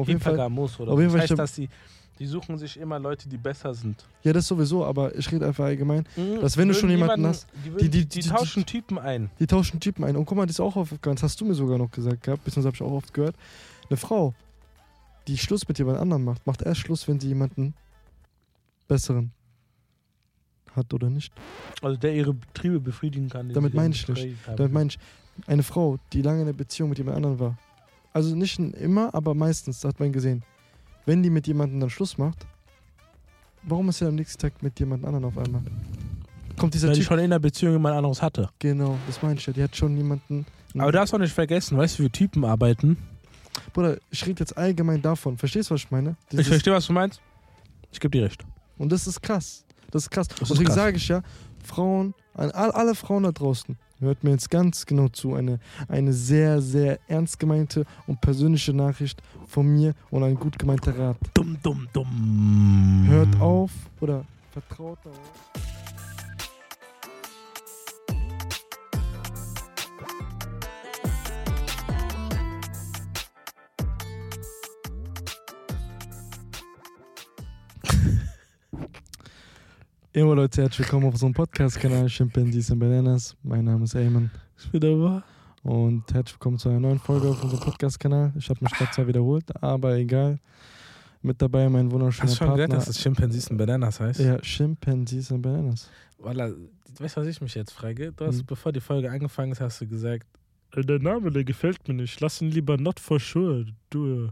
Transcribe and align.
auf 0.00 0.08
jeden 0.08 0.20
Fall. 0.20 0.38
Auf 0.40 0.98
jeden 0.98 1.04
Das 1.04 1.12
Fall 1.12 1.20
heißt, 1.20 1.26
stimmt- 1.28 1.38
dass 1.40 1.52
die, 1.54 1.68
die 2.18 2.26
suchen 2.26 2.58
sich 2.58 2.76
immer 2.78 2.98
Leute, 2.98 3.28
die 3.28 3.38
besser 3.38 3.72
sind. 3.74 4.04
Ja, 4.22 4.32
das 4.32 4.46
sowieso, 4.46 4.84
aber 4.84 5.14
ich 5.16 5.30
rede 5.32 5.46
einfach 5.46 5.64
allgemein. 5.64 6.04
Dass 6.40 6.56
wenn 6.56 6.68
du 6.68 6.74
schon 6.74 6.90
jemanden 6.90 7.26
hast, 7.26 7.46
die, 7.64 7.70
die- 7.70 7.88
die, 7.88 8.06
die- 8.06 8.20
die, 8.20 8.28
tauschen 8.28 8.66
Typen 8.66 8.98
ein. 8.98 9.30
Die 9.38 9.46
tauschen 9.46 9.80
Typen 9.80 10.04
ein. 10.04 10.16
Und 10.16 10.26
guck 10.26 10.36
mal, 10.36 10.46
das 10.46 10.56
ist 10.56 10.60
auch 10.60 10.76
aufgefallen. 10.76 11.16
Das 11.16 11.22
hast 11.22 11.40
du 11.40 11.44
mir 11.46 11.54
sogar 11.54 11.78
noch 11.78 11.90
gesagt 11.90 12.22
gehabt, 12.24 12.44
beziehungsweise 12.44 12.68
habe 12.68 12.76
ich 12.76 12.82
auch 12.82 12.96
oft 12.96 13.14
gehört. 13.14 13.36
Eine 13.88 13.96
Frau, 13.96 14.34
die 15.28 15.38
Schluss 15.38 15.66
mit 15.66 15.78
jemand 15.78 15.98
anderem 15.98 16.24
macht, 16.24 16.46
macht 16.46 16.60
erst 16.62 16.80
Schluss, 16.80 17.08
wenn 17.08 17.18
sie 17.20 17.28
jemanden 17.28 17.74
besseren 18.88 19.32
hat 20.76 20.92
oder 20.94 21.10
nicht. 21.10 21.32
Also 21.82 21.96
der 21.96 22.14
ihre 22.14 22.36
Triebe 22.54 22.80
befriedigen 22.80 23.28
kann. 23.28 23.48
Damit 23.52 23.72
sie 23.72 23.76
meine 23.76 23.94
ich 23.94 24.06
nicht. 24.08 24.36
Damit 24.56 24.72
meine 24.72 24.88
ich, 24.88 24.98
eine 25.46 25.62
Frau, 25.62 25.98
die 26.12 26.22
lange 26.22 26.42
in 26.42 26.48
einer 26.48 26.56
Beziehung 26.56 26.90
mit 26.90 26.98
jemand 26.98 27.16
anderem 27.16 27.38
war. 27.40 27.58
Also 28.12 28.34
nicht 28.34 28.58
immer, 28.58 29.14
aber 29.14 29.34
meistens, 29.34 29.80
das 29.80 29.88
hat 29.90 30.00
man 30.00 30.12
gesehen. 30.12 30.42
Wenn 31.06 31.22
die 31.22 31.30
mit 31.30 31.46
jemandem 31.46 31.80
dann 31.80 31.90
Schluss 31.90 32.18
macht, 32.18 32.46
warum 33.62 33.88
ist 33.88 33.98
sie 33.98 34.06
am 34.06 34.14
nächsten 34.14 34.40
Tag 34.40 34.62
mit 34.62 34.78
jemand 34.80 35.04
anderem 35.04 35.24
auf 35.26 35.38
einmal? 35.38 35.62
Kommt 36.58 36.74
dieser 36.74 36.88
Weil 36.88 36.94
ich 36.94 37.00
Typ. 37.00 37.08
schon 37.08 37.18
in 37.20 37.30
der 37.30 37.38
Beziehung 37.38 37.72
jemand 37.72 37.96
anderes 37.96 38.20
hatte. 38.20 38.50
Genau, 38.58 38.98
das 39.06 39.22
meine 39.22 39.36
ich 39.38 39.46
ja. 39.46 39.52
Die 39.52 39.62
hat 39.62 39.74
schon 39.76 39.96
jemanden. 39.96 40.44
Aber 40.74 40.92
du 40.92 40.98
darfst 40.98 41.14
auch 41.14 41.18
nicht 41.18 41.32
vergessen, 41.32 41.78
weißt 41.78 41.98
du, 41.98 42.02
wie 42.04 42.10
Typen 42.10 42.44
arbeiten? 42.44 42.96
Bruder, 43.72 43.98
ich 44.10 44.24
rede 44.26 44.40
jetzt 44.40 44.56
allgemein 44.56 45.00
davon. 45.02 45.38
Verstehst 45.38 45.70
du, 45.70 45.74
was 45.74 45.82
ich 45.82 45.90
meine? 45.90 46.10
Ich 46.24 46.30
Dieses- 46.30 46.48
verstehe, 46.48 46.72
was 46.72 46.86
du 46.86 46.92
meinst. 46.92 47.20
Ich 47.92 47.98
gebe 47.98 48.10
dir 48.16 48.24
recht. 48.24 48.44
Und 48.78 48.90
das 48.92 49.06
ist 49.06 49.20
krass. 49.22 49.64
Das 49.90 50.02
ist 50.04 50.10
krass. 50.10 50.28
Und 50.40 50.50
deswegen 50.50 50.70
sage 50.70 50.96
ich 50.96 51.08
ja, 51.08 51.22
Frauen, 51.64 52.14
alle 52.34 52.94
Frauen 52.94 53.24
da 53.24 53.32
draußen, 53.32 53.76
hört 54.00 54.24
mir 54.24 54.30
jetzt 54.30 54.50
ganz 54.50 54.86
genau 54.86 55.08
zu. 55.08 55.34
Eine, 55.34 55.60
eine 55.88 56.12
sehr, 56.12 56.60
sehr 56.60 56.98
ernst 57.08 57.38
gemeinte 57.38 57.84
und 58.06 58.20
persönliche 58.20 58.72
Nachricht 58.72 59.22
von 59.46 59.66
mir 59.66 59.94
und 60.10 60.24
ein 60.24 60.34
gut 60.34 60.58
gemeinter 60.58 60.98
Rat. 60.98 61.16
Dumm, 61.34 61.56
dumm, 61.62 61.88
dumm. 61.92 63.04
Hört 63.08 63.40
auf 63.40 63.70
oder 64.00 64.24
vertraut 64.52 64.98
darauf. 65.04 65.69
Immer 80.20 80.34
Leute, 80.34 80.62
herzlich 80.62 80.80
willkommen 80.86 81.06
auf 81.06 81.14
unserem 81.14 81.32
Podcast-Kanal 81.32 82.06
Chimpanzees 82.08 82.70
and 82.70 82.80
Bananas. 82.80 83.34
Mein 83.42 83.64
Name 83.64 83.84
ist 83.84 83.94
Eamon 83.94 84.30
Ist 84.56 84.70
wieder 84.72 84.98
wahr? 85.00 85.24
und 85.62 86.02
herzlich 86.12 86.34
willkommen 86.34 86.58
zu 86.58 86.68
einer 86.68 86.80
neuen 86.80 86.98
Folge 86.98 87.28
auf 87.28 87.42
unserem 87.42 87.60
Podcast-Kanal. 87.62 88.32
Ich 88.36 88.48
habe 88.50 88.62
mich 88.62 88.72
gerade 88.72 88.90
zwar 88.90 89.06
wiederholt, 89.06 89.44
aber 89.62 89.96
egal. 89.96 90.38
Mit 91.22 91.40
dabei 91.40 91.68
mein 91.68 91.90
wunderschöner 91.90 92.24
Hast 92.24 92.34
du 92.34 92.38
schon 92.38 92.46
Partner. 92.48 92.66
gesagt, 92.66 92.88
dass 92.88 92.96
es 92.96 93.02
Chimpanzees 93.02 93.48
und 93.50 93.56
Bananas 93.56 94.00
heißt? 94.00 94.20
ja, 94.20 94.38
Chimpanzees 94.40 95.32
and 95.32 95.42
Bananas. 95.42 95.88
Voilà. 96.22 96.54
Weißt 96.98 97.16
du, 97.16 97.20
was 97.22 97.26
ich 97.28 97.40
mich 97.40 97.54
jetzt 97.54 97.72
frage? 97.72 98.12
Du 98.12 98.26
hast, 98.26 98.40
Hm. 98.40 98.46
bevor 98.46 98.72
die 98.72 98.80
Folge 98.80 99.10
angefangen 99.10 99.52
ist, 99.52 99.60
hast 99.60 99.80
du 99.80 99.86
gesagt, 99.86 100.26
"Äh, 100.74 100.82
der 100.82 100.98
Name, 100.98 101.30
der 101.30 101.44
gefällt 101.44 101.86
mir 101.88 101.94
nicht. 101.94 102.20
Lass 102.20 102.42
ihn 102.42 102.50
lieber 102.50 102.76
not 102.76 103.00
for 103.00 103.18
sure. 103.20 103.64
Du, 103.90 104.28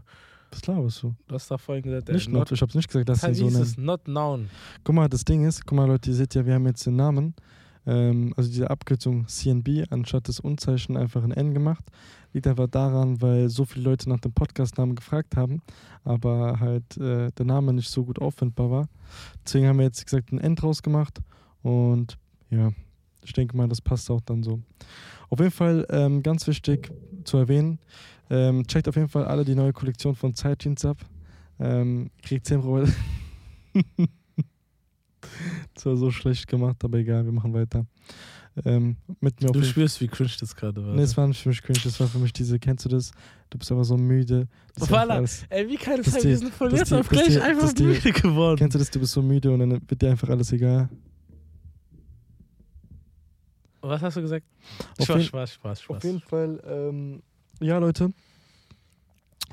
Was 0.51 0.65
laberst 0.67 1.03
du? 1.03 1.15
du 1.27 1.35
hast 1.35 1.49
da 1.51 1.57
vorhin 1.57 1.83
gesagt, 1.83 2.09
äh, 2.09 2.13
Nicht 2.13 2.29
not, 2.29 2.51
ich 2.51 2.61
hab's 2.61 2.75
nicht 2.75 2.87
gesagt, 2.87 3.07
dass 3.09 3.21
Das 3.21 3.37
sie 3.37 3.49
so 3.49 3.57
nennen. 3.57 3.73
not 3.77 4.03
known. 4.05 4.49
Guck 4.83 4.95
mal, 4.95 5.07
das 5.07 5.23
Ding 5.25 5.45
ist, 5.45 5.65
guck 5.65 5.77
mal 5.77 5.85
Leute, 5.87 6.09
ihr 6.09 6.15
seht 6.15 6.33
ja, 6.35 6.45
wir 6.45 6.53
haben 6.55 6.65
jetzt 6.65 6.85
den 6.85 6.95
Namen, 6.95 7.35
ähm, 7.85 8.33
also 8.35 8.49
diese 8.49 8.69
Abkürzung 8.69 9.27
CNB, 9.27 9.85
anstatt 9.89 10.27
des 10.27 10.39
Unzeichen 10.39 10.97
einfach 10.97 11.23
ein 11.23 11.31
N 11.31 11.53
gemacht. 11.53 11.83
Liegt 12.33 12.45
einfach 12.47 12.67
daran, 12.67 13.21
weil 13.21 13.49
so 13.49 13.65
viele 13.65 13.85
Leute 13.85 14.07
nach 14.09 14.19
dem 14.19 14.33
Podcast-Namen 14.33 14.95
gefragt 14.95 15.35
haben, 15.35 15.61
aber 16.03 16.59
halt 16.59 16.97
äh, 16.97 17.31
der 17.31 17.45
Name 17.45 17.73
nicht 17.73 17.89
so 17.89 18.03
gut 18.05 18.19
auffindbar 18.19 18.69
war. 18.69 18.89
Deswegen 19.45 19.67
haben 19.67 19.77
wir 19.79 19.85
jetzt, 19.85 20.03
gesagt, 20.05 20.31
ein 20.31 20.39
N 20.39 20.55
draus 20.55 20.83
gemacht 20.83 21.19
und 21.63 22.17
ja, 22.51 22.71
ich 23.23 23.33
denke 23.33 23.55
mal, 23.57 23.67
das 23.67 23.81
passt 23.81 24.09
auch 24.11 24.21
dann 24.21 24.43
so. 24.43 24.59
Auf 25.29 25.39
jeden 25.39 25.51
Fall 25.51 25.85
ähm, 25.89 26.23
ganz 26.23 26.47
wichtig 26.47 26.91
zu 27.23 27.37
erwähnen, 27.37 27.79
ähm, 28.29 28.65
checkt 28.67 28.87
auf 28.87 28.95
jeden 28.95 29.09
Fall 29.09 29.25
alle 29.25 29.43
die 29.45 29.55
neue 29.55 29.73
Kollektion 29.73 30.15
von 30.15 30.33
Zeitjeans 30.33 30.85
ab. 30.85 30.97
Ähm, 31.59 32.09
kriegt 32.21 32.45
10 32.45 32.59
Euro. 32.61 32.85
das 35.73 35.85
war 35.85 35.95
so 35.97 36.11
schlecht 36.11 36.47
gemacht, 36.47 36.83
aber 36.83 36.97
egal, 36.99 37.25
wir 37.25 37.31
machen 37.31 37.53
weiter. 37.53 37.85
Ähm, 38.65 38.97
mit 39.21 39.39
mir 39.41 39.49
auf 39.49 39.53
Du 39.55 39.63
spürst, 39.63 40.01
wie 40.01 40.07
cringe 40.07 40.31
das 40.39 40.55
gerade 40.55 40.85
war. 40.85 40.93
Nee, 40.95 41.03
es 41.03 41.15
war 41.15 41.27
nicht 41.27 41.41
für 41.41 41.49
mich 41.49 41.61
cringe, 41.61 41.79
das 41.83 41.97
war 41.99 42.07
für 42.07 42.17
mich 42.17 42.33
diese, 42.33 42.59
kennst 42.59 42.83
du 42.85 42.89
das? 42.89 43.11
Du 43.49 43.57
bist 43.57 43.71
aber 43.71 43.83
so 43.85 43.95
müde. 43.97 44.47
Alles- 44.91 45.45
Ey, 45.49 45.67
wie 45.69 45.77
kann 45.77 45.99
es 45.99 46.05
Das 46.05 46.13
sein, 46.15 46.23
die- 46.23 46.29
wir 46.29 46.37
sind 46.37 46.53
von 46.53 46.75
jetzt 46.75 46.91
auf 46.93 47.07
gleich 47.07 47.41
einfach 47.41 47.73
müde 47.77 48.11
geworden. 48.11 48.57
Kennst 48.57 48.75
du 48.75 48.79
das, 48.79 48.89
du 48.91 48.99
bist 48.99 49.13
so 49.13 49.21
müde 49.21 49.51
und 49.51 49.59
dann 49.59 49.71
wird 49.87 50.01
dir 50.01 50.09
einfach 50.11 50.29
alles 50.29 50.51
egal. 50.51 50.89
Was 53.81 54.01
hast 54.01 54.17
du 54.17 54.21
gesagt? 54.21 54.45
Auf 54.97 55.05
Spaß, 55.05 55.15
jeden- 55.17 55.27
Spaß, 55.27 55.53
Spaß, 55.53 55.81
Spaß. 55.81 55.97
Auf 55.97 56.03
jeden 56.03 56.19
Fall, 56.19 56.61
ähm, 56.65 57.21
ja 57.59 57.77
Leute, 57.77 58.11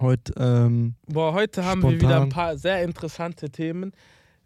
heute, 0.00 0.32
ähm, 0.36 0.94
Boah, 1.06 1.32
heute 1.32 1.64
haben 1.64 1.82
wir 1.82 1.90
wieder 1.90 2.00
Spontan. 2.00 2.22
ein 2.22 2.28
paar 2.30 2.56
sehr 2.58 2.82
interessante 2.84 3.50
Themen. 3.50 3.92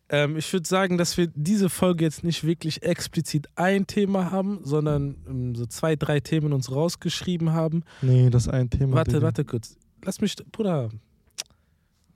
Ähm, 0.09 0.37
ich 0.37 0.53
würde 0.53 0.67
sagen, 0.67 0.99
dass 0.99 1.17
wir 1.17 1.29
diese 1.35 1.69
Folge 1.69 2.05
jetzt 2.05 2.25
nicht 2.25 2.43
wirklich 2.45 2.83
explizit 2.83 3.47
ein 3.55 3.87
Thema 3.87 4.31
haben, 4.33 4.61
sondern 4.65 5.17
ähm, 5.29 5.55
so 5.55 5.67
zwei, 5.67 5.95
drei 5.97 6.21
Themen 6.21 6.53
uns 6.53 6.71
rausgeschrieben 6.71 7.53
haben. 7.53 7.85
nee, 8.03 8.29
das 8.31 8.49
ein 8.49 8.71
Thema. 8.71 8.97
Warte, 8.97 9.13
Digga. 9.13 9.23
warte 9.23 9.45
kurz. 9.45 9.77
Lass 10.05 10.21
mich, 10.21 10.35
Bruder. 10.51 10.89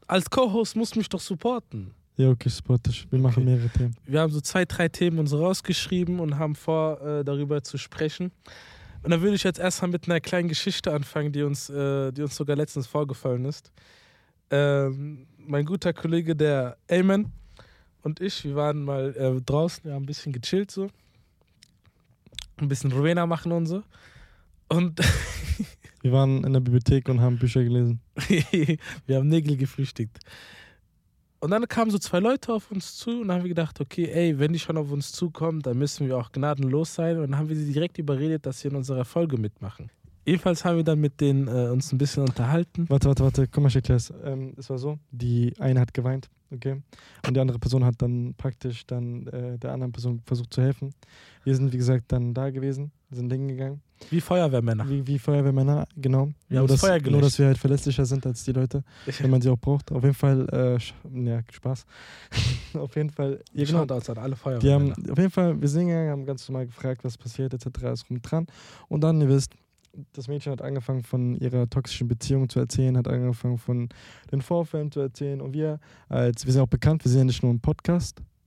Als 0.06 0.28
Co-Host 0.28 0.75
musst 0.76 0.94
du 0.94 0.99
mich 1.00 1.09
doch 1.09 1.21
supporten. 1.21 1.93
Ja, 2.16 2.31
okay, 2.31 2.50
spot 2.50 2.78
dich. 2.78 3.06
Wir 3.11 3.19
machen 3.19 3.43
Okay. 3.43 3.44
mehrere 3.55 3.69
Themen. 3.71 3.97
Wir 4.06 4.21
haben 4.21 4.32
so 4.32 4.41
zwei, 4.41 4.65
drei 4.65 4.88
Themen 4.88 5.19
uns 5.19 5.32
rausgeschrieben 5.32 6.21
und 6.21 6.38
haben 6.38 6.55
vor, 6.55 7.00
äh, 7.00 7.25
darüber 7.25 7.62
zu 7.62 7.76
sprechen. 7.78 8.31
Und 9.05 9.11
dann 9.11 9.21
würde 9.21 9.37
ich 9.37 9.45
jetzt 9.45 9.59
erstmal 9.59 9.91
mit 9.91 10.09
einer 10.09 10.21
kleinen 10.21 10.49
Geschichte 10.49 10.93
anfangen, 10.93 11.31
die 11.31 11.43
uns, 11.43 11.69
äh, 11.69 12.11
die 12.11 12.23
uns 12.23 12.35
sogar 12.35 12.57
letztens 12.57 12.87
vorgefallen 12.87 13.45
ist. 13.45 13.71
Ähm, 14.51 15.27
mein 15.39 15.67
guter 15.67 15.93
Kollege, 15.93 16.35
der 16.35 16.79
Ayman 16.89 17.31
und 18.03 18.21
ich, 18.21 18.45
wir 18.45 18.55
waren 18.57 18.83
mal 18.83 19.15
äh, 19.17 19.41
draußen, 19.43 19.85
wir 19.85 19.93
haben 19.93 20.05
ein 20.05 20.07
bisschen 20.07 20.33
gechillt 20.33 20.71
so. 20.71 20.89
Ein 22.57 22.69
bisschen 22.69 22.93
Rowena 22.93 23.27
machen 23.27 23.53
und 23.53 23.67
so. 23.67 23.83
Und 24.69 25.01
Wir 26.05 26.13
waren 26.13 26.45
in 26.45 26.53
der 26.53 26.61
Bibliothek 26.61 27.09
und 27.09 27.23
haben 27.23 27.39
Bücher 27.39 27.65
gelesen. 27.65 27.99
wir 29.07 29.17
haben 29.17 29.27
Nägel 29.27 29.57
geflüchtigt. 29.57 30.19
Und 31.44 31.50
dann 31.50 31.69
kamen 31.69 31.91
so 31.91 31.99
zwei 31.99 32.21
Leute 32.21 32.55
auf 32.55 32.71
uns 32.71 32.97
zu 32.97 33.21
und 33.21 33.28
dann 33.28 33.37
haben 33.37 33.44
wir 33.44 33.50
gedacht, 33.50 33.78
okay, 33.78 34.06
ey, 34.10 34.38
wenn 34.38 34.55
die 34.55 34.59
schon 34.59 34.78
auf 34.78 34.91
uns 34.91 35.12
zukommen, 35.12 35.60
dann 35.60 35.77
müssen 35.77 36.06
wir 36.06 36.16
auch 36.16 36.32
gnadenlos 36.32 36.94
sein. 36.94 37.19
Und 37.19 37.32
dann 37.32 37.38
haben 37.38 37.50
wir 37.50 37.56
sie 37.56 37.71
direkt 37.71 37.99
überredet, 37.99 38.47
dass 38.47 38.60
sie 38.60 38.69
in 38.69 38.77
unserer 38.77 39.05
Folge 39.05 39.37
mitmachen. 39.37 39.91
Jedenfalls 40.25 40.65
haben 40.65 40.78
wir 40.78 40.84
dann 40.84 41.00
mit 41.00 41.21
denen 41.21 41.47
äh, 41.49 41.69
uns 41.69 41.93
ein 41.93 41.99
bisschen 41.99 42.22
unterhalten. 42.22 42.88
Warte, 42.88 43.09
warte, 43.09 43.25
warte, 43.25 43.47
komm 43.47 43.65
mal, 43.65 43.69
ich 43.69 43.77
erklär's. 43.77 44.10
Ähm, 44.25 44.55
es 44.56 44.71
war 44.71 44.78
so, 44.78 44.99
die 45.10 45.53
eine 45.59 45.81
hat 45.81 45.93
geweint, 45.93 46.31
okay? 46.50 46.81
Und 47.27 47.37
die 47.37 47.41
andere 47.41 47.59
Person 47.59 47.84
hat 47.84 48.00
dann 48.00 48.32
praktisch 48.38 48.87
dann 48.87 49.26
äh, 49.26 49.59
der 49.59 49.72
anderen 49.72 49.93
Person 49.93 50.22
versucht 50.25 50.55
zu 50.55 50.62
helfen. 50.62 50.94
Wir 51.43 51.55
sind, 51.55 51.75
wie 51.75 51.76
gesagt, 51.76 52.11
dann 52.11 52.32
da 52.32 52.49
gewesen, 52.49 52.91
sind 53.11 53.31
hingegangen. 53.31 53.82
Wie 54.11 54.21
Feuerwehrmänner. 54.21 54.89
Wie, 54.89 55.07
wie 55.07 55.19
Feuerwehrmänner, 55.19 55.87
genau. 55.97 56.31
Wir 56.49 56.61
nur, 56.61 56.69
das 56.69 56.81
dass, 56.81 56.89
Feuer 56.89 57.11
nur, 57.11 57.21
dass 57.21 57.39
wir 57.39 57.47
halt 57.47 57.59
verlässlicher 57.59 58.05
sind 58.05 58.27
als 58.27 58.45
die 58.45 58.53
Leute, 58.53 58.83
wenn 59.19 59.31
man 59.31 59.41
sie 59.41 59.49
auch 59.49 59.59
braucht. 59.59 59.93
Auf 59.93 60.03
jeden 60.03 60.15
Fall, 60.15 60.47
äh, 60.53 61.25
ja, 61.25 61.41
Spaß. 61.51 61.87
auf 62.75 62.95
jeden 62.97 63.11
Fall, 63.11 63.41
ja, 63.53 63.65
genau. 63.65 63.81
Shoutouts 63.81 64.11
an 64.11 64.19
alle 64.19 64.35
Die 64.35 64.41
Feuerwehrmänner. 64.41 64.95
haben, 64.95 65.11
auf 65.11 65.19
jeden 65.19 65.31
Fall, 65.31 65.61
wir 65.61 65.69
sind 65.69 65.81
hingegangen, 65.81 66.11
haben 66.11 66.27
ganz 66.27 66.49
normal 66.49 66.67
gefragt, 66.67 67.05
was 67.05 67.19
passiert, 67.19 67.55
etc. 67.55 67.67
Ist 67.93 68.11
rum 68.11 68.21
dran. 68.23 68.47
Und 68.89 69.03
dann, 69.03 69.21
ihr 69.21 69.29
wisst, 69.29 69.53
das 70.13 70.29
Mädchen 70.29 70.53
hat 70.53 70.63
angefangen 70.63 71.03
von 71.03 71.35
ihrer 71.37 71.69
toxischen 71.69 72.09
Beziehung 72.09 72.49
zu 72.49 72.59
erzählen, 72.61 72.97
hat 72.97 73.09
angefangen 73.09 73.59
von 73.59 73.89
den 74.33 74.43
Vorfällen 74.43 74.91
zu 74.91 75.01
erzählen. 75.01 75.41
Und 75.41 75.53
wir, 75.53 75.79
als 76.09 76.47
wir 76.47 76.53
sind 76.53 76.62
auch 76.62 76.69
bekannt, 76.69 77.05
wir 77.05 77.11
sind 77.11 77.21
ja 77.21 77.25
nicht 77.25 77.43
nur 77.43 77.53
ein 77.53 77.61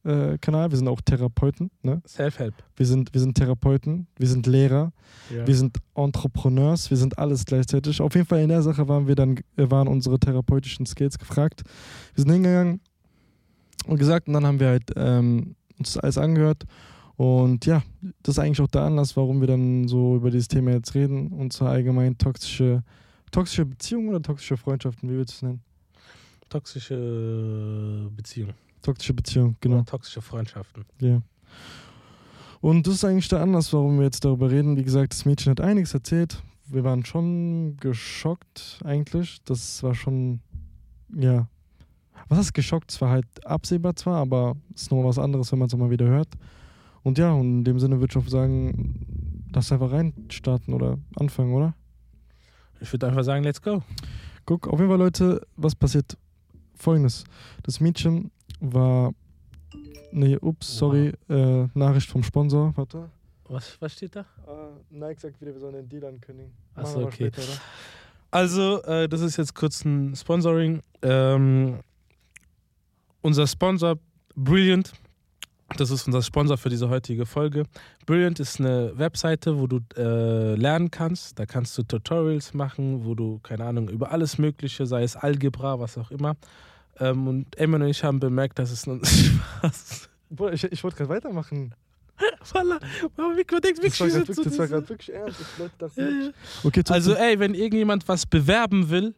Podcast-Kanal, 0.07 0.71
wir 0.71 0.77
sind 0.77 0.87
auch 0.87 1.01
Therapeuten. 1.01 1.69
Ne? 1.81 2.01
Self-Help. 2.07 2.53
Wir, 2.75 2.85
sind, 2.85 3.13
wir 3.13 3.21
sind 3.21 3.35
Therapeuten, 3.35 4.07
wir 4.17 4.27
sind 4.27 4.47
Lehrer, 4.47 4.91
Ja. 5.33 5.45
wir 5.45 5.55
sind 5.55 5.77
Entrepreneurs, 5.95 6.89
wir 6.89 6.97
sind 6.97 7.17
alles 7.17 7.45
gleichzeitig. 7.45 8.01
Auf 8.01 8.15
jeden 8.15 8.25
Fall 8.27 8.39
in 8.41 8.49
der 8.49 8.61
Sache 8.61 8.87
waren 8.87 9.07
wir 9.07 9.15
dann, 9.15 9.37
äh, 9.57 9.69
waren 9.69 9.87
unsere 9.87 10.19
therapeutischen 10.19 10.85
Skills 10.85 11.17
gefragt. 11.19 11.63
Wir 12.15 12.23
sind 12.23 12.31
hingegangen 12.31 12.79
und 13.85 13.97
gesagt, 13.97 14.27
und 14.27 14.33
dann 14.33 14.45
haben 14.45 14.59
wir 14.59 14.67
halt 14.67 14.91
ähm, 14.95 15.55
uns 15.77 15.93
das 15.93 16.03
alles 16.03 16.17
angehört. 16.17 16.63
Und 17.15 17.65
ja, 17.65 17.81
das 18.21 18.35
ist 18.35 18.39
eigentlich 18.39 18.61
auch 18.61 18.67
der 18.67 18.83
Anlass, 18.83 19.17
warum 19.17 19.41
wir 19.41 19.47
dann 19.47 19.87
so 19.87 20.15
über 20.15 20.29
dieses 20.29 20.47
Thema 20.47 20.71
jetzt 20.71 20.93
reden. 20.93 21.29
Und 21.33 21.51
zwar 21.51 21.71
allgemein 21.71 22.17
toxische, 22.17 22.83
toxische 23.31 23.65
Beziehungen 23.65 24.09
oder 24.09 24.21
toxische 24.21 24.55
Freundschaften, 24.55 25.09
wie 25.09 25.15
du 25.15 25.21
es 25.21 25.41
nennen? 25.41 25.61
Toxische 26.49 28.09
Beziehung. 28.15 28.53
Toxische 28.87 29.13
Beziehung, 29.13 29.57
genau. 29.59 29.75
Oder 29.75 29.85
toxische 29.85 30.21
Freundschaften. 30.21 30.85
Ja. 31.01 31.21
Und 32.61 32.87
das 32.87 32.93
ist 32.93 33.03
eigentlich 33.03 33.27
der 33.27 33.41
Anlass, 33.41 33.73
warum 33.73 33.97
wir 33.97 34.05
jetzt 34.05 34.23
darüber 34.23 34.49
reden. 34.49 34.77
Wie 34.77 34.83
gesagt, 34.83 35.11
das 35.11 35.25
Mädchen 35.25 35.51
hat 35.51 35.59
einiges 35.59 35.93
erzählt. 35.93 36.41
Wir 36.67 36.85
waren 36.85 37.03
schon 37.03 37.75
geschockt 37.81 38.79
eigentlich. 38.85 39.43
Das 39.43 39.83
war 39.83 39.93
schon 39.93 40.39
ja. 41.13 41.49
Was 42.29 42.39
heißt 42.39 42.53
geschockt? 42.53 42.93
Es 42.93 43.01
war 43.01 43.09
halt 43.09 43.45
absehbar 43.45 43.93
zwar, 43.97 44.21
aber 44.21 44.55
es 44.73 44.83
ist 44.83 44.91
nochmal 44.91 45.09
was 45.09 45.19
anderes, 45.19 45.51
wenn 45.51 45.59
man 45.59 45.67
es 45.67 45.75
mal 45.75 45.89
wieder 45.89 46.05
hört. 46.07 46.29
Und 47.03 47.17
ja, 47.17 47.33
und 47.33 47.57
in 47.57 47.63
dem 47.65 47.79
Sinne 47.79 47.99
würde 47.99 48.17
ich 48.17 48.25
auch 48.25 48.29
sagen, 48.29 49.45
lass 49.53 49.69
einfach 49.73 49.91
reinstarten 49.91 50.73
oder 50.73 50.97
anfangen, 51.17 51.53
oder? 51.53 51.73
Ich 52.79 52.93
würde 52.93 53.07
einfach 53.07 53.25
sagen, 53.25 53.43
let's 53.43 53.61
go. 53.61 53.83
Guck, 54.45 54.69
auf 54.69 54.79
jeden 54.79 54.89
Fall, 54.89 54.99
Leute, 54.99 55.45
was 55.57 55.75
passiert? 55.75 56.17
Folgendes. 56.73 57.25
Das 57.63 57.81
Mädchen 57.81 58.31
war. 58.59 59.11
Nee, 60.11 60.37
ups, 60.37 60.77
sorry. 60.77 61.13
Äh, 61.29 61.67
Nachricht 61.73 62.09
vom 62.09 62.23
Sponsor. 62.23 62.73
Warte. 62.75 63.09
Was, 63.49 63.79
was 63.79 63.93
steht 63.93 64.15
da? 64.15 64.25
Uh, 64.45 64.79
Nike 64.89 65.21
sagt 65.21 65.39
wieder, 65.39 65.53
wir 65.53 65.59
sollen 65.59 65.75
den 65.75 65.87
Deal 65.87 66.03
ankündigen. 66.05 66.51
Achso, 66.75 67.03
okay. 67.03 67.31
Später, 67.31 67.43
also, 68.31 68.83
äh, 68.83 69.07
das 69.07 69.21
ist 69.21 69.37
jetzt 69.37 69.55
kurz 69.55 69.85
ein 69.85 70.15
Sponsoring. 70.15 70.81
Ähm, 71.01 71.79
unser 73.21 73.47
Sponsor 73.47 73.97
Brilliant, 74.35 74.91
das 75.77 75.89
ist 75.89 76.05
unser 76.05 76.21
Sponsor 76.21 76.57
für 76.57 76.69
diese 76.69 76.89
heutige 76.89 77.25
Folge. 77.25 77.63
Brilliant 78.05 78.39
ist 78.39 78.59
eine 78.59 78.97
Webseite, 78.97 79.59
wo 79.59 79.65
du 79.65 79.79
äh, 79.95 80.55
lernen 80.55 80.91
kannst. 80.91 81.39
Da 81.39 81.45
kannst 81.45 81.77
du 81.77 81.83
Tutorials 81.83 82.53
machen, 82.53 83.05
wo 83.05 83.15
du, 83.15 83.39
keine 83.39 83.65
Ahnung, 83.65 83.89
über 83.89 84.11
alles 84.11 84.37
Mögliche, 84.37 84.85
sei 84.85 85.03
es 85.03 85.15
Algebra, 85.15 85.79
was 85.79 85.97
auch 85.97 86.11
immer. 86.11 86.35
Ähm, 86.99 87.27
und 87.27 87.57
Emma 87.57 87.77
und 87.77 87.87
ich 87.87 88.03
haben 88.03 88.19
bemerkt, 88.19 88.59
dass 88.59 88.71
es 88.71 88.87
ein 88.87 89.01
Spaß 89.03 90.09
Bruder, 90.29 90.53
ich, 90.53 90.63
ich 90.65 90.83
wollte 90.83 90.97
gerade 90.97 91.09
weitermachen. 91.09 91.73
Man 92.53 92.79
denkt 93.61 93.83
Das 93.83 93.99
war 93.99 94.07
gerade 94.07 94.27
wirklich, 94.27 94.45
das 94.45 94.57
war 94.57 94.67
grad 94.67 94.89
wirklich 94.89 95.15
ernst. 95.15 95.39
Okay, 96.63 96.83
Also, 96.89 97.13
ey, 97.13 97.39
wenn 97.39 97.53
irgendjemand 97.53 98.07
was 98.07 98.25
bewerben 98.25 98.89
will, 98.89 99.13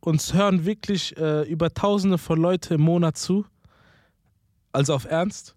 uns 0.00 0.34
hören 0.34 0.64
wirklich 0.64 1.16
äh, 1.16 1.42
über 1.50 1.72
Tausende 1.72 2.18
von 2.18 2.38
Leute 2.38 2.74
im 2.74 2.82
Monat 2.82 3.16
zu. 3.16 3.46
Also 4.72 4.94
auf 4.94 5.06
Ernst. 5.06 5.54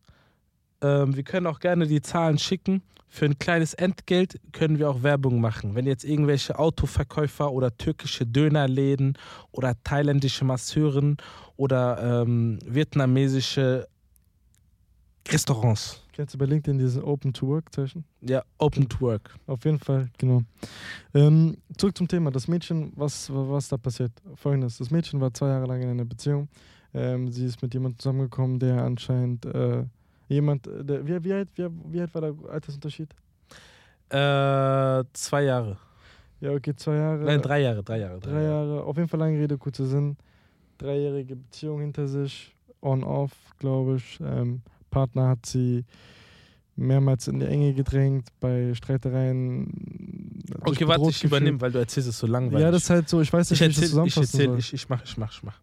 Ähm, 0.82 1.16
wir 1.16 1.24
können 1.24 1.48
auch 1.48 1.60
gerne 1.60 1.88
die 1.88 2.02
Zahlen 2.02 2.38
schicken. 2.38 2.82
Für 3.10 3.26
ein 3.26 3.40
kleines 3.40 3.74
Entgelt 3.74 4.40
können 4.52 4.80
wir 4.80 4.90
auch 4.90 5.02
Werbung 5.02 5.40
machen. 5.40 5.76
Wenn 5.76 5.86
jetzt 5.86 6.04
irgendwelche 6.04 6.60
Autoverkäufer 6.60 7.52
oder 7.52 7.76
türkische 7.76 8.26
Dönerläden 8.26 9.18
oder 9.52 9.76
thailändische 9.84 10.46
Masseuren 10.46 11.18
oder 11.56 12.24
ähm, 12.24 12.60
vietnamesische 12.66 13.88
Restaurants. 15.30 16.02
Kennst 16.14 16.34
du 16.34 16.38
bei 16.38 16.46
LinkedIn 16.46 16.80
diese 16.80 17.06
Open-to-Work-Zeichen? 17.06 18.04
Ja, 18.22 18.44
Open 18.58 18.90
to 18.90 19.02
Work. 19.02 19.36
Auf 19.46 19.64
jeden 19.66 19.80
Fall, 19.80 20.10
genau. 20.18 20.42
Ähm, 21.14 21.58
zurück 21.78 21.98
zum 21.98 22.08
Thema. 22.08 22.32
Das 22.32 22.48
Mädchen, 22.48 22.92
was, 22.96 23.30
was 23.32 23.68
da 23.68 23.78
passiert? 23.78 24.12
Folgendes: 24.36 24.78
Das 24.78 24.90
Mädchen 24.90 25.22
war 25.22 25.34
zwei 25.34 25.50
Jahre 25.50 25.68
lang 25.68 25.82
in 25.82 25.90
einer 25.90 26.06
Beziehung. 26.06 26.48
Ähm, 26.94 27.32
sie 27.32 27.46
ist 27.46 27.62
mit 27.62 27.74
jemandem 27.74 28.00
zusammengekommen, 28.00 28.58
der 28.58 28.84
anscheinend 28.84 29.46
äh, 29.46 29.84
jemand, 30.28 30.68
äh, 30.68 30.84
der, 30.84 31.06
wie, 31.06 31.24
wie, 31.24 31.34
alt, 31.34 31.50
wie, 31.56 31.68
wie 31.92 32.02
alt 32.02 32.14
war 32.14 32.22
der 32.22 32.34
Altersunterschied? 32.50 33.10
Äh, 34.10 35.04
zwei 35.14 35.44
Jahre. 35.44 35.78
Ja, 36.40 36.52
okay, 36.52 36.76
zwei 36.76 36.96
Jahre. 36.96 37.24
Nein, 37.24 37.42
drei 37.42 37.62
Jahre, 37.62 37.84
drei 37.84 38.00
Jahre. 38.00 38.20
Drei 38.20 38.44
Jahre. 38.44 38.84
Auf 38.84 38.96
jeden 38.98 39.10
Fall 39.10 39.20
lange 39.20 39.40
Rede, 39.40 39.58
kurzer 39.58 39.86
Sinn. 39.86 40.18
Dreijährige 40.78 41.36
Beziehung 41.36 41.82
hinter 41.82 42.08
sich. 42.08 42.56
On-off, 42.82 43.32
glaube 43.58 43.96
ich. 43.96 44.20
Ähm, 44.22 44.62
Partner 44.92 45.30
hat 45.30 45.46
sie 45.46 45.84
mehrmals 46.76 47.28
in 47.28 47.40
die 47.40 47.48
Enge 47.48 47.74
gedrängt, 47.74 48.28
bei 48.40 48.74
Streitereien. 48.76 50.44
Okay, 50.62 50.88
warte, 50.88 51.10
ich 51.10 51.24
übernehme, 51.24 51.60
weil 51.60 51.72
du 51.72 51.80
erzählst 51.80 52.08
es 52.08 52.20
so 52.20 52.28
langweilig. 52.28 52.62
Ja, 52.62 52.72
das 52.72 52.84
ist 52.84 52.90
halt 52.92 53.10
so, 53.10 53.20
ich 53.20 53.34
weiß 53.34 53.50
nicht, 53.50 53.62
ich 53.62 53.68
wie 53.68 53.72
ich 53.72 53.76
das 53.76 53.84
erzähl, 53.84 53.84
ich, 53.84 53.90
zusammenfassen 53.90 54.40
erzähl, 54.40 54.46
soll. 54.48 54.60
ich, 54.60 54.74
ich 54.74 54.90
mach, 54.90 55.04
ich 55.04 55.18
mach, 55.18 55.32
ich 55.32 55.44
mach. 55.44 55.60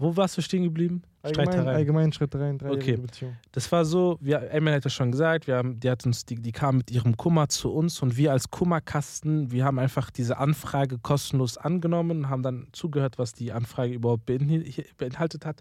Wo 0.00 0.16
warst 0.16 0.36
du 0.38 0.42
stehen 0.42 0.62
geblieben? 0.64 1.02
allgemein, 1.22 1.46
Streitereien. 1.46 1.76
allgemein 1.76 2.12
Streitereien, 2.12 2.58
dreijährige 2.58 2.92
Okay. 2.92 3.02
Beziehung. 3.02 3.36
Das 3.52 3.70
war 3.72 3.84
so, 3.84 4.16
wir, 4.20 4.50
Emily 4.50 4.76
hat 4.76 4.84
ja 4.84 4.90
schon 4.90 5.10
gesagt, 5.10 5.46
wir 5.46 5.56
haben, 5.56 5.80
die, 5.80 5.90
hat 5.90 6.06
uns, 6.06 6.24
die, 6.24 6.36
die 6.36 6.52
kam 6.52 6.76
mit 6.78 6.90
ihrem 6.90 7.16
Kummer 7.16 7.48
zu 7.48 7.72
uns 7.72 8.00
und 8.00 8.16
wir 8.16 8.32
als 8.32 8.50
Kummerkasten, 8.50 9.50
wir 9.50 9.64
haben 9.64 9.78
einfach 9.78 10.10
diese 10.10 10.38
Anfrage 10.38 10.98
kostenlos 10.98 11.56
angenommen, 11.58 12.28
haben 12.28 12.42
dann 12.42 12.68
zugehört, 12.72 13.18
was 13.18 13.32
die 13.32 13.52
Anfrage 13.52 13.92
überhaupt 13.94 14.26
beinhal- 14.26 14.64
beinhaltet 14.96 15.44
hat. 15.44 15.60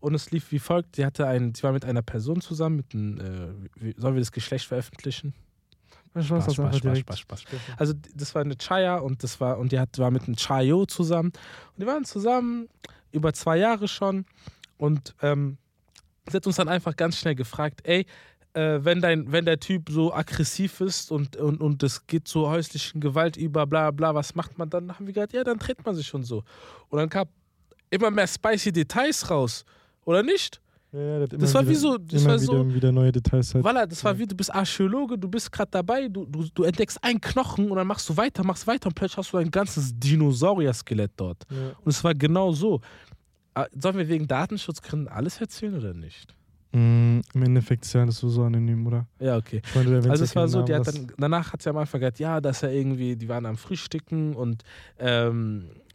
Und 0.00 0.14
es 0.14 0.30
lief 0.32 0.50
wie 0.52 0.58
folgt: 0.58 0.96
Sie 0.96 1.06
hatte 1.06 1.26
einen, 1.26 1.54
sie 1.54 1.62
war 1.62 1.72
mit 1.72 1.84
einer 1.84 2.02
Person 2.02 2.40
zusammen, 2.40 2.76
mit 2.76 2.92
einem, 2.92 3.20
äh, 3.20 3.70
wie, 3.80 3.94
sollen 3.96 4.14
wir 4.14 4.20
das 4.20 4.32
Geschlecht 4.32 4.66
veröffentlichen? 4.66 5.34
Ich 6.18 6.30
weiß 6.30 6.46
das 6.46 6.54
Spaß, 6.54 6.64
einfach 6.66 6.78
Spaß, 6.78 6.82
direkt. 6.82 7.18
Spaß, 7.18 7.40
Spaß. 7.42 7.60
Also 7.76 7.92
das 8.14 8.34
war 8.34 8.42
eine 8.42 8.56
Chaya 8.56 8.96
und 8.98 9.22
das 9.22 9.38
war 9.38 9.58
und 9.58 9.70
die 9.70 9.78
hat, 9.78 9.98
war 9.98 10.10
mit 10.10 10.26
einem 10.26 10.36
Chayo 10.36 10.86
zusammen. 10.86 11.28
Und 11.28 11.80
die 11.82 11.86
waren 11.86 12.04
zusammen 12.06 12.68
über 13.12 13.32
zwei 13.32 13.58
Jahre 13.58 13.88
schon. 13.88 14.26
Und 14.78 15.14
ähm, 15.22 15.58
sie 16.28 16.36
hat 16.36 16.46
uns 16.46 16.56
dann 16.56 16.68
einfach 16.68 16.96
ganz 16.96 17.18
schnell 17.18 17.34
gefragt, 17.34 17.80
ey, 17.84 18.06
äh, 18.52 18.80
wenn, 18.82 19.00
dein, 19.00 19.30
wenn 19.32 19.44
der 19.44 19.60
Typ 19.60 19.90
so 19.90 20.14
aggressiv 20.14 20.80
ist 20.80 21.10
und, 21.10 21.36
und, 21.36 21.60
und 21.60 21.82
es 21.82 22.06
geht 22.06 22.26
zur 22.26 22.48
häuslichen 22.48 23.00
Gewalt 23.00 23.36
über, 23.36 23.66
bla 23.66 23.90
bla, 23.90 24.14
was 24.14 24.34
macht 24.34 24.58
man 24.58 24.70
dann? 24.70 24.94
Haben 24.94 25.06
wir 25.06 25.12
gesagt, 25.12 25.32
ja, 25.32 25.44
dann 25.44 25.58
tritt 25.58 25.84
man 25.84 25.94
sich 25.94 26.06
schon 26.06 26.24
so. 26.24 26.42
Und 26.88 26.98
dann 26.98 27.08
kam 27.08 27.28
immer 27.90 28.10
mehr 28.10 28.26
spicy 28.26 28.72
Details 28.72 29.30
raus. 29.30 29.64
Oder 30.04 30.22
nicht? 30.22 30.60
Ja, 30.96 31.26
das, 31.26 31.38
Das 31.38 31.54
war 31.54 31.62
wieder, 31.62 31.70
wie 31.70 31.74
so, 31.74 31.98
das 31.98 32.24
war 32.24 32.34
wieder, 32.34 32.38
so, 32.40 32.74
wieder 32.74 32.92
neue 32.92 33.12
Details 33.12 33.54
halt. 33.54 33.64
Voilà, 33.64 33.86
das 33.86 34.02
war 34.02 34.18
wie, 34.18 34.26
du 34.26 34.34
bist 34.34 34.54
Archäologe, 34.54 35.18
du 35.18 35.28
bist 35.28 35.52
gerade 35.52 35.70
dabei, 35.70 36.08
du, 36.08 36.24
du, 36.24 36.46
du 36.54 36.62
entdeckst 36.62 37.02
einen 37.04 37.20
Knochen 37.20 37.70
und 37.70 37.76
dann 37.76 37.86
machst 37.86 38.08
du 38.08 38.16
weiter, 38.16 38.44
machst 38.44 38.66
weiter 38.66 38.86
und 38.88 38.94
plötzlich 38.94 39.18
hast 39.18 39.32
du 39.32 39.36
ein 39.36 39.50
ganzes 39.50 39.92
Dinosaurier-Skelett 39.98 41.12
dort. 41.16 41.44
Ja. 41.50 41.72
Und 41.84 41.90
es 41.90 42.02
war 42.02 42.14
genau 42.14 42.52
so. 42.52 42.80
Ah, 43.54 43.66
Sollen 43.78 43.98
wir 43.98 44.08
wegen 44.08 44.26
Datenschutzgründen 44.26 45.08
alles 45.08 45.40
erzählen 45.40 45.76
oder 45.76 45.94
nicht? 45.94 46.34
Mm, 46.72 47.20
Im 47.32 47.42
Endeffekt 47.42 47.84
ist 47.84 47.92
ja 47.94 48.02
alles 48.02 48.18
so, 48.18 48.42
anonym, 48.42 48.86
oder? 48.86 49.06
Ja, 49.18 49.36
okay. 49.36 49.62
Meine, 49.74 49.96
Also 50.10 50.24
es 50.24 50.36
war 50.36 50.46
so, 50.48 50.60
Namen, 50.60 50.74
hat 50.74 50.86
dann, 50.88 51.12
danach 51.16 51.52
hat 51.52 51.62
sie 51.62 51.70
am 51.70 51.76
Anfang 51.78 52.00
gesagt, 52.00 52.18
ja, 52.18 52.40
dass 52.40 52.62
er 52.62 52.72
irgendwie, 52.72 53.16
die 53.16 53.28
waren 53.28 53.46
am 53.46 53.56
Frühstücken 53.56 54.34
und 54.34 54.62
ähm, 54.98 55.70
äh, 55.70 55.85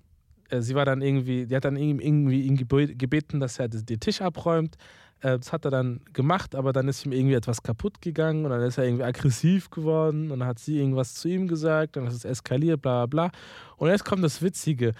sie 0.59 0.75
war 0.75 0.85
dann 0.85 1.01
irgendwie, 1.01 1.45
die 1.45 1.55
hat 1.55 1.63
dann 1.65 1.77
ihm 1.77 1.99
irgendwie 1.99 2.41
ihn 2.41 2.55
gebe- 2.57 2.95
gebeten, 2.95 3.39
dass 3.39 3.59
er 3.59 3.69
das- 3.69 3.85
den 3.85 3.99
Tisch 3.99 4.21
abräumt. 4.21 4.75
Äh, 5.21 5.37
Das 5.37 5.53
hat 5.53 5.65
er 5.65 5.71
dann 5.71 6.01
gemacht, 6.13 6.55
aber 6.55 6.73
dann 6.73 6.87
ist 6.87 7.05
ihm 7.05 7.11
irgendwie 7.11 7.35
etwas 7.35 7.61
kaputt 7.61 8.01
gegangen 8.01 8.43
und 8.43 8.49
dann 8.51 8.61
ist 8.63 8.77
er 8.79 8.85
irgendwie 8.85 9.03
aggressiv 9.03 9.69
geworden 9.69 10.31
und 10.31 10.39
dann 10.39 10.47
hat 10.47 10.57
sie 10.59 10.79
irgendwas 10.79 11.13
zu 11.13 11.27
ihm 11.29 11.47
gesagt, 11.47 11.95
dann 11.95 12.07
ist 12.07 12.15
es 12.15 12.25
eskaliert, 12.25 12.81
bla 12.81 13.05
bla 13.05 13.27
bla. 13.29 13.39
Und 13.77 13.89
jetzt 13.89 14.03
kommt 14.03 14.23
das 14.23 14.41
Witzige. 14.41 14.93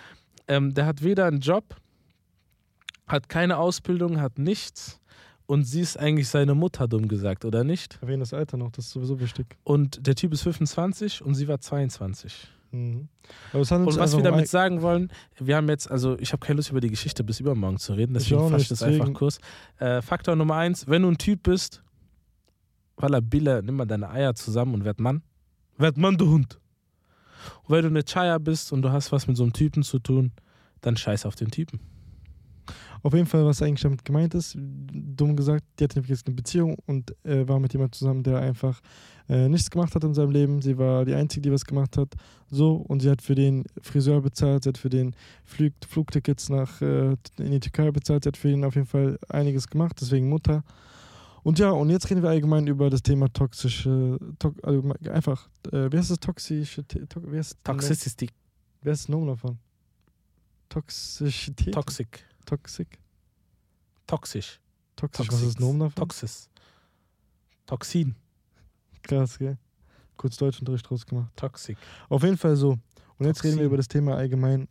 Ähm, 0.48 0.74
der 0.76 0.86
hat 0.86 1.02
weder 1.04 1.26
einen 1.26 1.40
Job, 1.40 1.76
hat 3.08 3.30
keine 3.30 3.58
Ausbildung, 3.58 4.22
hat 4.22 4.38
nichts 4.38 5.00
und 5.48 5.64
sie 5.64 5.82
ist 5.82 5.98
eigentlich 5.98 6.30
seine 6.30 6.54
Mutter, 6.56 6.88
dumm 6.88 7.08
gesagt, 7.08 7.44
oder 7.44 7.64
nicht? 7.64 7.98
Erwähne 8.02 8.20
das 8.20 8.34
Alter 8.34 8.58
noch, 8.58 8.72
das 8.72 8.86
ist 8.86 8.92
sowieso 8.92 9.20
wichtig. 9.20 9.48
Und 9.64 10.06
der 10.06 10.16
Typ 10.16 10.34
ist 10.34 10.44
25 10.44 11.22
und 11.24 11.34
sie 11.36 11.48
war 11.48 11.60
22. 11.60 12.48
Mhm. 12.72 13.10
Und 13.54 13.72
was 13.98 14.16
wir 14.16 14.24
damit 14.24 14.48
sagen 14.48 14.82
wollen, 14.82 15.12
wir 15.38 15.56
haben 15.58 15.70
jetzt, 15.70 15.90
also 15.90 16.18
ich 16.20 16.32
habe 16.32 16.46
keine 16.46 16.58
Lust 16.58 16.72
über 16.72 16.82
die 16.82 16.90
Geschichte 16.90 17.24
bis 17.24 17.40
übermorgen 17.40 17.78
zu 17.78 17.94
reden, 17.94 18.14
deswegen 18.14 18.50
fasse 18.50 18.64
ich 18.64 18.70
das 18.70 18.84
einfach 18.84 19.12
kurz. 19.14 19.40
Äh, 19.78 20.02
Faktor 20.02 20.36
Nummer 20.36 20.56
eins, 20.56 20.88
wenn 20.88 21.02
du 21.02 21.10
ein 21.10 21.18
Typ 21.18 21.44
bist, 21.44 21.84
Walla 22.98 23.20
Billa, 23.20 23.62
nimm 23.62 23.76
mal 23.76 23.86
deine 23.86 24.10
Eier 24.10 24.36
zusammen 24.36 24.74
und 24.74 24.86
werd 24.86 25.00
Mann. 25.00 25.22
Werd 25.78 25.98
Mann, 25.98 26.18
du 26.18 26.30
Hund. 26.30 26.60
Und 27.64 27.76
wenn 27.76 27.82
du 27.82 27.90
eine 27.90 28.04
Chaya 28.04 28.38
bist 28.38 28.72
und 28.72 28.82
du 28.82 28.92
hast 28.92 29.12
was 29.12 29.28
mit 29.28 29.36
so 29.36 29.44
einem 29.44 29.54
Typen 29.54 29.84
zu 29.84 30.00
tun, 30.00 30.32
dann 30.82 30.96
scheiß 30.96 31.26
auf 31.26 31.36
den 31.36 31.50
Typen. 31.50 31.80
Auf 33.04 33.14
jeden 33.14 33.26
Fall, 33.26 33.46
was 33.46 33.62
eigentlich 33.62 33.82
damit 33.82 34.06
gemeint 34.06 34.34
ist, 34.34 34.56
dumm 34.58 35.36
gesagt, 35.36 35.64
die 35.80 35.84
hatte 35.84 36.02
jetzt 36.02 36.28
eine 36.28 36.36
Beziehung 36.36 36.78
und 36.86 37.16
äh, 37.26 37.48
war 37.48 37.60
mit 37.60 37.74
jemandem 37.74 37.94
zusammen, 37.94 38.24
der 38.24 38.40
einfach 38.40 38.82
äh, 39.30 39.48
nichts 39.48 39.70
gemacht 39.70 39.96
hat 39.96 40.04
in 40.04 40.14
seinem 40.14 40.32
Leben. 40.32 40.62
Sie 40.62 40.78
war 40.78 41.06
die 41.06 41.14
Einzige, 41.14 41.42
die 41.42 41.52
was 41.52 41.66
gemacht 41.66 41.98
hat. 41.98 42.14
So, 42.50 42.76
und 42.76 43.02
sie 43.02 43.10
hat 43.10 43.22
für 43.22 43.36
den 43.36 43.64
Friseur 43.82 44.22
bezahlt, 44.22 44.64
sie 44.64 44.70
hat 44.70 44.78
für 44.78 44.90
den 44.90 45.16
Flug, 45.46 45.74
Flugtickets 45.88 46.50
nach 46.50 46.82
äh, 46.82 47.16
in 47.40 47.52
die 47.52 47.60
Türkei 47.60 47.92
bezahlt, 47.92 48.24
sie 48.24 48.28
hat 48.28 48.38
für 48.38 48.50
ihn 48.50 48.64
auf 48.64 48.76
jeden 48.76 48.88
Fall 48.88 49.18
einiges 49.30 49.68
gemacht, 49.68 49.98
deswegen 50.00 50.30
Mutter. 50.30 50.64
Und 51.44 51.58
ja, 51.58 51.72
und 51.72 51.90
jetzt 51.90 52.10
reden 52.10 52.22
wir 52.22 52.30
allgemein 52.30 52.68
über 52.68 52.90
das 52.90 53.02
Thema 53.02 53.28
toxische, 53.34 54.20
to, 54.38 54.54
also 54.62 54.84
einfach, 55.12 55.50
äh, 55.72 55.92
wie 55.92 55.98
heißt 55.98 56.12
das 56.12 56.20
toxische, 56.20 56.86
to, 56.86 57.22
wie 57.32 57.38
heißt 57.38 57.58
Toxicity, 57.64 58.30
Wer 58.84 58.94
ist 58.94 59.04
das 59.04 59.10
Nomen 59.10 59.28
davon? 59.28 59.58
Toxizität? 60.70 61.74
toxic, 61.74 62.24
Toxic? 62.46 63.00
toxisch, 64.08 64.60
Toxisch, 64.96 65.28
was 65.30 65.42
ist 65.42 65.56
das 65.56 65.60
Nomen 65.60 65.80
davon? 65.80 65.96
Toxis, 65.96 66.50
Toxin, 67.66 68.16
Krass, 69.04 69.38
gell? 69.40 69.58
Kurz 70.18 70.38
Deutschunterricht 70.38 70.88
draus 70.90 71.06
gemacht. 71.06 71.32
Toxic. 71.36 71.78
Auf 72.10 72.24
jeden 72.24 72.38
Fall 72.38 72.56
so. 72.56 72.78
Und 73.18 73.26
jetzt 73.26 73.44
reden 73.44 73.54
wir 73.56 73.64
Toxin. 73.64 73.66
über 73.66 73.78
das 73.78 73.88
Thema 73.88 74.16
allgemein 74.18 74.68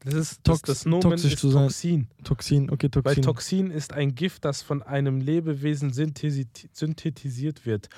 Das 0.00 0.14
ist 0.14 0.44
Tox- 0.44 0.60
das, 0.62 0.78
das 0.78 0.86
Nomen 0.86 1.02
toxisch 1.02 1.32
ist 1.34 1.40
zu 1.40 1.50
sein. 1.50 1.64
Toxin. 1.64 2.08
Toxin. 2.22 2.70
Okay, 2.70 2.88
Weil 2.92 3.02
Toxin. 3.16 3.22
Toxin 3.24 3.70
ist 3.72 3.92
ein 3.92 4.14
Gift, 4.14 4.44
das 4.44 4.62
von 4.62 4.82
einem 4.84 5.20
Lebewesen 5.20 5.92
synthetisiert 5.92 7.66
wird. 7.66 7.88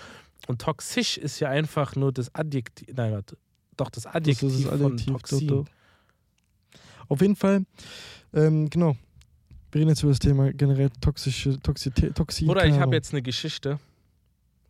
Und 0.47 0.63
toxisch 0.63 1.19
ist 1.19 1.41
ja 1.41 1.51
einfach 1.51 1.95
nur 1.97 2.13
das 2.13 2.35
Adjektiv. 2.35 2.89
Nein, 2.95 3.13
warte. 3.13 3.37
Doch, 3.77 3.91
das 3.91 4.05
das 4.05 4.15
Adjektiv, 4.15 4.49
ist 4.55 4.65
das 4.65 4.79
von 4.81 4.93
Adjektiv. 4.93 5.13
Toxin. 5.13 5.47
Doch, 5.49 5.65
doch. 5.65 5.73
Auf 7.09 7.21
jeden 7.21 7.37
Fall, 7.37 7.65
ähm, 8.35 8.69
genau. 8.71 8.97
Wir 9.71 9.81
reden 9.81 9.91
jetzt 9.91 10.03
über 10.03 10.13
das 10.13 10.19
Thema 10.19 10.53
generell 10.53 10.91
toxische 11.01 11.61
Toxität. 11.61 12.15
Toxin 12.15 12.49
Oder 12.49 12.67
ich 12.67 12.79
habe 12.79 12.95
jetzt 12.95 13.13
eine 13.13 13.21
Geschichte. 13.21 13.79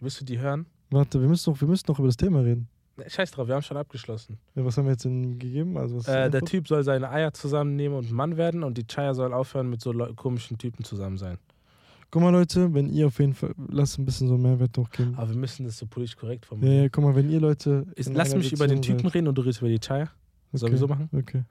Willst 0.00 0.21
du 0.21 0.25
die 0.25 0.38
hören? 0.38 0.66
Warte, 0.90 1.21
wir 1.21 1.28
müssen, 1.28 1.50
noch, 1.50 1.61
wir 1.61 1.68
müssen 1.68 1.85
noch 1.88 1.99
über 1.99 2.09
das 2.09 2.16
Thema 2.16 2.40
reden. 2.40 2.68
Scheiß 3.07 3.30
drauf, 3.30 3.47
wir 3.47 3.54
haben 3.54 3.62
schon 3.62 3.76
abgeschlossen. 3.76 4.38
Ja, 4.57 4.64
was 4.64 4.76
haben 4.76 4.87
wir 4.87 4.92
jetzt 4.92 5.04
denn 5.04 5.38
gegeben? 5.38 5.76
Also 5.76 5.99
äh, 6.11 6.30
der 6.30 6.42
Typ 6.42 6.66
soll 6.66 6.83
seine 6.83 7.11
Eier 7.11 7.33
zusammennehmen 7.33 7.97
und 7.97 8.11
Mann 8.11 8.37
werden 8.37 8.64
und 8.64 8.76
die 8.76 8.85
Chaya 8.87 9.14
soll 9.14 9.33
aufhören 9.33 9.71
mit 9.71 9.80
so 9.80 9.92
komischen 10.16 10.59
Typen 10.59 10.85
zusammen 10.85 11.16
sein. 11.16 11.38
Guck 12.11 12.23
mal, 12.23 12.30
Leute, 12.30 12.73
wenn 12.73 12.88
ihr 12.88 13.07
auf 13.07 13.18
jeden 13.21 13.35
Fall, 13.35 13.54
lasst 13.68 13.99
ein 13.99 14.07
bisschen 14.07 14.28
so 14.28 14.38
Mehrwert 14.38 14.76
noch 14.78 14.90
geben. 14.90 15.14
Aber 15.16 15.28
wir 15.28 15.37
müssen 15.37 15.66
das 15.66 15.78
so 15.78 15.87
politisch 15.87 16.16
korrekt 16.16 16.47
formulieren. 16.47 16.76
Ja, 16.76 16.83
ja, 16.85 16.88
guck 16.88 17.04
mal, 17.04 17.14
wenn 17.14 17.30
ihr 17.30 17.38
Leute. 17.38 17.87
lass 17.97 18.35
mich 18.35 18.52
über 18.52 18.66
den 18.66 18.80
Typen 18.80 19.02
seid. 19.02 19.14
reden 19.14 19.28
und 19.28 19.37
du 19.37 19.42
redest 19.42 19.61
über 19.61 19.68
die 19.68 19.78
Chaya. 19.78 20.04
Okay. 20.04 20.11
Sollen 20.54 20.73
wir 20.73 20.78
so 20.78 20.88
machen? 20.88 21.11
Okay. 21.12 21.45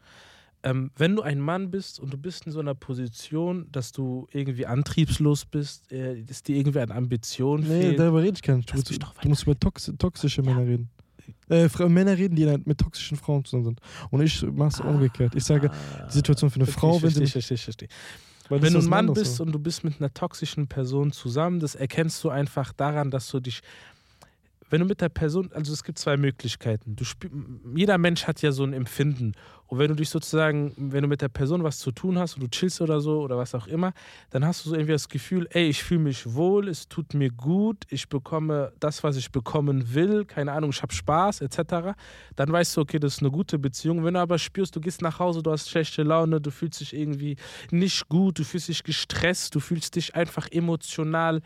Ähm, 0.68 0.92
wenn 0.98 1.16
du 1.16 1.22
ein 1.22 1.40
Mann 1.40 1.72
bist 1.72 2.00
und 2.00 2.12
du 2.12 2.18
bist 2.18 2.46
in 2.46 2.52
so 2.52 2.60
einer 2.60 2.76
Position, 2.76 3.68
dass 3.72 3.92
du 3.92 4.28
irgendwie 4.32 4.66
antriebslos 4.66 5.46
bist, 5.46 5.90
äh, 5.92 6.20
ist 6.20 6.48
dir 6.48 6.58
irgendwie 6.58 6.80
eine 6.80 6.94
Ambition 6.94 7.62
Nee, 7.62 7.82
fehlt, 7.82 8.00
darüber 8.00 8.22
rede 8.22 8.34
ich 8.36 8.42
gar 8.42 8.58
nicht. 8.58 8.74
Du, 8.74 8.82
du, 8.82 8.98
du 9.22 9.30
musst 9.30 9.44
über 9.44 9.58
tox 9.58 9.92
toxische 9.98 10.42
ja. 10.42 10.50
Männer 10.50 10.68
reden. 10.68 10.90
Äh, 11.50 11.70
Männer 11.88 12.18
reden, 12.18 12.36
die 12.36 12.46
mit 12.66 12.78
toxischen 12.78 13.18
Frauen 13.18 13.46
zusammen 13.46 13.66
sind. 13.66 13.82
Und 14.10 14.22
ich 14.22 14.42
mache 14.44 14.70
es 14.70 14.82
ah, 14.82 14.90
umgekehrt. 14.90 15.36
Ich 15.36 15.46
sage, 15.46 15.72
die 16.10 16.14
Situation 16.14 16.50
für 16.50 16.60
eine 16.60 16.66
Frau, 16.68 17.02
wenn 17.02 17.10
sie. 17.10 17.28
Verstehe, 17.28 17.42
verstehe, 17.42 17.58
verstehe. 17.58 17.90
Wenn 18.50 18.74
du 18.74 18.80
ein 18.80 18.86
Mann 18.86 19.14
bist 19.14 19.38
so. 19.38 19.44
und 19.44 19.52
du 19.52 19.60
bist 19.60 19.84
mit 19.84 20.00
einer 20.00 20.14
toxischen 20.14 20.68
Person 20.68 21.12
zusammen, 21.12 21.60
das 21.60 21.76
erkennst 21.76 22.24
du 22.24 22.30
einfach 22.30 22.74
daran, 22.74 23.12
dass 23.12 23.30
du 23.30 23.40
dich 23.40 23.62
wenn 24.70 24.82
du 24.82 24.86
mit 24.86 25.02
der 25.02 25.10
Person, 25.10 25.50
also 25.54 25.74
es 25.74 25.84
gibt 25.84 25.98
zwei 25.98 26.18
Möglichkeiten. 26.18 26.96
Du 26.96 27.04
spiel, 27.04 27.32
jeder 27.76 27.98
Mensch 27.98 28.28
hat 28.28 28.42
ja 28.42 28.52
so 28.52 28.64
ein 28.64 28.74
Empfinden. 28.74 29.34
Und 29.68 29.80
wenn 29.80 29.90
du 29.90 29.96
dich 29.96 30.10
sozusagen, 30.10 30.74
wenn 30.78 31.02
du 31.02 31.08
mit 31.08 31.22
der 31.22 31.28
Person 31.28 31.64
was 31.64 31.80
zu 31.80 31.92
tun 31.92 32.18
hast 32.18 32.36
und 32.36 32.44
du 32.44 32.48
chillst 32.48 32.80
oder 32.82 33.02
so 33.02 33.22
oder 33.22 33.38
was 33.38 33.54
auch 33.54 33.68
immer, 33.68 33.94
dann 34.30 34.46
hast 34.46 34.66
du 34.66 34.70
so 34.70 34.76
irgendwie 34.76 34.94
das 34.94 35.10
Gefühl, 35.10 35.48
ey, 35.52 35.68
ich 35.68 35.84
fühle 35.84 36.02
mich 36.02 36.34
wohl, 36.34 36.70
es 36.70 36.88
tut 36.88 37.14
mir 37.14 37.30
gut, 37.30 37.84
ich 37.90 38.08
bekomme 38.08 38.72
das, 38.80 39.04
was 39.04 39.18
ich 39.18 39.32
bekommen 39.32 39.94
will, 39.94 40.26
keine 40.26 40.54
Ahnung, 40.54 40.70
ich 40.70 40.82
habe 40.82 40.94
Spaß, 40.94 41.42
etc. 41.42 41.98
Dann 42.36 42.52
weißt 42.52 42.78
du, 42.78 42.82
okay, 42.82 43.00
das 43.00 43.16
ist 43.16 43.22
eine 43.22 43.32
gute 43.32 43.60
Beziehung. 43.60 44.06
Wenn 44.06 44.14
du 44.14 44.22
aber 44.22 44.38
spürst, 44.38 44.76
du 44.76 44.82
gehst 44.82 45.02
nach 45.02 45.20
Hause, 45.20 45.44
du 45.44 45.52
hast 45.52 45.70
schlechte 45.70 46.04
Laune, 46.04 46.40
du 46.40 46.52
fühlst 46.52 46.80
dich 46.80 46.94
irgendwie 46.94 47.36
nicht 47.70 48.08
gut, 48.08 48.40
du 48.40 48.44
fühlst 48.44 48.70
dich 48.70 48.84
gestresst, 48.84 49.54
du 49.54 49.60
fühlst 49.60 49.96
dich 49.96 50.16
einfach 50.16 50.48
emotional 50.50 51.42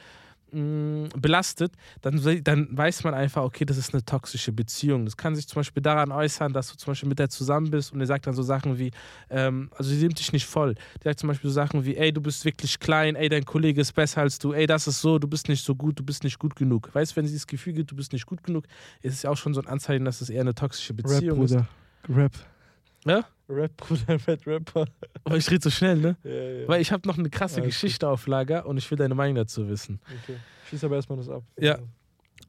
mh, 0.51 1.09
belastet, 1.17 1.73
dann, 2.01 2.21
dann 2.43 2.67
weiß 2.71 3.03
man 3.03 3.13
einfach, 3.13 3.43
okay, 3.43 3.65
das 3.65 3.77
ist 3.77 3.93
eine 3.93 4.03
toxische 4.03 4.51
Beziehung. 4.51 5.05
Das 5.05 5.17
kann 5.17 5.35
sich 5.35 5.47
zum 5.47 5.59
Beispiel 5.59 5.81
daran 5.81 6.11
äußern, 6.11 6.53
dass 6.53 6.71
du 6.71 6.77
zum 6.77 6.91
Beispiel 6.91 7.09
mit 7.09 7.19
der 7.19 7.29
zusammen 7.29 7.71
bist 7.71 7.93
und 7.93 7.99
er 7.99 8.07
sagt 8.07 8.27
dann 8.27 8.33
so 8.33 8.43
Sachen 8.43 8.77
wie, 8.77 8.91
ähm, 9.29 9.69
also 9.77 9.89
sie 9.89 10.01
nimmt 10.01 10.19
dich 10.19 10.33
nicht 10.33 10.45
voll. 10.45 10.75
Die 10.99 11.03
sagt 11.03 11.19
zum 11.19 11.27
Beispiel 11.27 11.49
so 11.49 11.53
Sachen 11.53 11.85
wie, 11.85 11.95
ey, 11.95 12.11
du 12.11 12.21
bist 12.21 12.45
wirklich 12.45 12.79
klein, 12.79 13.15
ey, 13.15 13.29
dein 13.29 13.45
Kollege 13.45 13.81
ist 13.81 13.93
besser 13.93 14.21
als 14.21 14.39
du, 14.39 14.53
ey, 14.53 14.67
das 14.67 14.87
ist 14.87 15.01
so, 15.01 15.19
du 15.19 15.27
bist 15.27 15.47
nicht 15.49 15.63
so 15.63 15.75
gut, 15.75 15.99
du 15.99 16.03
bist 16.03 16.23
nicht 16.23 16.39
gut 16.39 16.55
genug. 16.55 16.93
Weißt 16.93 17.11
du, 17.11 17.15
wenn 17.17 17.27
sie 17.27 17.33
das 17.33 17.47
Gefühl 17.47 17.73
gibt, 17.73 17.91
du 17.91 17.95
bist 17.95 18.13
nicht 18.13 18.25
gut 18.25 18.43
genug, 18.43 18.65
ist 19.01 19.13
es 19.13 19.23
ja 19.23 19.29
auch 19.29 19.37
schon 19.37 19.53
so 19.53 19.61
ein 19.61 19.67
Anzeichen, 19.67 20.05
dass 20.05 20.21
es 20.21 20.29
eher 20.29 20.41
eine 20.41 20.55
toxische 20.55 20.93
Beziehung 20.93 21.39
Rap, 21.39 21.49
Bruder. 21.49 21.67
ist. 22.07 22.17
Rap. 22.17 22.31
Ja? 23.05 23.25
Rap, 23.51 23.77
Bruder, 23.77 24.19
Fat 24.19 24.45
Rapper. 24.47 24.85
Aber 25.23 25.37
ich 25.37 25.49
rede 25.49 25.63
so 25.63 25.69
schnell, 25.69 25.97
ne? 25.97 26.17
Ja, 26.23 26.31
ja. 26.31 26.67
Weil 26.67 26.81
ich 26.81 26.91
habe 26.91 27.07
noch 27.07 27.17
eine 27.17 27.29
krasse 27.29 27.59
ja, 27.59 27.65
Geschichte 27.65 28.05
gut. 28.05 28.13
auf 28.13 28.27
Lager 28.27 28.65
und 28.65 28.77
ich 28.77 28.89
will 28.89 28.97
deine 28.97 29.15
Meinung 29.15 29.35
dazu 29.35 29.67
wissen. 29.67 29.99
Okay. 30.23 30.37
Schieß 30.69 30.83
aber 30.83 30.95
erstmal 30.95 31.17
das 31.17 31.29
ab. 31.29 31.43
Ja. 31.59 31.79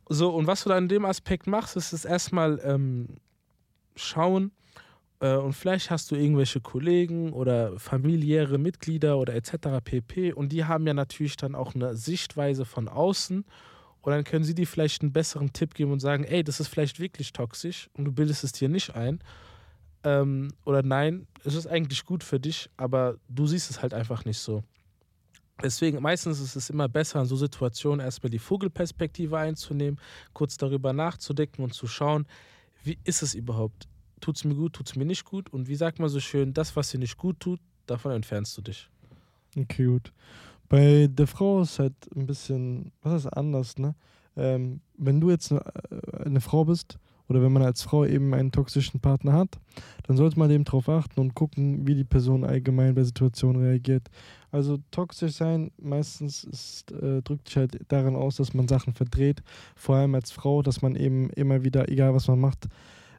So, 0.08 0.30
und 0.30 0.46
was 0.46 0.62
du 0.62 0.68
da 0.68 0.78
in 0.78 0.88
dem 0.88 1.04
Aspekt 1.04 1.46
machst, 1.46 1.76
ist 1.76 1.92
es 1.92 2.04
erstmal 2.04 2.60
ähm, 2.64 3.08
schauen 3.96 4.52
äh, 5.22 5.36
und 5.36 5.54
vielleicht 5.54 5.90
hast 5.90 6.10
du 6.10 6.16
irgendwelche 6.16 6.60
Kollegen 6.60 7.32
oder 7.32 7.78
familiäre 7.78 8.58
Mitglieder 8.58 9.18
oder 9.18 9.34
etc. 9.34 9.80
pp. 9.82 10.32
Und 10.32 10.50
die 10.50 10.64
haben 10.64 10.86
ja 10.86 10.94
natürlich 10.94 11.36
dann 11.36 11.54
auch 11.54 11.74
eine 11.74 11.94
Sichtweise 11.94 12.64
von 12.64 12.88
außen. 12.88 13.44
Und 14.02 14.10
dann 14.10 14.24
können 14.24 14.44
sie 14.44 14.54
dir 14.54 14.66
vielleicht 14.66 15.02
einen 15.02 15.12
besseren 15.12 15.52
Tipp 15.52 15.74
geben 15.74 15.92
und 15.92 16.00
sagen, 16.00 16.24
ey, 16.24 16.42
das 16.42 16.58
ist 16.58 16.66
vielleicht 16.66 16.98
wirklich 16.98 17.32
toxisch 17.32 17.88
und 17.94 18.04
du 18.04 18.12
bildest 18.12 18.42
es 18.42 18.50
dir 18.50 18.68
nicht 18.68 18.96
ein. 18.96 19.20
Ähm, 20.04 20.52
oder 20.64 20.82
nein, 20.82 21.26
es 21.44 21.54
ist 21.54 21.66
eigentlich 21.66 22.04
gut 22.04 22.24
für 22.24 22.40
dich, 22.40 22.68
aber 22.76 23.16
du 23.28 23.46
siehst 23.46 23.70
es 23.70 23.82
halt 23.82 23.94
einfach 23.94 24.24
nicht 24.24 24.38
so. 24.38 24.64
Deswegen, 25.62 26.02
meistens 26.02 26.40
ist 26.40 26.56
es 26.56 26.70
immer 26.70 26.88
besser, 26.88 27.20
in 27.20 27.26
so 27.26 27.36
Situationen 27.36 28.00
erstmal 28.00 28.30
die 28.30 28.40
Vogelperspektive 28.40 29.38
einzunehmen, 29.38 30.00
kurz 30.32 30.56
darüber 30.56 30.92
nachzudenken 30.92 31.62
und 31.62 31.72
zu 31.72 31.86
schauen, 31.86 32.26
wie 32.82 32.98
ist 33.04 33.22
es 33.22 33.34
überhaupt? 33.34 33.86
Tut 34.20 34.36
es 34.36 34.44
mir 34.44 34.54
gut, 34.54 34.72
tut 34.72 34.88
es 34.88 34.96
mir 34.96 35.04
nicht 35.04 35.24
gut? 35.24 35.52
Und 35.52 35.68
wie 35.68 35.76
sagt 35.76 36.00
man 36.00 36.08
so 36.08 36.20
schön, 36.20 36.52
das, 36.52 36.74
was 36.74 36.90
dir 36.90 36.98
nicht 36.98 37.16
gut 37.16 37.38
tut, 37.38 37.60
davon 37.86 38.12
entfernst 38.12 38.56
du 38.56 38.62
dich. 38.62 38.88
Okay, 39.56 39.86
gut. 39.86 40.12
Bei 40.68 41.06
der 41.08 41.26
Frau 41.26 41.62
ist 41.62 41.78
halt 41.78 41.94
ein 42.16 42.26
bisschen, 42.26 42.92
was 43.02 43.24
ist 43.24 43.26
anders, 43.26 43.78
ne? 43.78 43.94
Ähm, 44.36 44.80
wenn 44.96 45.20
du 45.20 45.30
jetzt 45.30 45.52
eine, 45.52 45.60
äh, 45.90 46.24
eine 46.24 46.40
Frau 46.40 46.64
bist 46.64 46.98
oder 47.28 47.42
wenn 47.42 47.52
man 47.52 47.62
als 47.62 47.82
Frau 47.82 48.04
eben 48.04 48.34
einen 48.34 48.52
toxischen 48.52 49.00
Partner 49.00 49.32
hat, 49.32 49.58
dann 50.06 50.16
sollte 50.16 50.38
man 50.38 50.50
eben 50.50 50.64
darauf 50.64 50.88
achten 50.88 51.20
und 51.20 51.34
gucken, 51.34 51.86
wie 51.86 51.94
die 51.94 52.04
Person 52.04 52.44
allgemein 52.44 52.94
bei 52.94 53.04
Situationen 53.04 53.62
reagiert. 53.62 54.08
Also 54.50 54.78
toxisch 54.90 55.32
sein 55.32 55.70
meistens 55.80 56.44
ist, 56.44 56.92
äh, 56.92 57.22
drückt 57.22 57.48
sich 57.48 57.56
halt 57.56 57.78
daran 57.88 58.16
aus, 58.16 58.36
dass 58.36 58.52
man 58.52 58.68
Sachen 58.68 58.92
verdreht, 58.92 59.42
vor 59.74 59.96
allem 59.96 60.14
als 60.14 60.30
Frau, 60.30 60.62
dass 60.62 60.82
man 60.82 60.94
eben 60.94 61.30
immer 61.30 61.64
wieder, 61.64 61.88
egal 61.88 62.14
was 62.14 62.28
man 62.28 62.40
macht, 62.40 62.68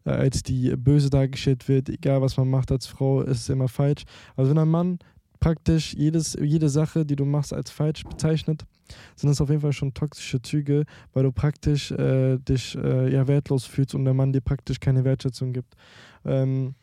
äh, 0.06 0.12
als 0.12 0.44
die 0.44 0.76
böse 0.76 1.10
dargestellt 1.10 1.68
wird, 1.68 1.90
egal 1.90 2.22
was 2.22 2.38
man 2.38 2.50
macht 2.50 2.72
als 2.72 2.86
Frau, 2.86 3.22
ist 3.22 3.42
es 3.42 3.50
immer 3.50 3.68
falsch. 3.68 4.04
Also 4.36 4.52
wenn 4.52 4.60
ein 4.60 4.70
Mann 4.70 5.00
praktisch 5.40 5.94
jedes, 5.94 6.38
jede 6.40 6.70
Sache, 6.70 7.06
die 7.06 7.16
du 7.16 7.26
machst, 7.26 7.54
als 7.54 7.72
falsch 7.72 8.04
bezeichnet, 8.04 8.66
sind 9.16 9.30
das 9.30 9.42
auf 9.42 9.50
jeden 9.50 9.62
Fall 9.62 9.74
schon 9.74 9.94
toxische 9.94 10.42
Züge, 10.42 10.86
weil 11.14 11.24
du 11.24 11.32
praktisch 11.32 11.92
äh, 11.92 12.38
dich 12.38 12.76
äh, 12.76 13.12
ja 13.12 13.28
wertlos 13.28 13.66
fühlst 13.66 13.96
und 13.96 14.06
der 14.06 14.14
Mann 14.14 14.34
dir 14.34 14.42
praktisch 14.42 14.80
keine 14.80 15.04
Wertschätzung 15.04 15.54
gibt. 15.54 15.76
Ähm, 16.26 16.76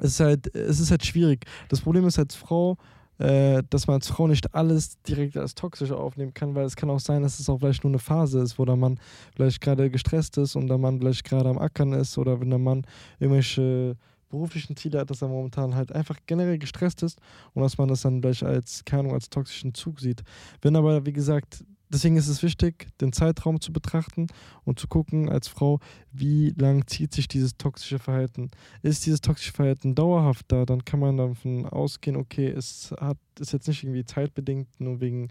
es 0.00 0.12
ist 0.12 0.20
halt, 0.20 0.54
es 0.54 0.80
ist 0.80 0.90
halt 0.90 1.04
schwierig. 1.04 1.46
Das 1.68 1.80
Problem 1.80 2.06
ist 2.06 2.18
als 2.18 2.34
Frau, 2.34 2.76
äh, 3.18 3.62
dass 3.70 3.86
man 3.86 3.94
als 3.94 4.08
Frau 4.08 4.26
nicht 4.26 4.54
alles 4.54 5.00
direkt 5.02 5.36
als 5.36 5.54
toxisch 5.54 5.92
aufnehmen 5.92 6.34
kann, 6.34 6.54
weil 6.54 6.64
es 6.64 6.74
kann 6.74 6.90
auch 6.90 7.00
sein, 7.00 7.22
dass 7.22 7.38
es 7.38 7.48
auch 7.48 7.58
vielleicht 7.58 7.84
nur 7.84 7.92
eine 7.92 8.00
Phase 8.00 8.40
ist, 8.40 8.58
wo 8.58 8.64
der 8.64 8.76
Mann 8.76 8.98
vielleicht 9.36 9.60
gerade 9.60 9.90
gestresst 9.90 10.36
ist 10.38 10.56
und 10.56 10.66
der 10.66 10.78
Mann 10.78 10.98
vielleicht 10.98 11.24
gerade 11.24 11.48
am 11.48 11.58
Ackern 11.58 11.92
ist 11.92 12.18
oder 12.18 12.40
wenn 12.40 12.50
der 12.50 12.58
Mann 12.58 12.84
irgendwelche 13.20 13.96
beruflichen 14.28 14.76
Ziele 14.76 15.00
hat, 15.00 15.10
dass 15.10 15.22
er 15.22 15.28
momentan 15.28 15.74
halt 15.74 15.92
einfach 15.92 16.18
generell 16.26 16.58
gestresst 16.58 17.02
ist 17.02 17.18
und 17.52 17.62
dass 17.62 17.78
man 17.78 17.88
das 17.88 18.02
dann 18.02 18.20
gleich 18.20 18.44
als, 18.44 18.84
keine 18.84 19.12
als 19.12 19.30
toxischen 19.30 19.74
Zug 19.74 20.00
sieht. 20.00 20.22
Wenn 20.62 20.76
aber, 20.76 21.06
wie 21.06 21.12
gesagt, 21.12 21.64
deswegen 21.94 22.16
ist 22.16 22.28
es 22.28 22.42
wichtig, 22.42 22.88
den 23.00 23.12
Zeitraum 23.12 23.60
zu 23.60 23.72
betrachten 23.72 24.26
und 24.64 24.78
zu 24.78 24.88
gucken 24.88 25.28
als 25.28 25.48
Frau, 25.48 25.80
wie 26.12 26.50
lang 26.58 26.86
zieht 26.86 27.14
sich 27.14 27.28
dieses 27.28 27.56
toxische 27.56 27.98
Verhalten. 27.98 28.50
Ist 28.82 29.06
dieses 29.06 29.20
toxische 29.20 29.52
Verhalten 29.52 29.94
dauerhaft 29.94 30.46
da, 30.48 30.64
dann 30.64 30.84
kann 30.84 31.00
man 31.00 31.16
davon 31.16 31.66
ausgehen, 31.66 32.16
okay, 32.16 32.48
es 32.48 32.92
hat, 33.00 33.18
ist 33.38 33.52
jetzt 33.52 33.68
nicht 33.68 33.84
irgendwie 33.84 34.04
zeitbedingt 34.04 34.68
nur 34.80 35.00
wegen 35.00 35.28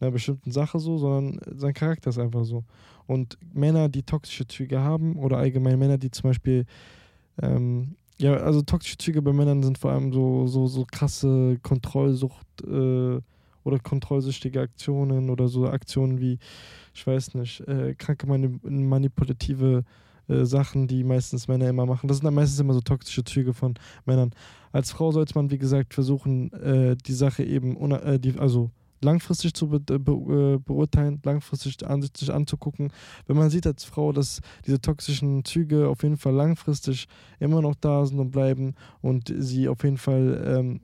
einer 0.00 0.10
bestimmten 0.10 0.50
Sache 0.50 0.80
so, 0.80 0.98
sondern 0.98 1.40
sein 1.58 1.74
Charakter 1.74 2.10
ist 2.10 2.18
einfach 2.18 2.44
so. 2.44 2.64
Und 3.06 3.38
Männer, 3.52 3.88
die 3.88 4.02
toxische 4.02 4.46
Züge 4.46 4.80
haben 4.80 5.16
oder 5.16 5.38
allgemein 5.38 5.78
Männer, 5.78 5.98
die 5.98 6.10
zum 6.10 6.30
Beispiel 6.30 6.66
ähm, 7.40 7.96
ja, 8.22 8.34
also 8.36 8.62
toxische 8.62 8.98
Züge 8.98 9.20
bei 9.20 9.32
Männern 9.32 9.64
sind 9.64 9.78
vor 9.78 9.90
allem 9.90 10.12
so, 10.12 10.46
so, 10.46 10.68
so 10.68 10.86
krasse 10.90 11.58
Kontrollsucht 11.60 12.46
äh, 12.62 13.20
oder 13.64 13.78
kontrollsüchtige 13.82 14.60
Aktionen 14.60 15.28
oder 15.28 15.48
so 15.48 15.66
Aktionen 15.66 16.20
wie, 16.20 16.38
ich 16.94 17.04
weiß 17.04 17.34
nicht, 17.34 17.60
äh, 17.62 17.94
kranke 17.96 18.28
manipulative 18.28 19.82
äh, 20.28 20.44
Sachen, 20.44 20.86
die 20.86 21.02
meistens 21.02 21.48
Männer 21.48 21.68
immer 21.68 21.84
machen. 21.84 22.06
Das 22.06 22.18
sind 22.18 22.24
dann 22.24 22.34
meistens 22.34 22.60
immer 22.60 22.74
so 22.74 22.80
toxische 22.80 23.24
Züge 23.24 23.54
von 23.54 23.74
Männern. 24.04 24.30
Als 24.70 24.92
Frau 24.92 25.10
sollte 25.10 25.34
man, 25.34 25.50
wie 25.50 25.58
gesagt, 25.58 25.92
versuchen, 25.92 26.52
äh, 26.52 26.96
die 26.96 27.14
Sache 27.14 27.42
eben, 27.42 27.76
äh, 27.90 28.20
die, 28.20 28.38
also 28.38 28.70
langfristig 29.02 29.54
zu 29.54 29.68
be 29.68 29.80
be 29.80 30.12
äh, 30.12 30.58
beurteilen, 30.58 31.20
langfristig 31.24 31.86
an 31.86 32.02
sich 32.02 32.32
anzugucken. 32.32 32.92
Wenn 33.26 33.36
man 33.36 33.50
sieht 33.50 33.66
als 33.66 33.84
Frau, 33.84 34.12
dass 34.12 34.40
diese 34.66 34.80
toxischen 34.80 35.44
Züge 35.44 35.88
auf 35.88 36.02
jeden 36.02 36.16
Fall 36.16 36.34
langfristig 36.34 37.08
immer 37.40 37.60
noch 37.62 37.74
da 37.74 38.06
sind 38.06 38.18
und 38.18 38.30
bleiben 38.30 38.74
und 39.00 39.32
sie 39.36 39.68
auf 39.68 39.82
jeden 39.84 39.98
Fall 39.98 40.42
ähm, 40.46 40.80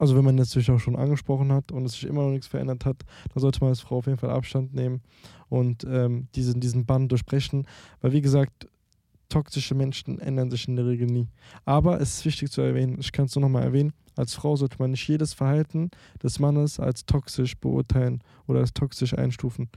also 0.00 0.16
wenn 0.16 0.24
man 0.24 0.38
das 0.38 0.48
natürlich 0.48 0.70
auch 0.70 0.80
schon 0.80 0.96
angesprochen 0.96 1.52
hat 1.52 1.70
und 1.72 1.84
es 1.84 1.92
sich 1.92 2.06
immer 2.06 2.22
noch 2.22 2.30
nichts 2.30 2.46
verändert 2.46 2.86
hat, 2.86 3.04
dann 3.34 3.40
sollte 3.40 3.60
man 3.60 3.68
als 3.68 3.80
Frau 3.80 3.98
auf 3.98 4.06
jeden 4.06 4.16
Fall 4.16 4.30
Abstand 4.30 4.74
nehmen 4.74 5.02
und 5.50 5.84
ähm, 5.84 6.28
diesen, 6.34 6.58
diesen 6.58 6.86
Bann 6.86 7.06
durchbrechen. 7.08 7.66
Weil 8.00 8.12
wie 8.12 8.22
gesagt, 8.22 8.66
toxische 9.28 9.74
Menschen 9.74 10.18
ändern 10.18 10.50
sich 10.50 10.66
in 10.68 10.76
der 10.76 10.86
Regel 10.86 11.06
nie. 11.06 11.28
Aber 11.66 12.00
es 12.00 12.14
ist 12.14 12.24
wichtig 12.24 12.50
zu 12.50 12.62
erwähnen, 12.62 12.96
ich 12.98 13.12
kann 13.12 13.26
es 13.26 13.34
nur 13.34 13.42
nochmal 13.42 13.64
erwähnen, 13.64 13.92
als 14.20 14.34
Frau 14.34 14.56
sollte 14.56 14.76
man 14.78 14.92
nicht 14.92 15.06
jedes 15.08 15.34
Verhalten 15.34 15.90
des 16.22 16.38
Mannes 16.38 16.78
als 16.78 17.04
toxisch 17.04 17.56
beurteilen 17.56 18.22
oder 18.46 18.60
als 18.60 18.72
toxisch 18.72 19.14
einstufen. 19.14 19.68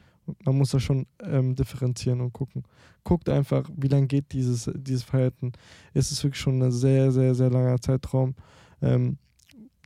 Man 0.46 0.58
muss 0.58 0.72
da 0.72 0.80
schon 0.80 1.06
ähm, 1.22 1.56
differenzieren 1.56 2.22
und 2.22 2.32
gucken. 2.32 2.64
Guckt 3.04 3.28
einfach, 3.28 3.70
wie 3.76 3.88
lange 3.88 4.08
geht 4.08 4.32
dieses, 4.32 4.70
dieses 4.76 5.04
Verhalten. 5.04 5.52
Ist 5.94 6.12
es 6.12 6.24
wirklich 6.24 6.40
schon 6.40 6.62
ein 6.62 6.72
sehr, 6.72 7.12
sehr, 7.12 7.36
sehr 7.36 7.50
langer 7.50 7.80
Zeitraum? 7.82 8.36
Ähm, 8.82 9.18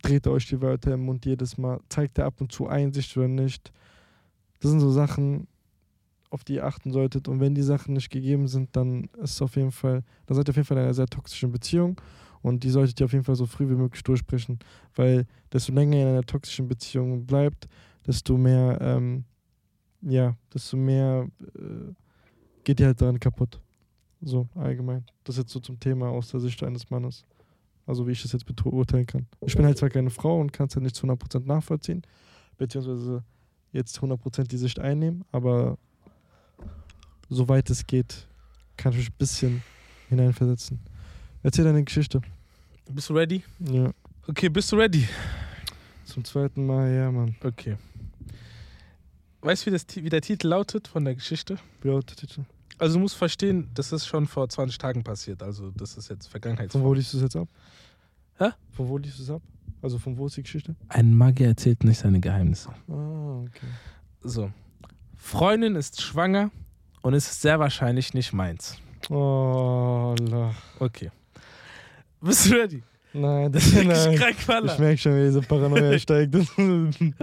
dreht 0.04 0.28
euch 0.28 0.48
die 0.48 0.62
Wörter 0.62 0.94
im 0.94 1.06
Mund 1.06 1.26
jedes 1.26 1.58
Mal? 1.58 1.80
Zeigt 1.90 2.20
er 2.20 2.26
ab 2.26 2.40
und 2.40 2.52
zu 2.52 2.68
Einsicht 2.68 3.18
oder 3.18 3.28
nicht? 3.28 3.72
Das 4.60 4.72
sind 4.72 4.80
so 4.80 4.92
Sachen, 4.92 5.48
auf 6.30 6.44
die 6.44 6.56
ihr 6.56 6.66
achten 6.66 6.92
solltet. 6.92 7.28
Und 7.28 7.40
wenn 7.40 7.56
die 7.56 7.64
Sachen 7.64 7.94
nicht 7.94 8.10
gegeben 8.10 8.48
sind, 8.48 8.76
dann 8.76 9.06
ist 9.22 9.32
es 9.32 9.42
auf 9.42 9.56
jeden 9.56 9.72
Fall, 9.72 10.04
dann 10.26 10.36
seid 10.36 10.48
ihr 10.48 10.52
auf 10.52 10.56
jeden 10.56 10.68
Fall 10.68 10.78
in 10.78 10.84
einer 10.84 10.94
sehr 10.94 11.08
toxischen 11.08 11.52
Beziehung. 11.52 12.00
Und 12.42 12.64
die 12.64 12.70
solltet 12.70 13.00
ihr 13.00 13.06
auf 13.06 13.14
jeden 13.14 13.24
Fall 13.24 13.36
so 13.36 13.46
früh 13.46 13.70
wie 13.70 13.76
möglich 13.76 14.04
durchsprechen. 14.04 14.60
Weil 14.96 15.26
desto 15.52 15.72
länger 15.72 15.98
ihr 15.98 16.04
in 16.04 16.10
einer 16.10 16.24
toxischen 16.24 16.68
Beziehung 16.68 17.26
bleibt, 17.26 17.68
desto 18.06 18.38
mehr, 18.38 18.78
ähm, 18.82 19.26
ja, 20.02 20.36
desto 20.54 20.78
mehr 20.78 21.28
äh, 21.56 21.94
geht 22.64 22.80
ihr 22.80 22.88
halt 22.88 23.02
daran 23.02 23.20
kaputt. 23.20 23.60
So, 24.22 24.48
allgemein. 24.56 25.06
Das 25.24 25.38
jetzt 25.38 25.52
so 25.52 25.60
zum 25.60 25.80
Thema 25.80 26.10
aus 26.10 26.30
der 26.30 26.40
Sicht 26.40 26.64
eines 26.64 26.90
Mannes. 26.90 27.26
Also 27.86 28.06
wie 28.06 28.12
ich 28.12 28.22
das 28.22 28.34
jetzt 28.34 28.46
beurteilen 28.46 29.06
kann. 29.06 29.28
Ich 29.46 29.56
bin 29.56 29.66
halt 29.66 29.78
zwar 29.78 29.90
keine 29.90 30.10
Frau 30.10 30.40
und 30.40 30.52
kann 30.52 30.68
es 30.68 30.76
halt 30.76 30.84
nicht 30.84 30.96
zu 30.96 31.08
100% 31.08 31.46
nachvollziehen, 31.46 32.02
beziehungsweise 32.58 33.24
jetzt 33.72 34.00
100% 34.00 34.44
die 34.48 34.58
Sicht 34.58 34.80
einnehmen, 34.80 35.24
aber 35.32 35.78
soweit 37.30 37.70
es 37.70 37.86
geht, 37.88 38.28
kann 38.76 38.92
ich 38.92 39.00
mich 39.00 39.10
ein 39.10 39.18
bisschen 39.18 39.64
hineinversetzen. 40.10 40.80
Erzähl 41.48 41.64
deine 41.64 41.82
Geschichte. 41.82 42.22
Bist 42.90 43.10
du 43.10 43.14
ready? 43.14 43.42
Ja. 43.60 43.90
Okay, 44.28 44.50
bist 44.50 44.70
du 44.70 44.76
ready? 44.76 45.08
Zum 46.04 46.26
zweiten 46.26 46.66
Mal, 46.66 46.94
ja, 46.94 47.10
Mann. 47.10 47.38
Okay. 47.42 47.78
Weißt 49.40 49.62
du, 49.66 49.68
wie, 49.68 49.72
das, 49.72 49.86
wie 49.96 50.10
der 50.10 50.20
Titel 50.20 50.50
lautet 50.50 50.90
von 50.90 51.06
der 51.06 51.16
Geschichte? 51.16 51.58
Wie 51.82 51.88
lautet 51.88 52.10
der 52.22 52.28
Titel? 52.28 52.44
Also 52.78 52.96
du 52.96 53.00
musst 53.00 53.16
verstehen, 53.16 53.70
das 53.76 53.94
ist 53.94 54.08
schon 54.08 54.28
vor 54.28 54.50
20 54.50 54.78
Tagen 54.78 55.06
passiert. 55.06 55.42
Also 55.42 55.72
das 55.72 55.96
ist 55.96 56.10
jetzt 56.10 56.26
Von 56.26 56.32
Vergangenheitsform. 56.32 56.84
wo 56.84 56.94
liest 56.94 57.14
du 57.14 57.18
es 57.18 57.24
jetzt 57.24 57.38
ab? 57.38 57.48
Hä? 58.40 58.50
Von 58.74 58.90
wo 58.90 58.98
liest 58.98 59.18
du 59.20 59.24
es 59.24 59.30
ab? 59.30 59.42
Also 59.82 60.00
von 60.00 60.18
wo 60.18 60.28
ist 60.28 60.36
die 60.36 60.44
Geschichte? 60.44 60.76
Ein 60.90 61.14
Magier 61.14 61.48
erzählt 61.48 61.82
nicht 61.86 62.00
seine 62.00 62.20
Geheimnisse. 62.20 62.72
Ah, 62.90 63.40
okay. 63.44 63.68
So. 64.22 64.52
Freundin 65.16 65.78
ist 65.78 66.02
schwanger 66.02 66.52
und 67.04 67.14
ist 67.14 67.42
sehr 67.42 67.58
wahrscheinlich 67.58 68.14
nicht 68.14 68.34
meins. 68.34 68.76
Oh, 69.10 70.14
la. 70.20 70.54
Okay. 70.80 71.10
Bist 72.22 72.46
du 72.50 72.56
ready? 72.56 72.84
Nein, 73.14 73.52
das 73.52 73.66
ist 73.68 73.74
nein. 73.84 74.16
krank, 74.16 74.36
Ich 74.66 74.80
merke 74.80 74.98
schon, 74.98 75.16
wie 75.16 75.26
diese 75.26 75.42
Paranoia 75.42 75.98
steigt. 76.00 76.36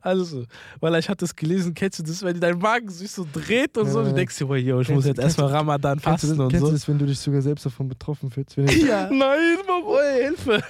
Also, 0.00 0.46
weil 0.80 0.94
ich 0.98 1.06
hatte 1.10 1.26
es 1.26 1.36
gelesen, 1.36 1.74
kennst 1.74 1.98
du 1.98 2.02
das, 2.02 2.22
wenn 2.22 2.40
dein 2.40 2.56
Magen 2.56 2.88
sich 2.88 3.10
so 3.10 3.26
dreht 3.30 3.76
und 3.76 3.84
Ja, 3.86 3.92
so, 3.92 4.02
du 4.02 4.14
denkst 4.14 4.38
dir, 4.38 4.48
oh, 4.48 4.54
yo, 4.54 4.80
ich 4.80 4.86
Kennst 4.86 4.96
muss 4.96 5.04
jetzt 5.04 5.18
kennst 5.18 5.38
erstmal 5.38 5.58
Ramadan 5.58 6.00
kennst 6.00 6.04
fasten 6.04 6.28
das, 6.30 6.38
und 6.38 6.48
kennst 6.48 6.60
so. 6.62 6.66
du 6.68 6.72
das, 6.72 6.88
wenn 6.88 6.98
du 6.98 7.04
dich 7.04 7.18
sogar 7.18 7.42
selbst 7.42 7.66
davon 7.66 7.86
betroffen 7.86 8.30
fühlst? 8.30 8.56
Ja. 8.56 9.10
Nein, 9.10 9.58
Mama, 9.66 10.00
Hilfe. 10.18 10.62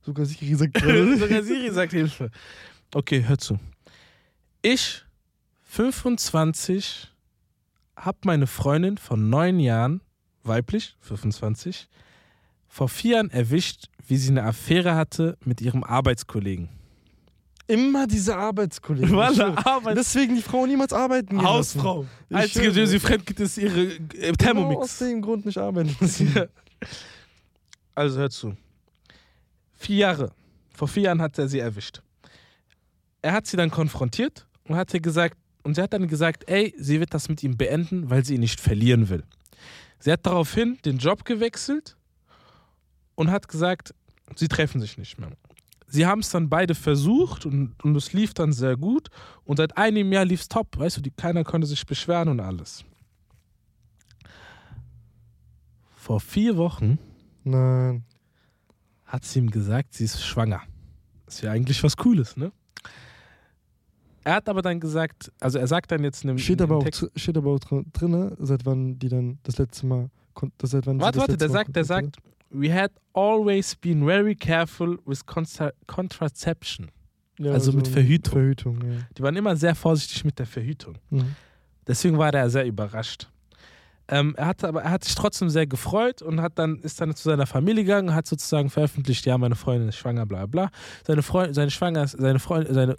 sogar 0.00 0.24
Siri 0.24 0.54
sagt 0.54 0.72
gerade. 0.74 1.18
Sogar 1.18 1.42
Siri 1.42 1.70
sagt 1.70 1.92
Hilfe. 1.92 2.30
Okay, 2.94 3.22
hör 3.26 3.36
zu. 3.36 3.58
Ich, 4.62 5.04
25, 5.64 7.12
hab 7.96 8.24
meine 8.24 8.46
Freundin 8.46 8.96
von 8.96 9.28
neun 9.28 9.60
Jahren, 9.60 10.00
weiblich, 10.46 10.96
25, 11.00 11.88
vor 12.68 12.88
vier 12.88 13.12
Jahren 13.16 13.30
erwischt, 13.30 13.88
wie 14.06 14.16
sie 14.16 14.30
eine 14.30 14.44
Affäre 14.44 14.94
hatte 14.94 15.36
mit 15.44 15.60
ihrem 15.60 15.82
Arbeitskollegen. 15.84 16.68
Immer 17.68 18.06
diese 18.06 18.36
Arbeitskollegen. 18.36 19.10
ich 19.10 19.16
Walla, 19.16 19.34
schwöre. 19.34 19.66
Arbeit 19.66 19.96
Deswegen 19.96 20.36
die 20.36 20.42
Frau 20.42 20.66
niemals 20.66 20.92
arbeiten 20.92 21.36
gehen. 21.36 21.42
Hausfrau. 21.46 22.06
Einzige, 22.30 22.70
die 22.72 22.86
sie 22.86 23.00
fremd 23.00 23.26
geht, 23.26 23.40
ist 23.40 23.58
ihre 23.58 23.82
äh, 23.82 23.98
Genau 23.98 24.30
aus 24.30 24.36
Thermomix. 24.38 24.98
dem 24.98 25.22
Grund 25.22 25.46
nicht 25.46 25.58
arbeiten. 25.58 25.96
Also 27.94 28.18
hör 28.20 28.28
zu. 28.30 28.54
Vier 29.72 29.96
Jahre. 29.96 30.32
Vor 30.74 30.86
vier 30.86 31.04
Jahren 31.04 31.22
hat 31.22 31.38
er 31.38 31.48
sie 31.48 31.58
erwischt. 31.60 32.02
Er 33.22 33.32
hat 33.32 33.46
sie 33.46 33.56
dann 33.56 33.70
konfrontiert 33.70 34.46
und 34.64 34.76
hat 34.76 34.92
ihr 34.92 35.00
gesagt, 35.00 35.38
und 35.62 35.74
sie 35.74 35.82
hat 35.82 35.94
dann 35.94 36.06
gesagt, 36.06 36.44
ey, 36.48 36.74
sie 36.78 37.00
wird 37.00 37.14
das 37.14 37.30
mit 37.30 37.42
ihm 37.42 37.56
beenden, 37.56 38.10
weil 38.10 38.22
sie 38.24 38.34
ihn 38.34 38.40
nicht 38.40 38.60
verlieren 38.60 39.08
will. 39.08 39.24
Sie 39.98 40.12
hat 40.12 40.24
daraufhin 40.26 40.78
den 40.84 40.98
Job 40.98 41.24
gewechselt 41.24 41.96
und 43.14 43.30
hat 43.30 43.48
gesagt, 43.48 43.94
sie 44.34 44.48
treffen 44.48 44.80
sich 44.80 44.98
nicht 44.98 45.18
mehr. 45.18 45.30
Sie 45.88 46.06
haben 46.06 46.20
es 46.20 46.30
dann 46.30 46.48
beide 46.48 46.74
versucht 46.74 47.46
und, 47.46 47.82
und 47.84 47.96
es 47.96 48.12
lief 48.12 48.34
dann 48.34 48.52
sehr 48.52 48.76
gut. 48.76 49.08
Und 49.44 49.58
seit 49.58 49.76
einem 49.76 50.12
Jahr 50.12 50.24
lief 50.24 50.40
es 50.40 50.48
top. 50.48 50.76
Weißt 50.78 50.96
du, 50.96 51.00
die, 51.00 51.10
keiner 51.10 51.44
konnte 51.44 51.66
sich 51.66 51.86
beschweren 51.86 52.28
und 52.28 52.40
alles. 52.40 52.84
Vor 55.96 56.20
vier 56.20 56.56
Wochen 56.56 56.98
Nein. 57.44 58.04
hat 59.04 59.24
sie 59.24 59.38
ihm 59.38 59.50
gesagt, 59.50 59.94
sie 59.94 60.04
ist 60.04 60.24
schwanger. 60.24 60.62
Das 61.24 61.36
ist 61.36 61.42
ja 61.42 61.52
eigentlich 61.52 61.82
was 61.82 61.96
Cooles, 61.96 62.36
ne? 62.36 62.52
Er 64.26 64.34
hat 64.34 64.48
aber 64.48 64.60
dann 64.60 64.80
gesagt, 64.80 65.30
also 65.38 65.60
er 65.60 65.68
sagt 65.68 65.92
dann 65.92 66.02
jetzt 66.02 66.24
in 66.24 66.30
einem, 66.30 66.38
Steht 66.40 66.60
aber 66.60 66.78
auch, 66.78 66.82
Text, 66.82 67.08
steht 67.14 67.36
aber 67.36 67.52
auch 67.52 67.60
drin, 67.60 68.36
seit 68.40 68.66
wann 68.66 68.98
die 68.98 69.08
dann 69.08 69.38
das 69.44 69.56
letzte 69.56 69.86
Mal. 69.86 70.10
Das, 70.58 70.70
seit 70.72 70.84
wann 70.84 71.00
Warte, 71.00 71.20
das 71.20 71.28
warte, 71.28 71.36
der 71.36 71.48
sagt, 71.48 71.76
der 71.76 71.84
sagt, 71.84 72.16
we 72.50 72.74
had 72.74 72.90
always 73.12 73.76
been 73.76 74.04
very 74.04 74.34
careful 74.34 74.98
with 75.06 75.24
contra 75.24 75.70
contraception. 75.86 76.90
Ja, 77.38 77.52
also 77.52 77.70
mit 77.70 77.86
Verhütung. 77.86 78.32
Verhütung, 78.32 78.82
ja. 78.82 78.98
Die 79.16 79.22
waren 79.22 79.36
immer 79.36 79.54
sehr 79.54 79.76
vorsichtig 79.76 80.24
mit 80.24 80.36
der 80.40 80.46
Verhütung. 80.46 80.98
Mhm. 81.10 81.36
Deswegen 81.86 82.18
war 82.18 82.34
er 82.34 82.50
sehr 82.50 82.66
überrascht. 82.66 83.30
Ähm, 84.08 84.34
er, 84.36 84.46
hat 84.46 84.62
aber, 84.62 84.82
er 84.82 84.92
hat 84.92 85.02
sich 85.02 85.16
trotzdem 85.16 85.50
sehr 85.50 85.66
gefreut 85.66 86.22
und 86.22 86.40
hat 86.40 86.58
dann, 86.60 86.78
ist 86.78 87.00
dann 87.00 87.14
zu 87.16 87.28
seiner 87.28 87.46
Familie 87.46 87.82
gegangen 87.82 88.10
und 88.10 88.14
hat 88.14 88.26
sozusagen 88.26 88.70
veröffentlicht, 88.70 89.26
ja, 89.26 89.36
meine 89.36 89.56
Freundin 89.56 89.88
ist 89.88 89.96
schwanger, 89.96 90.26
bla 90.26 90.46
bla. 90.46 90.70
Seine 91.04 91.22
Freundin, 91.22 91.54
seine 91.54 91.72
Schwanger, 91.72 92.06
seine 92.06 92.38
Freundin, 92.38 92.72
seine, 92.72 92.96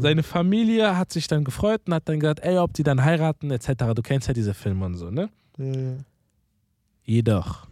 seine 0.00 0.22
Familie 0.22 0.96
hat 0.96 1.12
sich 1.12 1.26
dann 1.26 1.42
gefreut 1.42 1.82
und 1.86 1.94
hat 1.94 2.08
dann 2.08 2.20
gesagt, 2.20 2.40
ey, 2.40 2.58
ob 2.58 2.72
die 2.72 2.84
dann 2.84 3.04
heiraten, 3.04 3.50
etc. 3.50 3.66
Du 3.94 4.02
kennst 4.02 4.28
ja 4.28 4.34
diese 4.34 4.54
Filme 4.54 4.86
und 4.86 4.94
so, 4.94 5.10
ne? 5.10 5.28
Ja, 5.58 5.64
ja. 5.64 5.96
Jedoch, 7.02 7.66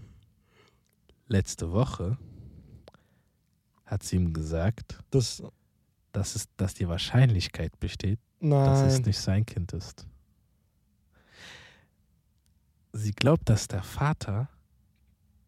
letzte 1.29 1.71
Woche 1.71 2.19
hat 3.87 4.03
sie 4.03 4.17
ihm 4.17 4.33
gesagt, 4.33 4.99
Das, 5.11 5.43
dass, 6.11 6.35
es, 6.35 6.49
dass 6.57 6.75
die 6.75 6.89
Wahrscheinlichkeit 6.89 7.79
besteht, 7.79 8.19
dass 8.41 8.81
nein. 8.81 8.89
es 8.89 9.05
nicht 9.05 9.19
sein 9.19 9.47
Kind 9.47 9.73
ist. 9.73 10.07
Sie 12.93 13.13
glaubt, 13.13 13.49
dass 13.49 13.69
der 13.69 13.83
Vater 13.83 14.49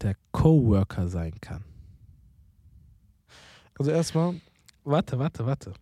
der 0.00 0.16
Coworker 0.32 1.08
sein 1.08 1.40
kann. 1.40 1.64
Also 3.78 3.90
erstmal, 3.90 4.40
Warte, 4.84 5.18
warte, 5.18 5.46
warte. 5.46 5.72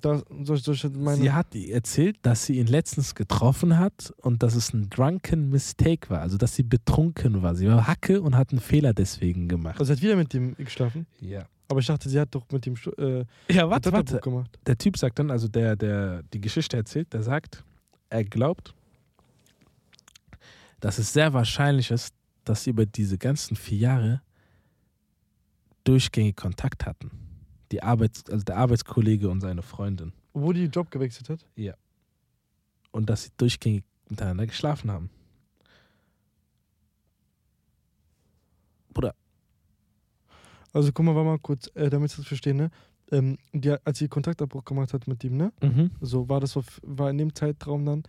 da 0.00 0.22
soll 0.42 0.56
ich, 0.56 0.62
soll 0.62 0.74
ich 0.74 0.84
meine. 0.90 1.20
sie 1.20 1.30
hat 1.32 1.54
erzählt, 1.54 2.16
dass 2.22 2.46
sie 2.46 2.58
ihn 2.58 2.66
letztens 2.66 3.14
getroffen 3.14 3.78
hat 3.78 4.12
und 4.22 4.42
dass 4.42 4.54
es 4.54 4.72
ein 4.72 4.88
drunken 4.88 5.50
Mistake 5.50 6.08
war, 6.08 6.20
also 6.20 6.38
dass 6.38 6.54
sie 6.56 6.62
betrunken 6.62 7.42
war. 7.42 7.54
Sie 7.54 7.68
war 7.68 7.86
Hacke 7.86 8.22
und 8.22 8.36
hat 8.36 8.50
einen 8.52 8.60
Fehler 8.60 8.94
deswegen 8.94 9.48
gemacht. 9.48 9.78
also 9.78 9.92
sie 9.92 9.98
hat 9.98 10.02
wieder 10.02 10.16
mit 10.16 10.32
dem 10.32 10.54
geschlafen. 10.56 11.06
Ja. 11.20 11.44
Aber 11.68 11.80
ich 11.80 11.86
dachte, 11.86 12.08
sie 12.08 12.18
hat 12.18 12.34
doch 12.34 12.46
mit 12.50 12.64
dem 12.66 12.74
äh, 12.98 13.24
Ja, 13.50 13.68
warte, 13.68 13.92
warte. 13.92 14.18
gemacht. 14.20 14.58
Der 14.66 14.76
Typ 14.78 14.96
sagt 14.96 15.18
dann, 15.18 15.30
also 15.30 15.46
der, 15.48 15.76
der 15.76 16.22
die 16.32 16.40
Geschichte 16.40 16.76
erzählt, 16.76 17.12
der 17.12 17.22
sagt, 17.22 17.62
er 18.08 18.24
glaubt, 18.24 18.74
dass 20.82 20.98
es 20.98 21.12
sehr 21.12 21.32
wahrscheinlich 21.32 21.92
ist, 21.92 22.12
dass 22.44 22.64
sie 22.64 22.70
über 22.70 22.84
diese 22.84 23.16
ganzen 23.16 23.56
vier 23.56 23.78
Jahre 23.78 24.22
durchgängig 25.84 26.36
Kontakt 26.36 26.84
hatten. 26.86 27.10
Die 27.70 27.82
Arbeits-, 27.82 28.28
also 28.28 28.44
der 28.44 28.56
Arbeitskollege 28.56 29.30
und 29.30 29.40
seine 29.40 29.62
Freundin. 29.62 30.12
Wo 30.34 30.52
die 30.52 30.64
Job 30.64 30.90
gewechselt 30.90 31.30
hat. 31.30 31.46
Und 32.90 33.08
dass 33.08 33.22
sie 33.22 33.30
durchgängig 33.36 33.84
miteinander 34.08 34.44
geschlafen 34.44 34.90
haben. 34.90 35.08
Bruder, 38.92 39.14
Also 40.72 40.92
guck 40.92 41.06
mal, 41.06 41.14
war 41.14 41.24
mal 41.24 41.38
kurz, 41.38 41.70
äh, 41.74 41.90
damit 41.90 42.10
ich 42.10 42.16
das 42.16 42.26
verstehe, 42.26 42.54
ne? 42.54 42.70
Ähm, 43.12 43.38
die, 43.52 43.70
als 43.70 43.98
sie 43.98 44.08
Kontaktabbruch 44.08 44.64
gemacht 44.64 44.92
hat 44.92 45.06
mit 45.06 45.22
ihm, 45.22 45.36
ne? 45.36 45.52
mhm. 45.62 45.92
So 46.00 46.28
war 46.28 46.40
das 46.40 46.58
war 46.82 47.10
in 47.10 47.18
dem 47.18 47.34
Zeitraum 47.34 47.86
dann 47.86 48.02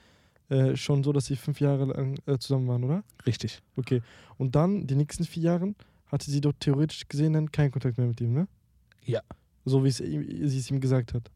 äh, 0.54 0.76
schon 0.76 1.04
so, 1.04 1.12
dass 1.14 1.26
sie 1.26 1.36
fünf 1.36 1.60
Jahre 1.60 1.86
lang 1.86 2.18
äh, 2.26 2.38
zusammen 2.38 2.68
waren, 2.68 2.84
oder? 2.84 3.04
richtig. 3.26 3.62
Okay. 3.76 4.02
Und 4.38 4.56
dann, 4.56 4.86
die 4.88 4.96
nächsten 4.96 5.24
vier 5.26 5.44
Jahre, 5.44 5.74
hatte 6.08 6.30
sie 6.30 6.42
doch 6.42 6.54
theoretisch 6.60 7.08
gesehen 7.10 7.34
dann 7.34 7.52
keinen 7.52 7.72
Kontakt 7.72 7.98
mehr 7.98 8.08
mit 8.08 8.22
ihm, 8.22 8.34
ne? 8.34 8.48
Ja. 9.06 9.22
So 9.66 9.84
wie 9.84 9.92
sie 9.92 10.46
es 10.46 10.70
ihm 10.70 10.80
gesagt 10.80 11.14
hat. 11.14 11.32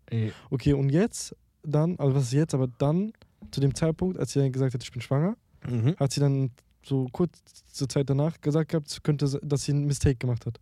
Okay, 0.49 0.73
und 0.73 0.89
jetzt 0.89 1.35
dann, 1.63 1.97
also 1.97 2.13
was 2.15 2.23
ist 2.23 2.33
jetzt, 2.33 2.53
aber 2.53 2.67
dann, 2.77 3.13
zu 3.51 3.59
dem 3.61 3.73
Zeitpunkt, 3.73 4.19
als 4.19 4.33
sie 4.33 4.39
dann 4.39 4.51
gesagt 4.51 4.73
hat, 4.73 4.83
ich 4.83 4.91
bin 4.91 5.01
schwanger, 5.01 5.35
Mhm. 5.67 5.95
hat 5.97 6.11
sie 6.13 6.19
dann 6.19 6.51
so 6.83 7.07
kurze 7.11 7.87
Zeit 7.87 8.09
danach 8.09 8.39
gesagt 8.39 8.69
gehabt, 8.71 9.03
könnte, 9.03 9.39
dass 9.43 9.63
sie 9.63 9.71
einen 9.73 9.85
Mistake 9.85 10.15
gemacht 10.15 10.45
hat. 10.45 10.59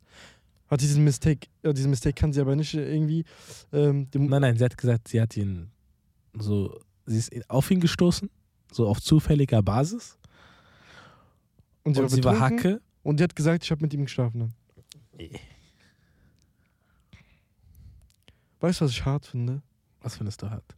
Hat 0.67 0.79
sie 0.81 0.87
diesen 0.87 1.03
Mistake, 1.03 1.47
äh, 1.63 1.73
diesen 1.73 1.89
Mistake 1.91 2.15
kann 2.15 2.31
sie 2.33 2.41
aber 2.41 2.55
nicht 2.55 2.73
irgendwie 2.73 3.23
ähm, 3.73 4.09
dem, 4.11 4.27
Nein, 4.27 4.41
nein, 4.41 4.57
sie 4.57 4.63
hat 4.63 4.77
gesagt, 4.77 5.09
sie 5.09 5.21
hat 5.21 5.35
ihn 5.37 5.69
so, 6.33 6.79
sie 7.05 7.17
ist 7.17 7.49
auf 7.49 7.69
ihn 7.69 7.79
gestoßen, 7.81 8.29
so 8.75 8.87
auf 8.87 9.01
zufälliger 9.01 9.61
Basis. 9.63 10.17
Und 11.83 11.93
sie, 11.95 12.01
Und 12.01 12.09
war, 12.11 12.15
sie 12.15 12.23
war 12.23 12.39
Hacke. 12.39 12.81
Und 13.03 13.19
die 13.19 13.23
hat 13.23 13.35
gesagt, 13.35 13.63
ich 13.63 13.71
habe 13.71 13.81
mit 13.81 13.93
ihm 13.93 14.03
geschlafen. 14.05 14.39
Dann. 14.39 15.29
Weißt 18.59 18.81
du, 18.81 18.85
was 18.85 18.91
ich 18.91 19.05
hart 19.05 19.25
finde? 19.27 19.61
Was 20.01 20.17
findest 20.17 20.41
du 20.41 20.49
hart? 20.49 20.75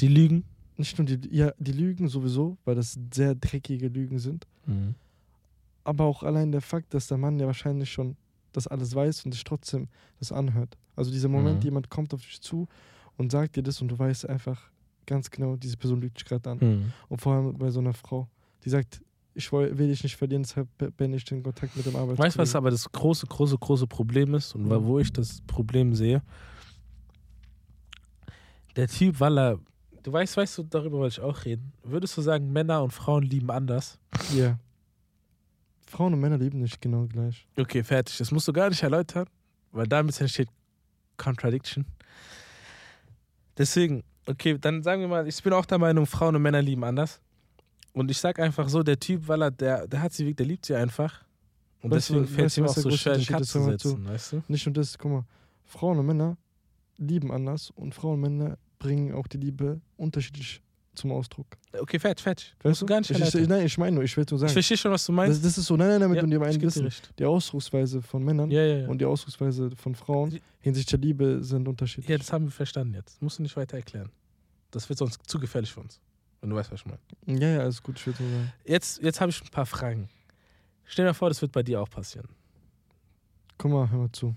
Die 0.00 0.08
Lügen? 0.08 0.44
Nicht 0.76 0.98
nur 0.98 1.06
die, 1.06 1.28
ja, 1.34 1.52
die 1.58 1.72
Lügen 1.72 2.08
sowieso, 2.08 2.58
weil 2.64 2.74
das 2.74 2.98
sehr 3.12 3.34
dreckige 3.36 3.88
Lügen 3.88 4.18
sind, 4.18 4.46
Mhm. 4.66 4.96
aber 5.84 6.04
auch 6.04 6.24
allein 6.24 6.50
der 6.50 6.62
Fakt, 6.62 6.92
dass 6.94 7.06
der 7.06 7.16
Mann 7.18 7.38
ja 7.38 7.46
wahrscheinlich 7.46 7.92
schon 7.92 8.16
das 8.52 8.66
alles 8.66 8.92
weiß 8.94 9.24
und 9.24 9.32
sich 9.32 9.44
trotzdem 9.44 9.88
das 10.18 10.32
anhört. 10.32 10.76
Also 10.96 11.12
dieser 11.12 11.28
Moment, 11.28 11.58
Mhm. 11.58 11.64
jemand 11.64 11.90
kommt 11.90 12.12
auf 12.12 12.22
dich 12.22 12.40
zu 12.40 12.66
und 13.16 13.30
sagt 13.30 13.54
dir 13.54 13.62
das 13.62 13.80
und 13.80 13.88
du 13.88 13.96
weißt 13.98 14.28
einfach 14.28 14.68
ganz 15.06 15.30
genau, 15.30 15.56
diese 15.56 15.76
Person 15.76 16.00
lügt 16.00 16.18
dich 16.18 16.24
gerade 16.24 16.50
an. 16.50 16.58
Mhm. 16.58 16.92
Und 17.08 17.20
vor 17.20 17.34
allem 17.34 17.56
bei 17.56 17.70
so 17.70 17.80
einer 17.80 17.94
Frau, 17.94 18.28
die 18.64 18.70
sagt, 18.70 19.00
ich 19.34 19.52
will, 19.52 19.76
will 19.76 19.88
dich 19.88 20.02
nicht 20.02 20.16
verlieren, 20.16 20.42
deshalb 20.42 20.68
bin 20.96 21.12
ich 21.12 21.30
in 21.30 21.42
Kontakt 21.42 21.76
mit 21.76 21.86
dem 21.86 21.96
Arbeitgeber. 21.96 22.24
Weißt 22.24 22.36
du, 22.36 22.40
was 22.40 22.54
aber 22.54 22.70
das 22.70 22.90
große, 22.90 23.26
große, 23.26 23.58
große 23.58 23.86
Problem 23.86 24.34
ist 24.34 24.54
und 24.54 24.68
wo 24.68 24.98
ich 24.98 25.12
das 25.12 25.40
Problem 25.46 25.94
sehe? 25.94 26.22
Der 28.76 28.88
Typ, 28.88 29.20
weil 29.20 29.38
er. 29.38 29.58
Du 30.02 30.12
weißt, 30.12 30.36
weißt 30.36 30.58
du, 30.58 30.62
darüber 30.64 30.98
wollte 30.98 31.20
ich 31.20 31.20
auch 31.20 31.44
reden. 31.46 31.72
Würdest 31.82 32.16
du 32.16 32.22
sagen, 32.22 32.52
Männer 32.52 32.82
und 32.82 32.90
Frauen 32.90 33.22
lieben 33.22 33.50
anders? 33.50 33.98
Ja. 34.34 34.58
Frauen 35.86 36.12
und 36.12 36.20
Männer 36.20 36.36
lieben 36.36 36.60
nicht 36.60 36.80
genau 36.80 37.06
gleich. 37.06 37.46
Okay, 37.56 37.82
fertig. 37.82 38.18
Das 38.18 38.30
musst 38.30 38.46
du 38.46 38.52
gar 38.52 38.68
nicht 38.68 38.82
erläutern, 38.82 39.26
weil 39.72 39.86
damit 39.86 40.20
entsteht 40.20 40.48
Contradiction. 41.16 41.86
Deswegen, 43.56 44.02
okay, 44.26 44.58
dann 44.58 44.82
sagen 44.82 45.00
wir 45.00 45.08
mal, 45.08 45.26
ich 45.26 45.42
bin 45.42 45.52
auch 45.52 45.66
der 45.66 45.78
Meinung, 45.78 46.06
Frauen 46.06 46.36
und 46.36 46.42
Männer 46.42 46.62
lieben 46.62 46.84
anders. 46.84 47.20
Und 47.92 48.10
ich 48.10 48.18
sag 48.18 48.38
einfach 48.40 48.68
so, 48.68 48.82
der 48.82 48.98
Typ, 48.98 49.28
weil 49.28 49.42
er, 49.42 49.50
der, 49.50 49.86
der 49.86 50.02
hat 50.02 50.12
sie, 50.12 50.34
der 50.34 50.46
liebt 50.46 50.66
sie 50.66 50.74
einfach. 50.74 51.22
Und 51.80 51.90
Weißt 51.90 52.10
deswegen 52.10 52.26
fällt 52.26 52.46
es 52.48 52.58
ihm 52.58 52.64
auch 52.64 52.74
so 52.74 52.90
schwer, 52.90 53.12
Unterschied 53.12 53.36
Cut 53.36 53.44
zu. 53.44 53.62
setzen, 53.64 54.08
weißt 54.08 54.32
du? 54.32 54.42
Nicht 54.48 54.66
nur 54.66 54.72
das, 54.72 54.98
guck 54.98 55.12
mal, 55.12 55.24
Frauen 55.64 55.98
und 55.98 56.06
Männer 56.06 56.36
lieben 56.96 57.30
anders 57.30 57.70
und 57.70 57.94
Frauen 57.94 58.14
und 58.14 58.20
Männer 58.20 58.58
bringen 58.78 59.12
auch 59.14 59.26
die 59.26 59.36
Liebe 59.36 59.80
unterschiedlich 59.96 60.60
zum 60.94 61.12
Ausdruck. 61.12 61.46
Okay, 61.78 61.98
fertig, 61.98 62.22
fertig. 62.22 62.54
Weißt 62.62 62.82
du 62.82 62.86
gar 62.86 63.00
nicht 63.00 63.10
ich, 63.10 63.34
ich, 63.34 63.48
nein, 63.48 63.66
ich 63.66 63.76
meine 63.78 63.94
nur, 63.96 64.04
ich 64.04 64.16
will 64.16 64.24
nur 64.30 64.36
Ich 64.36 64.40
sagen. 64.40 64.52
verstehe 64.52 64.76
schon, 64.76 64.92
was 64.92 65.04
du 65.06 65.12
Das, 65.12 65.16
meinst. 65.16 65.44
das 65.44 65.58
ist 65.58 65.66
so, 65.66 65.76
nein, 65.76 65.88
nein, 65.88 66.00
damit 66.00 66.16
Ja, 66.16 66.22
du 66.22 66.28
dir 66.28 66.36
ich 66.36 66.42
einen 66.42 66.58
geb 66.60 66.70
dir 66.72 66.84
wissen. 66.84 67.02
Die 67.18 67.24
Ausdrucksweise 67.24 68.00
von 68.02 68.24
Männern 68.24 68.50
Ja, 68.50 68.62
ja, 68.64 68.88
und 68.88 68.98
die 69.00 69.04
Ausdrucksweise 69.04 69.70
von 69.76 69.94
Frauen 69.94 70.38
hinsichtlich 70.60 70.86
der 71.00 71.06
Liebe 71.06 71.42
sind 71.42 71.66
unterschiedlich. 71.68 72.08
Ja, 72.08 72.18
das 72.18 72.32
haben 72.32 72.44
wir 72.44 72.52
verstanden 72.52 72.94
jetzt. 72.94 73.20
Musst 73.22 73.38
du 73.38 73.42
nicht 73.42 73.56
weiter 73.56 73.76
erklären. 73.76 74.10
Das 74.70 74.88
wird 74.88 74.98
sonst 74.98 75.20
zu 75.26 75.38
gefährlich 75.38 75.72
für 75.72 75.80
uns. 75.80 76.00
Wenn 76.40 76.50
du 76.50 76.56
weißt, 76.56 76.70
was 76.72 76.80
ich 76.80 76.86
meine. 76.86 77.40
ja, 77.40 77.48
ja, 77.48 77.60
alles 77.60 77.82
gut, 77.82 77.98
ich 77.98 78.06
will 78.06 78.14
nur 78.18 78.30
sagen. 78.30 78.52
Jetzt, 78.66 79.02
jetzt 79.02 79.20
habe 79.20 79.30
ich 79.30 79.40
ein 79.42 79.48
paar 79.50 79.66
Fragen. 79.66 80.08
Stell 80.84 81.06
dir 81.06 81.14
vor, 81.14 81.28
das 81.30 81.40
wird 81.40 81.52
bei 81.52 81.62
dir 81.62 81.80
auch 81.80 81.88
passieren. 81.88 82.28
Guck 83.56 83.70
mal, 83.70 83.90
hör 83.90 83.98
mal 84.00 84.12
zu. 84.12 84.34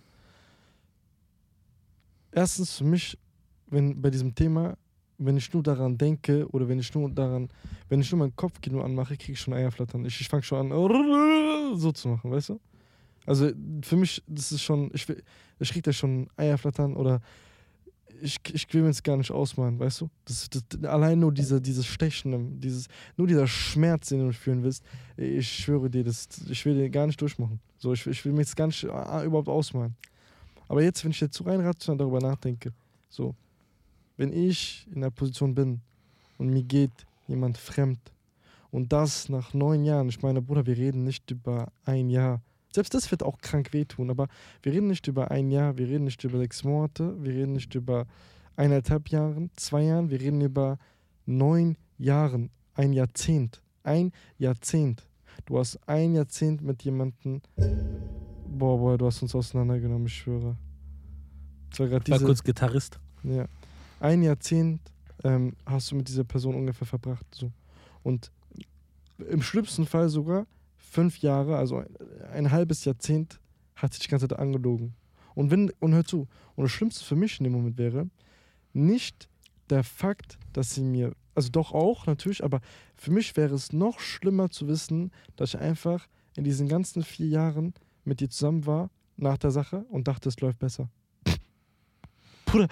Erstens 2.32 2.78
für 2.78 2.84
mich, 2.84 3.18
wenn 3.68 4.02
bei 4.02 4.10
diesem 4.10 4.34
Thema, 4.36 4.78
wenn 5.18 5.38
ich 5.38 5.52
nur 5.54 5.64
daran 5.64 5.98
denke 5.98 6.48
oder 6.50 6.68
wenn 6.68 6.80
ich 6.80 6.94
nur 6.94 7.10
daran, 7.10 7.50
wenn 7.90 8.02
ich 8.02 8.12
nur 8.12 8.20
mein 8.20 8.36
Kopfkino 8.36 8.82
anmache, 8.82 9.18
kriege 9.18 9.34
ich 9.34 9.40
schon 9.40 9.54
Eierflattern. 9.54 10.06
Ich, 10.06 10.20
ich 10.22 10.28
fange 10.28 10.44
schon 10.44 10.72
an, 10.72 11.78
so 11.78 11.92
zu 11.92 12.10
machen, 12.10 12.32
weißt 12.32 12.50
du? 12.50 12.60
Also 13.26 13.52
für 13.82 13.98
mich, 13.98 14.24
das 14.28 14.52
ist 14.52 14.62
schon, 14.62 14.90
ich, 14.94 15.06
ich 15.60 15.70
kriege 15.70 15.84
da 15.84 15.94
schon 15.94 16.30
Eierflattern 16.38 16.96
oder 16.96 17.22
ich, 18.22 18.38
ich 18.54 18.74
will 18.74 18.84
mir 18.84 18.90
es 18.90 19.04
gar 19.04 19.18
nicht 19.18 19.32
ausmalen, 19.32 19.80
weißt 19.80 20.02
du? 20.02 20.10
Das, 20.26 20.50
das, 20.50 20.64
allein 20.84 21.20
nur 21.20 21.32
diese, 21.32 21.62
dieses 21.62 21.86
Stechen, 21.86 22.60
dieses, 22.60 22.88
nur 23.16 23.28
dieser 23.28 23.48
Schmerz, 23.48 24.10
den 24.10 24.26
du 24.26 24.34
fühlen 24.34 24.64
willst, 24.64 24.84
ich 25.18 25.48
schwöre 25.48 25.90
dir, 25.90 26.04
das, 26.04 26.28
ich 26.50 26.66
will 26.66 26.76
den 26.76 26.92
gar 26.92 27.06
nicht 27.08 27.20
durchmachen. 27.20 27.60
So, 27.78 27.94
ich, 27.94 28.06
ich 28.08 28.24
will 28.26 28.32
mir 28.32 28.40
jetzt 28.40 28.56
gar 28.56 28.68
nicht 28.68 28.84
äh, 28.84 29.26
überhaupt 29.26 29.50
ausmalen. 29.50 29.96
Aber 30.68 30.82
jetzt, 30.82 31.04
wenn 31.04 31.12
ich 31.12 31.20
jetzt 31.20 31.38
so 31.38 31.44
rein 31.44 31.62
rational 31.62 31.98
darüber 31.98 32.20
nachdenke, 32.20 32.74
so, 33.10 33.36
wenn 34.18 34.34
ich 34.34 34.88
in 34.94 35.02
der 35.02 35.12
Position 35.12 35.56
bin 35.56 35.82
und 36.38 36.50
mir 36.50 36.64
geht 36.64 36.92
jemand 37.28 37.58
fremd 37.58 38.00
und 38.72 38.92
das 38.92 39.30
nach 39.30 39.54
neun 39.54 39.86
Jahren, 39.86 40.10
ich 40.10 40.22
meine, 40.22 40.42
Bruder, 40.42 40.66
wir 40.66 40.78
reden 40.78 41.04
nicht 41.04 41.30
über 41.32 41.72
ein 41.86 42.10
Jahr. 42.10 42.42
Selbst 42.74 42.94
das 42.94 43.10
wird 43.12 43.24
auch 43.24 43.40
krank 43.40 43.74
wehtun, 43.74 44.10
aber 44.10 44.28
wir 44.62 44.74
reden 44.74 44.88
nicht 44.88 45.08
über 45.08 45.32
ein 45.32 45.52
Jahr, 45.52 45.78
wir 45.78 45.88
reden 45.88 46.04
nicht 46.04 46.24
über 46.24 46.38
sechs 46.38 46.64
Monate, 46.64 47.16
wir 47.24 47.34
reden 47.34 47.54
nicht 47.54 47.74
über 47.76 48.06
eineinhalb 48.56 49.10
Jahren, 49.10 49.50
zwei 49.56 49.84
Jahren, 49.84 50.10
wir 50.10 50.20
reden 50.20 50.42
über 50.42 50.78
neun 51.26 51.78
Jahren, 51.98 52.50
ein 52.74 52.94
Jahrzehnt, 52.94 53.62
ein 53.84 54.12
Jahrzehnt. 54.38 55.08
Du 55.46 55.58
hast 55.60 55.80
ein 55.88 56.14
Jahrzehnt 56.14 56.62
mit 56.62 56.84
jemandem, 56.84 57.42
boah, 58.48 58.78
boah, 58.78 58.98
du 58.98 59.06
hast 59.06 59.22
uns 59.22 59.34
auseinandergenommen, 59.34 60.08
ich 60.08 60.16
schwöre. 60.16 60.58
Das 61.70 61.80
war 61.80 61.86
Ich 61.88 61.92
war 61.94 62.00
diese, 62.00 62.26
kurz 62.26 62.44
Gitarrist. 62.44 63.00
ja. 63.24 63.46
Ein 64.00 64.22
Jahrzehnt 64.22 64.82
ähm, 65.24 65.56
hast 65.66 65.92
du 65.92 65.96
mit 65.96 66.08
dieser 66.08 66.24
Person 66.24 66.56
ungefähr 66.56 66.88
verbracht. 66.88 67.26
So. 67.32 67.52
Und 68.04 68.32
im 69.18 69.42
schlimmsten 69.42 69.86
Fall 69.86 70.10
sogar 70.10 70.46
fünf 70.76 71.20
Jahre, 71.20 71.58
also 71.58 71.78
ein, 71.78 71.88
ein 72.34 72.52
halbes 72.52 72.86
Jahrzehnt, 72.86 73.40
hat 73.76 73.94
sich 73.94 74.04
die 74.04 74.10
ganze 74.10 74.28
Zeit 74.28 74.40
angelogen. 74.40 74.94
Und 75.36 75.52
wenn, 75.52 75.72
und 75.80 75.94
hör 75.94 76.04
zu, 76.04 76.28
und 76.56 76.64
das 76.64 76.72
Schlimmste 76.72 77.04
für 77.04 77.16
mich 77.16 77.40
in 77.40 77.44
dem 77.44 77.54
Moment 77.54 77.78
wäre, 77.78 78.10
nicht 78.74 79.30
der 79.70 79.84
Fakt, 79.84 80.38
dass 80.54 80.74
sie 80.74 80.82
mir, 80.82 81.14
also 81.36 81.50
doch 81.50 81.74
auch 81.74 82.06
natürlich, 82.06 82.44
aber 82.44 82.62
für 82.96 83.12
mich 83.12 83.36
wäre 83.38 83.54
es 83.54 83.74
noch 83.74 84.00
schlimmer 84.00 84.50
zu 84.50 84.68
wissen, 84.68 85.12
dass 85.36 85.54
ich 85.54 85.60
einfach 85.60 86.08
in 86.36 86.44
diesen 86.44 86.68
ganzen 86.68 87.04
vier 87.04 87.28
Jahren 87.28 87.74
mit 88.06 88.20
dir 88.20 88.30
zusammen 88.30 88.66
war, 88.66 88.90
nach 89.18 89.38
der 89.38 89.52
Sache, 89.52 89.86
und 89.90 90.08
dachte, 90.08 90.30
es 90.30 90.40
läuft 90.40 90.60
besser. 90.60 90.90
Bruder, 92.46 92.68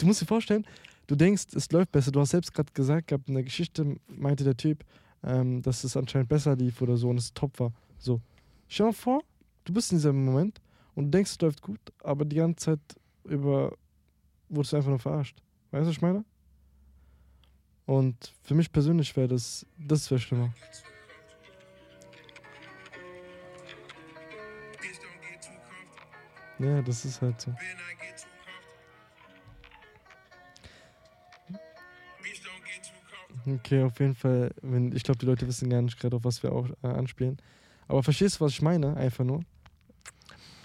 du 0.00 0.06
musst 0.06 0.22
dir 0.22 0.26
vorstellen, 0.26 0.66
du 1.06 1.14
denkst, 1.14 1.46
es 1.54 1.70
läuft 1.72 1.92
besser. 1.92 2.10
Du 2.10 2.20
hast 2.20 2.30
selbst 2.30 2.52
gerade 2.52 2.72
gesagt 2.72 3.08
gehabt, 3.08 3.28
in 3.28 3.34
der 3.34 3.44
Geschichte 3.44 3.96
meinte 4.08 4.44
der 4.44 4.56
Typ, 4.56 4.84
ähm, 5.22 5.62
dass 5.62 5.84
es 5.84 5.96
anscheinend 5.96 6.28
besser 6.28 6.56
lief 6.56 6.80
oder 6.82 6.96
so 6.96 7.10
und 7.10 7.18
es 7.18 7.32
top 7.34 7.58
war. 7.60 7.72
So. 7.98 8.20
Stell 8.68 8.86
dir 8.86 8.90
mal 8.90 8.94
vor, 8.94 9.22
du 9.64 9.72
bist 9.72 9.92
in 9.92 9.98
diesem 9.98 10.24
Moment 10.24 10.60
und 10.94 11.06
du 11.06 11.10
denkst, 11.10 11.32
es 11.32 11.40
läuft 11.40 11.62
gut, 11.62 11.80
aber 12.02 12.24
die 12.24 12.36
ganze 12.36 12.64
Zeit 12.64 12.80
über 13.24 13.76
wurdest 14.48 14.72
du 14.72 14.76
einfach 14.76 14.90
nur 14.90 14.98
verarscht. 14.98 15.40
Weißt 15.70 15.84
du, 15.84 15.88
was 15.88 15.96
ich 15.96 16.02
meine? 16.02 16.24
Und 17.86 18.32
für 18.42 18.54
mich 18.54 18.70
persönlich 18.70 19.14
wäre 19.16 19.28
das, 19.28 19.66
das 19.76 20.10
wäre 20.10 20.20
schlimmer. 20.20 20.52
Ja, 26.58 26.82
das 26.82 27.04
ist 27.04 27.22
halt 27.22 27.40
so. 27.40 27.54
Okay, 33.46 33.82
auf 33.82 33.98
jeden 34.00 34.14
Fall. 34.14 34.50
Wenn, 34.62 34.92
ich 34.94 35.02
glaube, 35.02 35.18
die 35.18 35.26
Leute 35.26 35.46
wissen 35.46 35.68
gar 35.70 35.82
nicht 35.82 35.98
gerade, 35.98 36.16
auf 36.16 36.24
was 36.24 36.42
wir 36.42 36.52
auch 36.52 36.68
äh, 36.82 36.86
anspielen. 36.88 37.38
Aber 37.88 38.02
verstehst 38.02 38.38
du, 38.40 38.44
was 38.44 38.52
ich 38.52 38.62
meine? 38.62 38.96
Einfach 38.96 39.24
nur. 39.24 39.40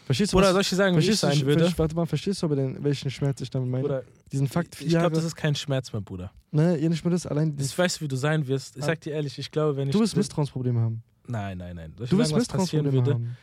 Verstehst 0.05 0.33
du, 0.33 0.38
Oder 0.38 0.47
was, 0.47 0.53
soll 0.53 0.61
ich 0.61 0.69
dir 0.69 0.75
sagen, 0.75 0.95
wie 0.97 0.99
ich 1.09 1.17
sein 1.17 1.33
ich- 1.33 1.45
würde? 1.45 1.71
warte 1.77 1.95
mal, 1.95 2.05
verstehst 2.05 2.41
du 2.43 2.45
aber 2.45 2.55
denn, 2.55 2.83
welchen 2.83 3.09
Schmerz 3.09 3.41
ich 3.41 3.49
damit 3.49 3.69
meine? 3.69 3.81
Bruder, 3.83 4.03
Diesen 4.31 4.47
Fakt, 4.47 4.75
vier 4.75 4.85
ich 4.88 4.93
glaube, 4.93 5.15
das 5.15 5.23
ist 5.23 5.35
kein 5.35 5.55
Schmerz 5.55 5.91
mehr, 5.93 6.01
Bruder. 6.01 6.31
ne, 6.51 6.77
ihr 6.77 6.89
nicht 6.89 7.03
nur 7.03 7.11
das, 7.11 7.25
allein. 7.25 7.55
Ich 7.59 7.75
weiß, 7.75 8.01
wie 8.01 8.07
du 8.07 8.15
sein 8.15 8.45
wirst. 8.47 8.77
Ich 8.77 8.83
Ah. 8.83 8.88
sag 8.88 9.01
dir 9.01 9.13
ehrlich, 9.13 9.39
ich 9.39 9.49
glaube, 9.49 9.77
wenn 9.77 9.88
ich. 9.88 9.93
du 9.93 9.99
wirst 9.99 10.15
Misstrauensprobleme 10.15 10.79
haben. 10.79 11.01
Nein, 11.27 11.57
nein, 11.57 11.75
nein. 11.75 11.93
Soll 11.97 12.03
ich 12.05 12.09
Du 12.11 12.17
wirst 12.19 12.35
Misstrauensprobleme 12.35 12.93
würde? 12.93 13.13
haben. 13.15 13.38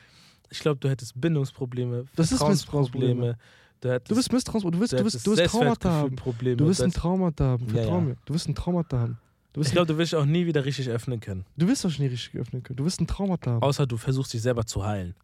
Ich 0.50 0.60
glaube, 0.60 0.78
du 0.78 0.88
hättest 0.88 1.20
Bindungsprobleme, 1.20 2.04
Das 2.14 2.30
ist 2.30 2.38
Vertrauensprobleme. 2.38 3.36
Du, 3.82 3.98
Du 4.08 4.16
wirst 4.16 4.32
Misstrauensprobleme. 4.32 4.78
Du 4.78 4.80
wirst, 4.80 4.92
du 4.92 4.96
hättest 4.98 5.26
du 5.26 5.30
wirst 5.36 5.44
Traumata 5.52 5.90
haben. 5.90 6.08
Selbstwertgefühlprobleme. 6.08 6.56
Du 6.56 6.66
wirst 6.68 6.82
ein 6.82 6.90
Das- 6.90 7.00
Traumata 7.02 7.44
haben. 7.44 7.68
Vertrau 7.68 7.94
ja. 7.94 8.00
mir. 8.00 8.16
Du 8.24 8.34
wirst 8.34 8.48
ein 8.48 8.54
Traumata 8.54 8.98
haben. 9.00 9.18
Du 9.52 9.60
ich 9.60 9.70
glaube, 9.70 9.86
du 9.86 9.98
wirst 9.98 10.12
dich 10.12 10.18
auch 10.18 10.24
nie 10.24 10.46
wieder 10.46 10.64
richtig 10.64 10.88
öffnen 10.88 11.20
können. 11.20 11.44
du 11.58 11.68
wirst 11.68 11.84
doch 11.84 11.98
nie 11.98 12.06
richtig 12.06 12.40
öffnen 12.40 12.62
können. 12.62 12.76
Du 12.78 12.84
wirst 12.86 13.00
ein 13.00 13.06
Traumata 13.06 13.50
haben. 13.52 13.62
Außer 13.62 13.86
du 13.86 13.96
versuchst 13.98 14.32
dich 14.32 14.40
selber 14.40 14.64
zu 14.64 14.82
heilen. 14.84 15.14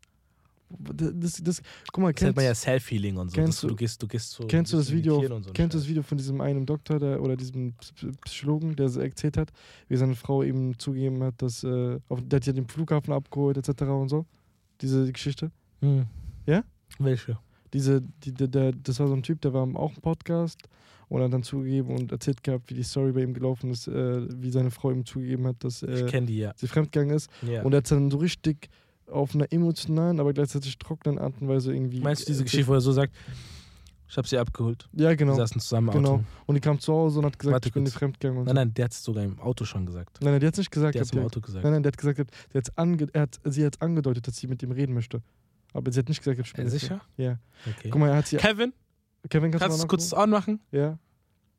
Das, 0.70 1.40
das, 1.42 1.62
guck 1.92 2.02
mal, 2.02 2.12
Das 2.12 2.22
nennt 2.24 2.36
man 2.36 2.44
ja 2.44 2.54
Self-Healing 2.54 3.16
und 3.16 3.30
so. 3.30 3.34
kennst 3.36 3.62
du- 3.62 3.68
du, 3.68 3.74
gehst, 3.76 4.02
du 4.02 4.06
gehst 4.06 4.32
so. 4.32 4.46
kennst 4.46 4.70
du 4.70 4.76
das 4.76 4.92
Video, 4.92 5.14
so 5.22 5.50
kennst 5.54 5.72
du 5.74 5.78
das. 5.78 5.88
Video 5.88 6.02
von 6.02 6.18
diesem 6.18 6.42
einen 6.42 6.66
Doktor 6.66 6.98
der, 6.98 7.22
oder 7.22 7.36
diesem 7.36 7.72
Psychologen, 8.26 8.76
der 8.76 8.90
erzählt 8.96 9.38
hat, 9.38 9.50
wie 9.88 9.96
seine 9.96 10.14
Frau 10.14 10.42
ihm 10.42 10.78
zugegeben 10.78 11.22
hat, 11.22 11.40
dass 11.40 11.64
äh, 11.64 11.98
auf, 12.10 12.20
der 12.22 12.36
hat 12.36 12.44
ja 12.46 12.52
den 12.52 12.68
Flughafen 12.68 13.14
abgeholt 13.14 13.56
etc. 13.56 13.80
und 13.84 14.10
so? 14.10 14.26
Diese 14.82 15.10
Geschichte? 15.10 15.50
Hm. 15.80 16.04
Ja? 16.44 16.64
Welche? 16.98 17.38
Diese, 17.72 18.02
die, 18.24 18.32
der, 18.32 18.48
der, 18.48 18.72
das 18.72 19.00
war 19.00 19.08
so 19.08 19.14
ein 19.14 19.22
Typ, 19.22 19.40
der 19.40 19.52
war 19.52 19.62
auch 19.76 19.94
im 19.94 20.02
Podcast 20.02 20.58
und 21.08 21.22
hat 21.22 21.32
dann 21.32 21.42
zugegeben 21.42 21.94
und 21.96 22.12
erzählt 22.12 22.42
gehabt, 22.42 22.70
wie 22.70 22.74
die 22.74 22.82
Story 22.82 23.12
bei 23.12 23.22
ihm 23.22 23.34
gelaufen 23.34 23.70
ist, 23.70 23.88
äh, 23.88 24.26
wie 24.42 24.50
seine 24.50 24.70
Frau 24.70 24.90
ihm 24.90 25.04
zugegeben 25.04 25.46
hat, 25.46 25.56
dass 25.64 25.82
äh, 25.82 26.20
die 26.22 26.38
ja. 26.38 26.52
sie 26.56 26.66
fremdgegangen 26.66 27.14
ist. 27.14 27.30
ja. 27.42 27.62
Und 27.62 27.72
er 27.72 27.78
hat 27.78 27.90
dann 27.90 28.10
so 28.10 28.18
richtig 28.18 28.68
auf 29.10 29.34
einer 29.34 29.50
emotionalen, 29.52 30.20
aber 30.20 30.32
gleichzeitig 30.34 30.78
trockenen 30.78 31.18
Art 31.18 31.34
und 31.40 31.48
Weise 31.48 31.72
irgendwie. 31.72 32.00
Meinst 32.00 32.22
du 32.22 32.26
diese. 32.26 32.44
Geschichte, 32.44 32.66
wo 32.66 32.74
er 32.74 32.80
so 32.82 32.92
sagt, 32.92 33.14
Ich 34.10 34.16
habe 34.16 34.26
sie 34.26 34.38
abgeholt. 34.38 34.88
Ja, 34.94 35.14
genau. 35.14 35.32
Wir 35.32 35.36
saßen 35.46 35.60
zusammen 35.60 35.88
im 35.88 35.94
Genau. 35.94 36.14
Auto. 36.14 36.24
Und 36.46 36.54
die 36.54 36.60
kam 36.60 36.78
zu 36.78 36.92
Hause 36.92 37.18
und 37.18 37.26
hat 37.26 37.38
gesagt, 37.38 37.52
Warte 37.54 37.68
ich 37.68 37.74
bin 37.74 37.84
die 37.84 37.90
Fremdgegangen. 37.90 38.44
Nein, 38.44 38.54
nein, 38.54 38.74
der 38.74 38.86
hat 38.86 38.92
es 38.92 39.02
sogar 39.04 39.22
im 39.24 39.38
Auto 39.38 39.64
schon 39.64 39.84
gesagt. 39.86 40.18
Nein, 40.20 40.32
nein, 40.32 40.40
die 40.40 40.46
hat 40.46 40.56
nicht 40.56 40.70
gesagt. 40.70 40.94
Der 40.94 41.00
hat 41.00 41.06
es 41.06 41.12
im 41.12 41.24
Auto 41.24 41.40
gesagt. 41.40 41.62
Nein, 41.64 41.72
nein, 41.74 41.82
der 41.82 41.92
hat 41.92 41.98
gesagt, 41.98 42.18
der 42.18 42.58
hat's 42.58 42.70
ange 42.76 43.06
er 43.12 43.22
hat, 43.22 43.40
sie 43.44 43.64
hat 43.64 43.80
angedeutet, 43.82 44.26
dass 44.26 44.36
sie 44.36 44.46
mit 44.46 44.62
ihm 44.62 44.72
reden 44.72 44.94
möchte. 44.94 45.22
Aber 45.72 45.92
sie 45.92 45.98
hat 46.00 46.08
nicht 46.08 46.22
gesagt, 46.22 46.38
ich 46.40 46.52
bin 46.52 46.66
Äh, 46.66 46.70
sicher? 46.70 47.00
Ja. 47.16 47.38
Okay. 47.66 47.90
Guck 47.90 48.00
mal, 48.00 48.08
er 48.10 48.16
hat 48.16 48.26
sie. 48.26 48.36
Kevin, 48.36 48.72
Kevin, 49.28 49.50
kannst, 49.50 49.62
kannst 49.64 49.78
du 49.78 49.82
du 49.82 49.88
kurz 49.88 50.12
anmachen? 50.12 50.60
Ja. 50.72 50.98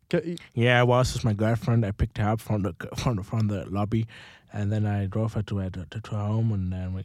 Ke- 0.10 0.36
Yeah, 0.56 0.88
well, 0.88 1.04
this 1.04 1.16
is 1.16 1.24
my 1.24 1.36
girlfriend. 1.36 1.86
I 1.86 1.92
picked 1.92 2.18
her 2.18 2.32
up 2.34 2.42
from 2.42 2.64
the 2.64 2.74
from 2.96 3.18
the, 3.18 3.24
from 3.24 3.48
the 3.50 3.66
lobby, 3.70 4.08
and 4.52 4.72
then 4.72 4.86
I 4.86 5.08
drove 5.08 5.36
her 5.36 5.46
to 5.46 5.60
her 5.60 5.72
to, 5.72 5.86
to 5.86 6.12
her 6.12 6.28
home, 6.28 6.52
and 6.54 6.72
then 6.72 6.96
we. 6.96 7.04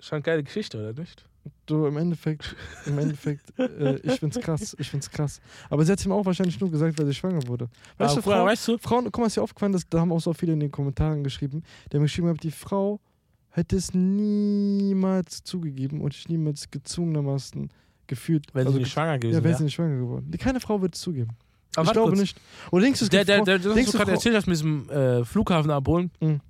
Schon 0.00 0.22
geile 0.22 0.42
Geschichte, 0.42 0.78
oder 0.78 0.92
nicht? 0.92 1.24
Du, 1.66 1.86
im 1.86 1.96
Endeffekt, 1.96 2.54
im 2.84 2.98
Endeffekt, 2.98 3.52
äh, 3.58 3.96
ich 4.02 4.20
find's 4.20 4.38
krass, 4.38 4.76
ich 4.78 4.90
find's 4.90 5.10
krass. 5.10 5.40
Aber 5.70 5.82
sie 5.84 5.90
hat 5.92 6.04
ihm 6.04 6.12
auch 6.12 6.24
wahrscheinlich 6.26 6.60
nur 6.60 6.70
gesagt, 6.70 6.98
weil 6.98 7.06
sie 7.06 7.14
schwanger 7.14 7.46
wurde. 7.48 7.68
Weißt 7.96 8.16
du, 8.16 8.20
Aber, 8.20 8.30
Frauen, 8.32 8.46
weißt 8.46 8.68
du? 8.68 8.78
Frauen, 8.78 9.04
guck 9.06 9.18
mal, 9.18 9.26
ist 9.26 9.36
dir 9.38 9.42
aufgefallen, 9.42 9.72
dass, 9.72 9.88
da 9.88 10.00
haben 10.00 10.12
auch 10.12 10.20
so 10.20 10.32
viele 10.34 10.52
in 10.52 10.60
den 10.60 10.70
Kommentaren 10.70 11.24
geschrieben, 11.24 11.62
die 11.90 11.96
haben 11.96 12.02
geschrieben, 12.02 12.36
die 12.36 12.50
Frau 12.50 13.00
hätte 13.50 13.76
es 13.76 13.92
niemals 13.94 15.42
zugegeben 15.44 16.00
und 16.00 16.14
ich 16.14 16.28
niemals 16.28 16.70
gezwungenermaßen 16.70 17.70
gefühlt. 18.06 18.46
Wenn 18.54 18.66
also 18.66 18.74
sie 18.76 18.82
nicht 18.84 18.92
schwanger 18.92 19.18
gewesen 19.18 19.38
Ja, 19.38 19.44
wäre 19.44 19.56
sie 19.58 19.64
nicht 19.64 19.74
schwanger 19.74 19.96
geworden. 19.98 20.30
Keine 20.38 20.60
Frau 20.60 20.80
wird 20.80 20.94
es 20.94 21.00
zugeben. 21.00 21.30
Aber 21.76 21.86
ich 21.86 21.92
glaube 21.92 22.08
kurz. 22.10 22.20
nicht. 22.20 22.40
Oder 22.70 22.82
denkst 22.84 23.00
du, 23.00 23.04
es 23.04 23.10
Der, 23.10 23.24
der, 23.24 23.44
der, 23.44 23.58
der, 23.58 23.74
denkst 23.74 23.92
du 23.92 23.96
gerade 23.98 24.12
erzählt 24.12 24.34
hast 24.34 24.46
mit 24.46 24.56
diesem 24.56 24.88
äh, 24.90 25.24
Flughafen 25.24 25.70
abholen. 25.70 26.10
Mhm. 26.20 26.40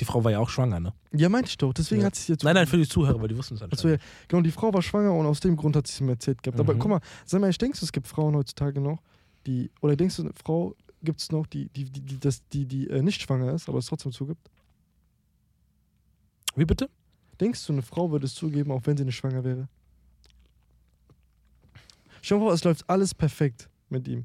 Die 0.00 0.04
Frau 0.04 0.22
war 0.22 0.30
ja 0.30 0.38
auch 0.38 0.48
schwanger, 0.50 0.78
ne? 0.78 0.92
Ja, 1.12 1.28
meinte 1.28 1.48
ich 1.48 1.58
doch. 1.58 1.72
Deswegen 1.72 2.02
Ja. 2.02 2.06
hat 2.08 2.14
sie 2.14 2.22
es 2.22 2.28
jetzt. 2.28 2.44
Nein, 2.44 2.54
nein, 2.54 2.66
für 2.66 2.76
die 2.76 2.86
Zuhörer, 2.88 3.20
weil 3.20 3.28
die 3.28 3.36
wussten 3.36 3.54
es 3.54 3.62
Achso, 3.62 3.72
anscheinend. 3.88 4.00
ja. 4.00 4.08
Genau, 4.28 4.42
die 4.42 4.50
Frau 4.52 4.72
war 4.72 4.82
schwanger 4.82 5.12
und 5.12 5.26
aus 5.26 5.40
dem 5.40 5.56
Grund 5.56 5.74
hat 5.74 5.86
sie 5.88 5.92
es 5.94 6.00
mir 6.00 6.12
erzählt 6.12 6.42
gehabt. 6.42 6.60
Aber 6.60 6.74
Mhm. 6.74 6.78
guck 6.78 6.90
mal, 6.90 7.00
sag 7.24 7.40
mal, 7.40 7.50
ich 7.50 7.58
denkst 7.58 7.80
du, 7.80 7.86
es 7.86 7.92
gibt 7.92 8.06
Frauen 8.06 8.36
heutzutage 8.36 8.80
noch, 8.80 8.98
die. 9.46 9.70
Oder 9.80 9.96
denkst 9.96 10.16
du, 10.16 10.22
eine 10.22 10.32
Frau 10.44 10.74
gibt 11.02 11.20
es 11.20 11.32
noch, 11.32 11.46
die, 11.46 11.68
die, 11.70 11.84
die, 11.84 12.00
die, 12.00 12.20
das, 12.20 12.42
die, 12.52 12.66
die 12.66 12.88
äh, 12.90 13.02
nicht 13.02 13.22
schwanger 13.22 13.52
ist, 13.52 13.68
aber 13.68 13.78
es 13.78 13.86
trotzdem 13.86 14.12
zugibt? 14.12 14.48
Wie 16.58 16.64
bitte? 16.64 16.88
Denkst 17.40 17.66
du, 17.66 17.72
eine 17.72 17.82
Frau 17.82 18.10
würde 18.10 18.26
es 18.26 18.34
zugeben, 18.34 18.72
auch 18.72 18.82
wenn 18.84 18.96
sie 18.96 19.04
nicht 19.04 19.16
schwanger 19.16 19.44
wäre? 19.44 19.68
Schau 22.20 22.38
mal, 22.38 22.52
es 22.52 22.64
läuft 22.64 22.88
alles 22.90 23.14
perfekt 23.14 23.68
mit 23.88 24.08
ihm. 24.08 24.24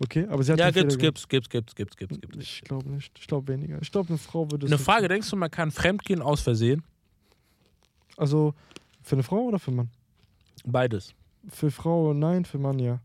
Okay, 0.00 0.26
aber 0.28 0.42
sie 0.42 0.52
hat 0.52 0.58
Ja, 0.58 0.70
gibt's, 0.72 0.98
gibt's, 0.98 1.28
gibt's, 1.28 1.48
gibt's, 1.48 1.74
gibt's, 1.76 1.96
gibt's, 1.96 2.20
gibt's. 2.20 2.38
Ich 2.38 2.62
glaube 2.62 2.90
nicht. 2.90 3.16
Ich 3.18 3.28
glaube 3.28 3.52
weniger. 3.52 3.80
Ich 3.80 3.92
glaube, 3.92 4.08
eine 4.08 4.18
Frau 4.18 4.50
würde 4.50 4.66
es. 4.66 4.72
Eine 4.72 4.78
Frage, 4.80 5.06
denkst 5.06 5.30
du, 5.30 5.36
man 5.36 5.50
kann 5.50 5.70
fremdgehen 5.70 6.20
aus 6.20 6.40
Versehen? 6.40 6.82
Also, 8.16 8.54
für 9.02 9.14
eine 9.14 9.22
Frau 9.22 9.42
oder 9.42 9.60
für 9.60 9.68
einen 9.68 9.76
Mann? 9.76 9.90
Beides. 10.64 11.14
Für 11.48 11.70
Frau 11.70 12.12
nein, 12.12 12.44
für 12.44 12.58
Mann 12.58 12.80
ja. 12.80 13.00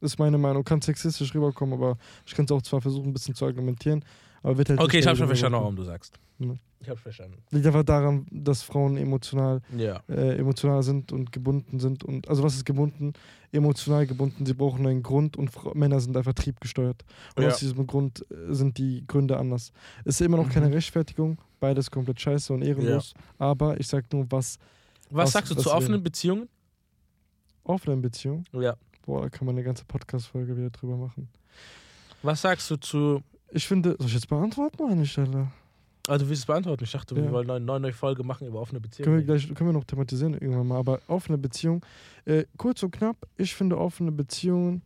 Ist 0.00 0.18
meine 0.18 0.38
Meinung. 0.38 0.62
Kann 0.64 0.80
sexistisch 0.80 1.34
rüberkommen, 1.34 1.74
aber 1.74 1.98
ich 2.24 2.34
kann 2.34 2.44
es 2.44 2.52
auch 2.52 2.62
zwar 2.62 2.80
versuchen, 2.80 3.10
ein 3.10 3.12
bisschen 3.12 3.34
zu 3.34 3.44
argumentieren, 3.44 4.04
aber 4.42 4.58
wird 4.58 4.68
halt 4.68 4.80
Okay, 4.80 4.96
nicht 4.98 5.04
ich 5.04 5.06
habe 5.08 5.18
schon 5.18 5.26
verstanden, 5.26 5.58
warum 5.58 5.76
du 5.76 5.82
sagst. 5.82 6.18
Ja. 6.38 6.54
Ich 6.82 6.88
habe 6.88 6.98
verstanden. 6.98 7.38
Liegt 7.50 7.64
einfach 7.66 7.84
daran, 7.84 8.26
dass 8.30 8.62
Frauen 8.62 8.96
emotional, 8.96 9.60
Ja. 9.76 10.02
äh, 10.08 10.36
emotional 10.36 10.82
sind 10.82 11.12
und 11.12 11.30
gebunden 11.30 11.78
sind. 11.78 12.02
Und 12.04 12.28
also 12.28 12.42
was 12.42 12.54
ist 12.56 12.64
gebunden? 12.66 13.12
Emotional 13.52 14.04
gebunden. 14.06 14.44
Sie 14.44 14.54
brauchen 14.54 14.84
einen 14.86 15.02
Grund 15.02 15.36
und 15.36 15.50
Fra 15.50 15.70
Männer 15.74 16.00
sind 16.00 16.16
einfach 16.16 16.32
triebgesteuert. 16.34 17.04
Und 17.36 17.44
Ja. 17.44 17.50
aus 17.50 17.58
diesem 17.60 17.86
Grund 17.86 18.26
äh, 18.30 18.52
sind 18.52 18.78
die 18.78 19.04
Gründe 19.06 19.36
anders. 19.38 19.72
Es 20.04 20.16
ist 20.16 20.26
immer 20.26 20.38
noch 20.38 20.46
Mhm. 20.46 20.50
keine 20.50 20.72
Rechtfertigung. 20.74 21.38
Beides 21.60 21.88
komplett 21.90 22.20
scheiße 22.20 22.52
und 22.52 22.62
ehrenlos. 22.62 23.14
Aber 23.38 23.78
ich 23.78 23.86
sag 23.86 24.12
nur, 24.12 24.26
was 24.30 24.58
Was, 25.10 25.26
Was- 25.26 25.32
sagst 25.32 25.50
du 25.52 25.56
was 25.56 25.62
zu 25.62 25.68
wäre? 25.68 25.76
offenen 25.78 26.02
Beziehungen? 26.02 26.48
offene 27.64 27.96
Beziehung. 27.98 28.44
Ja. 28.52 28.76
Boah, 29.06 29.22
da 29.22 29.28
kann 29.28 29.46
man 29.46 29.54
eine 29.54 29.64
ganze 29.64 29.84
Podcast-Folge 29.84 30.56
wieder 30.56 30.70
drüber 30.70 30.96
machen. 30.96 31.28
Was 32.22 32.40
sagst 32.42 32.70
du 32.70 32.76
zu. 32.76 33.22
Ich 33.50 33.66
finde, 33.66 33.94
soll 33.98 34.06
ich 34.08 34.14
jetzt 34.14 34.28
beantworten 34.28 34.82
oder 34.82 34.94
nicht, 34.94 35.16
Alter? 35.18 35.52
Also, 36.08 36.24
du 36.24 36.30
willst 36.30 36.42
es 36.42 36.46
beantworten. 36.46 36.82
Ich 36.84 36.90
dachte, 36.92 37.14
wir 37.14 37.24
Ja. 37.24 37.32
wollen 37.32 37.48
eine 37.50 37.64
neue, 37.64 37.78
neue 37.80 37.92
Folge 37.92 38.24
machen 38.24 38.46
über 38.46 38.60
offene 38.60 38.80
Können 38.80 38.90
wir, 38.92 39.04
Beziehungen. 39.04 39.26
gleich, 39.26 39.54
können 39.54 39.70
wir 39.70 39.74
noch 39.74 39.84
thematisieren 39.84 40.34
irgendwann 40.34 40.66
mal. 40.66 40.78
Aber 40.78 41.00
offene 41.06 41.38
Beziehung, 41.38 41.84
äh, 42.24 42.44
kurz 42.56 42.82
und 42.82 42.90
knapp, 42.90 43.16
ich 43.36 43.54
finde 43.54 43.78
offene 43.78 44.10
Beziehungen 44.10 44.82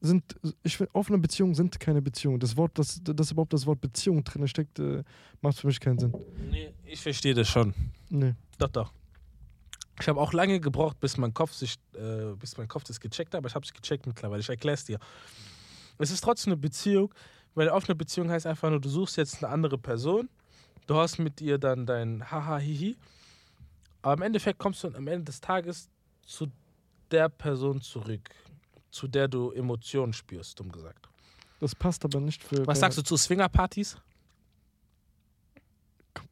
sind, 0.00 0.36
ich 0.62 0.76
finde 0.76 0.94
offene 0.94 1.18
Beziehungen 1.18 1.54
sind 1.54 1.80
keine 1.80 2.00
Beziehungen. 2.02 2.38
Das 2.38 2.56
Wort, 2.56 2.78
das, 2.78 3.00
das 3.02 3.30
überhaupt 3.32 3.52
das 3.52 3.66
Wort 3.66 3.80
Beziehung 3.80 4.22
drin 4.22 4.46
steckt, 4.46 4.78
äh, 4.78 5.02
macht 5.40 5.58
für 5.58 5.66
mich 5.66 5.80
keinen 5.80 5.98
Sinn. 5.98 6.14
Nee, 6.50 6.72
ich 6.84 7.00
verstehe 7.00 7.34
das 7.34 7.48
schon. 7.48 7.74
Nee. 8.08 8.34
Doch, 8.58 8.68
doch. 8.68 8.92
Ich 10.00 10.06
habe 10.08 10.20
auch 10.20 10.32
lange 10.34 10.60
gebraucht, 10.60 11.00
bis 11.00 11.16
mein 11.16 11.32
Kopf 11.34 11.52
sich, 11.54 11.76
äh, 11.94 12.34
bis 12.38 12.56
mein 12.58 12.68
Kopf 12.68 12.84
das 12.84 13.00
gecheckt 13.00 13.32
hat, 13.34 13.38
aber 13.38 13.48
ich 13.48 13.54
habe 13.54 13.64
es 13.64 13.72
gecheckt 13.72 14.06
mittlerweile. 14.06 14.40
Ich 14.40 14.48
erkläre 14.48 14.74
es 14.74 14.84
dir. 14.84 14.98
Es 15.98 16.10
ist 16.10 16.22
trotzdem 16.22 16.52
eine 16.52 16.60
Beziehung, 16.60 17.12
weil 17.56 17.70
offene 17.70 17.96
Beziehung 17.96 18.30
heißt 18.30 18.46
einfach 18.46 18.70
nur, 18.70 18.80
du 18.80 18.88
suchst 18.88 19.16
jetzt 19.16 19.42
eine 19.42 19.52
andere 19.52 19.78
Person, 19.78 20.28
du 20.86 20.94
hast 20.94 21.18
mit 21.18 21.40
ihr 21.40 21.58
dann 21.58 21.86
dein 21.86 22.30
Haha 22.30 22.58
Hihi, 22.58 22.96
aber 24.02 24.14
im 24.14 24.22
Endeffekt 24.22 24.60
kommst 24.60 24.84
du 24.84 24.88
am 24.88 25.08
Ende 25.08 25.24
des 25.24 25.40
Tages 25.40 25.88
zu 26.22 26.46
der 27.10 27.28
Person 27.28 27.80
zurück, 27.80 28.30
zu 28.90 29.08
der 29.08 29.26
du 29.26 29.50
Emotionen 29.50 30.12
spürst, 30.12 30.60
dumm 30.60 30.70
gesagt. 30.70 31.08
Das 31.58 31.74
passt 31.74 32.04
aber 32.04 32.20
nicht 32.20 32.44
für. 32.44 32.66
Was 32.66 32.80
sagst 32.80 32.98
du 32.98 33.02
zu 33.02 33.16
Swingerpartys? 33.16 33.96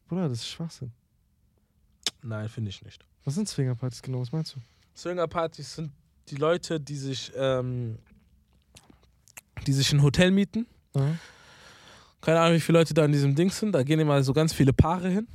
Bruder, 0.07 0.29
das 0.29 0.39
ist 0.39 0.49
Schwachsinn. 0.49 0.91
Nein, 2.21 2.47
finde 2.47 2.69
ich 2.69 2.83
nicht. 2.83 3.03
Was 3.23 3.33
sind 3.33 3.49
Swingerpartys 3.49 4.03
genau? 4.03 4.21
Was 4.21 4.31
meinst 4.31 4.55
du? 4.55 4.59
Swingerpartys 4.95 5.75
sind 5.75 5.91
die 6.29 6.35
Leute, 6.35 6.79
die 6.79 6.95
sich, 6.95 7.31
ähm, 7.35 7.97
die 9.65 9.73
sich 9.73 9.91
ein 9.91 10.03
Hotel 10.03 10.29
mieten. 10.29 10.67
Aha. 10.95 11.15
Keine 12.21 12.39
Ahnung, 12.39 12.55
wie 12.55 12.61
viele 12.61 12.79
Leute 12.79 12.93
da 12.93 13.05
in 13.05 13.11
diesem 13.11 13.35
Ding 13.35 13.51
sind. 13.51 13.71
Da 13.73 13.83
gehen 13.83 13.99
immer 13.99 14.21
so 14.23 14.33
ganz 14.33 14.53
viele 14.53 14.73
Paare 14.73 15.09
hin. 15.09 15.27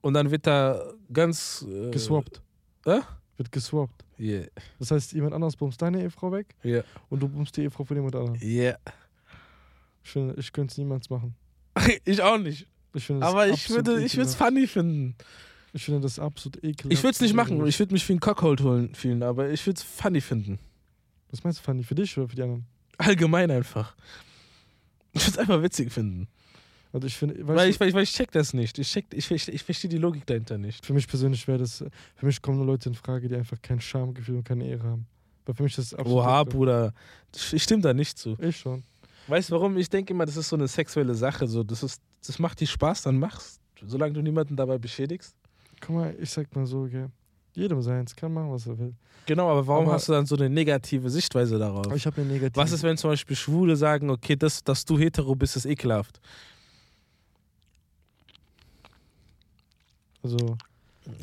Und 0.00 0.14
dann 0.14 0.30
wird 0.30 0.46
da 0.46 0.82
ganz. 1.12 1.64
Äh, 1.68 1.90
Geswappt. 1.90 2.40
Äh? 2.86 3.00
Wird 3.36 3.52
geswappt. 3.52 4.04
Yeah. 4.18 4.46
Das 4.78 4.90
heißt, 4.90 5.12
jemand 5.12 5.34
anders 5.34 5.56
bummst 5.56 5.80
deine 5.80 6.02
Ehefrau 6.02 6.30
weg 6.32 6.54
Yeah. 6.64 6.84
und 7.08 7.20
du 7.20 7.28
bummst 7.28 7.56
die 7.56 7.62
Ehefrau 7.62 7.84
von 7.84 7.96
jemand 7.96 8.14
anderem. 8.14 8.40
Yeah. 8.40 8.78
Ich, 10.04 10.10
finde, 10.10 10.34
ich 10.38 10.52
könnte 10.52 10.72
es 10.72 10.78
niemals 10.78 11.10
machen. 11.10 11.34
ich 12.04 12.22
auch 12.22 12.38
nicht. 12.38 12.66
Ich 12.94 13.06
finde 13.06 13.26
Aber 13.26 13.48
ich 13.48 13.68
würde 13.70 13.92
es 14.04 14.34
funny 14.34 14.66
finden. 14.66 15.14
Ich 15.72 15.84
finde 15.84 16.00
das 16.00 16.18
absolut 16.18 16.62
ekelhaft. 16.62 16.92
Ich 16.92 17.02
würde 17.02 17.14
es 17.14 17.20
nicht 17.20 17.34
machen. 17.34 17.66
Ich 17.66 17.78
würde 17.78 17.94
mich 17.94 18.06
wie 18.08 18.12
ein 18.12 18.20
Cockhold 18.20 18.60
holen 18.60 18.94
fühlen, 18.94 19.22
aber 19.22 19.48
ich 19.50 19.66
würde 19.66 19.78
es 19.78 19.82
funny 19.82 20.20
finden. 20.20 20.58
Was 21.30 21.42
meinst 21.42 21.60
du, 21.60 21.62
Fanny? 21.62 21.82
Für 21.82 21.94
dich 21.94 22.16
oder 22.18 22.28
für 22.28 22.36
die 22.36 22.42
anderen? 22.42 22.66
Allgemein 22.98 23.50
einfach. 23.50 23.96
Ich 25.12 25.22
würde 25.22 25.30
es 25.32 25.38
einfach 25.38 25.62
witzig 25.62 25.92
finden. 25.92 26.28
Also 26.92 27.06
ich 27.06 27.20
weißt 27.22 27.46
Weil 27.46 27.70
ich, 27.70 27.80
weil, 27.80 27.88
ich, 27.88 27.94
weil 27.94 28.02
ich 28.02 28.12
check 28.12 28.30
das 28.32 28.52
nicht. 28.52 28.78
Ich, 28.78 28.90
check, 28.90 29.06
ich, 29.14 29.26
verstehe- 29.26 29.54
ich 29.54 29.62
verstehe 29.62 29.88
die 29.88 29.98
Logik 29.98 30.26
dahinter 30.26 30.58
nicht. 30.58 30.84
für 30.84 30.92
mich 30.92 31.08
persönlich 31.08 31.46
wäre 31.48 31.58
das, 31.58 31.84
für 32.16 32.26
mich 32.26 32.40
kommen 32.42 32.58
nur 32.58 32.66
Leute 32.66 32.88
in 32.90 32.94
Frage, 32.94 33.28
die 33.28 33.34
einfach 33.36 33.56
kein 33.62 33.80
Schamgefühl 33.80 34.36
und 34.36 34.44
keine 34.44 34.66
Ehre 34.66 34.84
haben. 34.84 35.06
Weil 35.46 35.54
für 35.54 35.62
mich 35.62 35.76
ist 35.78 35.92
das 35.92 35.98
absolut. 35.98 36.20
Oha. 36.22 36.44
Bruder. 36.44 36.92
Ich 37.52 37.62
stimme 37.62 37.82
da 37.82 37.94
nicht 37.94 38.18
zu. 38.18 38.36
Ich 38.38 38.58
schon. 38.58 38.82
Weißt 39.26 39.50
du 39.50 39.54
warum? 39.54 39.76
Ich 39.78 39.88
denke 39.88 40.12
immer, 40.12 40.26
das 40.26 40.36
ist 40.36 40.48
so 40.48 40.56
eine 40.56 40.68
sexuelle 40.68 41.14
Sache. 41.14 41.46
So, 41.46 41.62
das, 41.62 41.82
ist, 41.82 42.00
das 42.26 42.38
macht 42.38 42.60
dir 42.60 42.66
Spaß, 42.66 43.02
dann 43.02 43.18
mach's. 43.18 43.58
Solange 43.84 44.12
du 44.12 44.20
niemanden 44.20 44.54
dabei 44.54 44.78
beschädigst. 44.78 45.34
Guck 45.80 45.96
mal, 45.96 46.14
ich 46.20 46.30
sag 46.30 46.54
mal 46.54 46.66
so, 46.66 46.84
gell. 46.84 47.08
Jedem 47.54 47.82
seins, 47.82 48.16
kann 48.16 48.32
machen, 48.32 48.50
was 48.50 48.66
er 48.66 48.78
will. 48.78 48.94
Genau, 49.26 49.50
aber 49.50 49.66
warum 49.66 49.84
Aber- 49.84 49.94
hast 49.94 50.08
du 50.08 50.12
dann 50.12 50.24
so 50.26 50.34
eine 50.36 50.48
negative 50.48 51.10
Sichtweise 51.10 51.58
darauf? 51.58 51.94
Ich 51.94 52.06
habe 52.06 52.20
eine 52.22 52.30
negative. 52.32 52.56
Was 52.56 52.72
ist, 52.72 52.82
wenn 52.82 52.96
zum 52.96 53.10
Beispiel 53.10 53.36
Schwule 53.36 53.76
sagen, 53.76 54.08
okay, 54.10 54.36
das, 54.36 54.64
dass 54.64 54.84
du 54.84 54.98
hetero 54.98 55.34
bist, 55.34 55.56
ist 55.56 55.66
ekelhaft? 55.66 56.20
Also, 60.22 60.56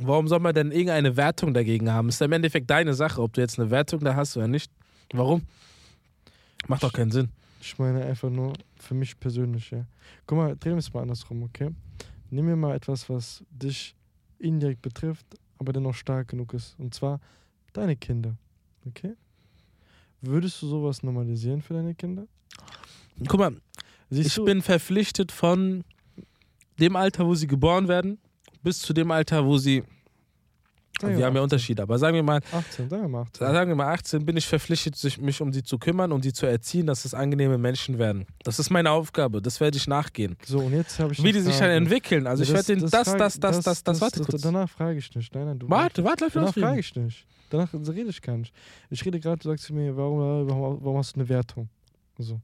Warum 0.02 0.28
soll 0.28 0.40
man 0.40 0.54
denn 0.54 0.72
irgendeine 0.72 1.16
Wertung 1.16 1.54
dagegen 1.54 1.90
haben? 1.90 2.10
Ist 2.10 2.20
ja 2.20 2.26
im 2.26 2.34
Endeffekt 2.34 2.70
deine 2.70 2.94
Sache, 2.94 3.22
ob 3.22 3.32
du 3.32 3.40
jetzt 3.40 3.58
eine 3.60 3.70
Wertung 3.72 4.02
da 4.02 4.14
hast 4.14 4.36
oder 4.36 4.48
nicht. 4.48 4.70
Warum? 5.14 5.44
Macht 6.68 6.84
doch 6.84 6.92
keinen 6.92 7.12
Sinn. 7.12 7.30
ich 7.62 7.80
meine 7.80 8.04
einfach 8.06 8.30
nur 8.30 8.54
für 8.78 8.94
mich 8.94 9.18
persönlich, 9.18 9.72
ja. 9.72 9.86
Guck 10.28 10.38
mal, 10.38 10.56
drehen 10.58 10.74
wir 10.74 10.80
es 10.80 10.94
mal 10.94 11.02
andersrum, 11.04 11.44
okay? 11.44 11.70
Nimm 12.30 12.46
mir 12.46 12.58
mal 12.58 12.76
etwas, 12.76 13.10
was 13.10 13.42
dich 13.50 13.96
indirekt 14.38 14.82
betrifft, 14.82 15.26
aber 15.60 15.74
dennoch 15.74 15.94
stark 15.94 16.30
genug 16.30 16.54
ist. 16.54 16.76
Und 16.80 16.94
zwar 16.94 17.20
deine 17.74 17.96
Kinder, 17.96 18.36
okay? 18.88 19.14
Würdest 20.22 20.62
du 20.62 20.68
sowas 20.68 21.04
normalisieren 21.04 21.62
für 21.62 21.76
deine 21.76 21.94
Kinder? 21.94 22.28
Guck 23.28 23.40
mal, 23.40 23.56
Siehst 24.10 24.28
ich 24.28 24.36
du, 24.36 24.46
bin 24.46 24.62
verpflichtet 24.62 25.32
von 25.32 25.84
dem 26.80 26.96
Alter, 26.96 27.26
wo 27.28 27.36
sie 27.36 27.48
geboren 27.48 27.88
werden, 27.88 28.18
bis 28.64 28.80
zu 28.80 28.94
dem 28.94 29.12
Alter, 29.12 29.46
wo 29.46 29.58
sie 29.58 29.84
wir 31.02 31.14
haben 31.14 31.20
ja 31.20 31.28
18. 31.28 31.38
Unterschiede, 31.44 31.82
aber 31.84 31.98
sagen 32.00 32.16
wir 32.16 32.24
mal, 32.24 32.42
18, 32.52 32.90
sagen 32.90 33.02
wir 33.04 33.10
mal 33.10 33.22
18. 33.24 33.48
sagen 33.48 33.72
wir 33.72 33.76
mal 33.76 33.94
18, 33.94 34.26
bin 34.26 34.38
ich 34.38 34.48
verpflichtet, 34.48 35.20
mich 35.22 35.42
um 35.42 35.52
sie 35.54 35.64
zu 35.64 35.78
kümmern, 35.78 36.12
um 36.12 36.22
sie 36.22 36.34
zu 36.34 36.46
erziehen, 36.46 36.86
dass 36.88 37.06
es 37.06 37.14
angenehme 37.14 37.58
Menschen 37.58 37.98
werden. 37.98 38.26
Das 38.44 38.60
ist 38.60 38.70
meine 38.70 38.92
Aufgabe, 38.92 39.42
das 39.42 39.60
werde 39.60 39.78
ich 39.78 39.88
nachgehen. 39.88 40.38
So, 40.46 40.60
und 40.60 40.74
jetzt 40.74 41.00
habe 41.00 41.14
ich. 41.14 41.24
Wie 41.24 41.32
die 41.32 41.40
sich 41.42 41.58
dann 41.58 41.70
entwickeln. 41.72 42.28
Also 42.28 42.44
ich 42.44 42.50
Ja, 42.50 42.56
werde 42.56 42.68
denen 42.76 42.90
das, 42.90 43.08
frage- 43.08 43.18
das, 43.20 43.40
das, 43.40 43.60
das, 43.62 43.84
das, 43.84 44.02
warte 44.02 44.22
kurz. 44.24 44.42
Danach 44.42 44.70
frage 44.70 44.98
ich 45.00 45.14
nicht. 45.16 45.34
Nein, 45.34 45.46
nein, 45.46 45.60
du. 45.60 45.70
Warte, 45.70 46.04
warte, 46.04 46.26
lass 46.26 46.34
mich 46.36 46.44
Danach 46.44 46.54
frage 46.70 46.80
ich 46.80 46.96
nicht. 46.96 47.26
Danach 47.50 47.74
rede 47.74 48.10
ich 48.10 48.22
gar 48.22 48.38
nicht. 48.38 48.54
Ich 48.90 49.04
rede 49.06 49.20
gerade, 49.20 49.40
du 49.40 49.50
sagst 49.50 49.66
zu 49.66 49.74
mir, 49.74 49.96
warum, 49.98 50.48
warum, 50.48 50.78
warum 50.82 50.98
hast 50.98 51.16
du 51.16 51.20
eine 51.22 51.30
Wertung? 51.30 51.68
So. 52.18 52.40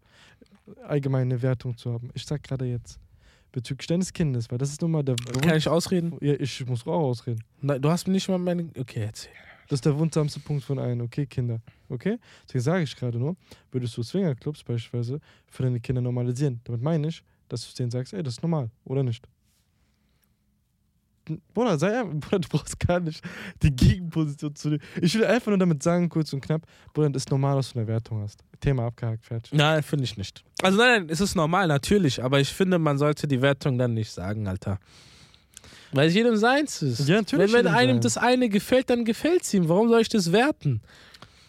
Allgemein 0.88 1.24
eine 1.24 1.42
Wertung 1.42 1.78
zu 1.78 1.92
haben. 1.94 2.10
Ich 2.14 2.26
sag 2.26 2.42
gerade 2.42 2.66
jetzt. 2.66 3.00
Bezüglich 3.56 3.88
deines 3.88 4.12
Kindes, 4.12 4.52
weil 4.52 4.58
das 4.58 4.70
ist 4.70 4.82
nun 4.82 4.92
mal 4.92 5.02
der 5.02 5.16
Kann 5.16 5.56
ich 5.56 5.70
ausreden? 5.70 6.18
Ja, 6.20 6.34
ich 6.34 6.66
muss 6.66 6.86
auch 6.86 6.92
ausreden. 6.92 7.42
Nein, 7.62 7.82
du 7.82 7.90
hast 7.90 8.06
mir 8.06 8.12
nicht 8.12 8.28
mal 8.28 8.38
meine. 8.38 8.70
Okay, 8.78 9.04
erzähl. 9.06 9.32
Das 9.70 9.78
ist 9.78 9.86
der 9.86 9.98
wundsamste 9.98 10.42
Punkt 10.42 10.66
von 10.66 10.78
allen. 10.78 11.00
Okay, 11.00 11.26
Kinder. 11.26 11.62
Okay? 11.88 12.20
Deswegen 12.44 12.62
sage 12.62 12.84
ich 12.84 12.94
gerade 12.98 13.18
nur, 13.18 13.38
würdest 13.72 13.96
du 13.96 14.04
Swingerclubs 14.04 14.62
beispielsweise 14.62 15.22
für 15.48 15.64
deine 15.64 15.80
Kinder 15.80 16.02
normalisieren. 16.02 16.60
Damit 16.66 16.82
meine 16.82 17.08
ich, 17.08 17.24
dass 17.48 17.66
du 17.66 17.74
denen 17.78 17.92
sagst, 17.92 18.14
ey, 18.14 18.24
das 18.24 18.34
ist 18.34 18.42
normal, 18.44 18.70
oder 18.84 19.04
nicht? 19.04 19.26
Bruder, 21.54 21.78
sei 21.78 22.00
einfach, 22.00 22.14
Bruder, 22.20 22.40
du 22.40 22.48
brauchst 22.50 22.80
gar 22.80 23.00
nicht 23.00 23.22
die 23.62 23.76
Gegenposition 23.76 24.56
zu 24.56 24.70
dir. 24.72 24.80
Ich 25.02 25.16
will 25.16 25.26
einfach 25.26 25.48
nur 25.48 25.58
damit 25.58 25.82
sagen, 25.84 26.10
kurz 26.10 26.32
und 26.34 26.42
knapp, 26.42 26.62
Bruder, 26.94 27.10
das 27.10 27.24
ist 27.24 27.32
normal, 27.32 27.56
dass 27.58 27.74
du 27.74 27.80
eine 27.80 27.88
Wertung 27.88 28.22
hast. 28.22 28.44
Thema 28.60 28.88
abgehakt, 28.88 29.26
fertig. 29.26 29.54
Nein, 29.54 29.84
finde 29.84 30.04
ich 30.06 30.18
nicht. 30.18 30.44
Also 30.62 30.78
nein, 30.78 31.02
nein, 31.02 31.10
es 31.10 31.22
ist 31.22 31.36
normal, 31.36 31.68
natürlich, 31.68 32.24
aber 32.24 32.40
ich 32.40 32.50
finde, 32.50 32.80
man 32.80 32.98
sollte 32.98 33.28
die 33.28 33.42
Wertung 33.42 33.78
dann 33.78 33.94
nicht 33.94 34.12
sagen, 34.12 34.48
Alter. 34.48 34.80
Weil 35.92 36.10
es 36.10 36.14
jedem 36.14 36.36
seins 36.36 36.82
ist. 36.82 37.08
Ja, 37.08 37.16
natürlich 37.18 37.54
Wenn, 37.54 37.66
wenn 37.66 37.74
einem 37.74 38.02
seins. 38.02 38.16
das 38.16 38.18
eine 38.18 38.50
gefällt, 38.50 38.90
dann 38.90 39.06
gefällt 39.06 39.44
es 39.44 39.54
ihm. 39.54 39.70
Warum 39.70 39.88
soll 39.88 40.02
ich 40.02 40.10
das 40.10 40.32
werten? 40.32 40.82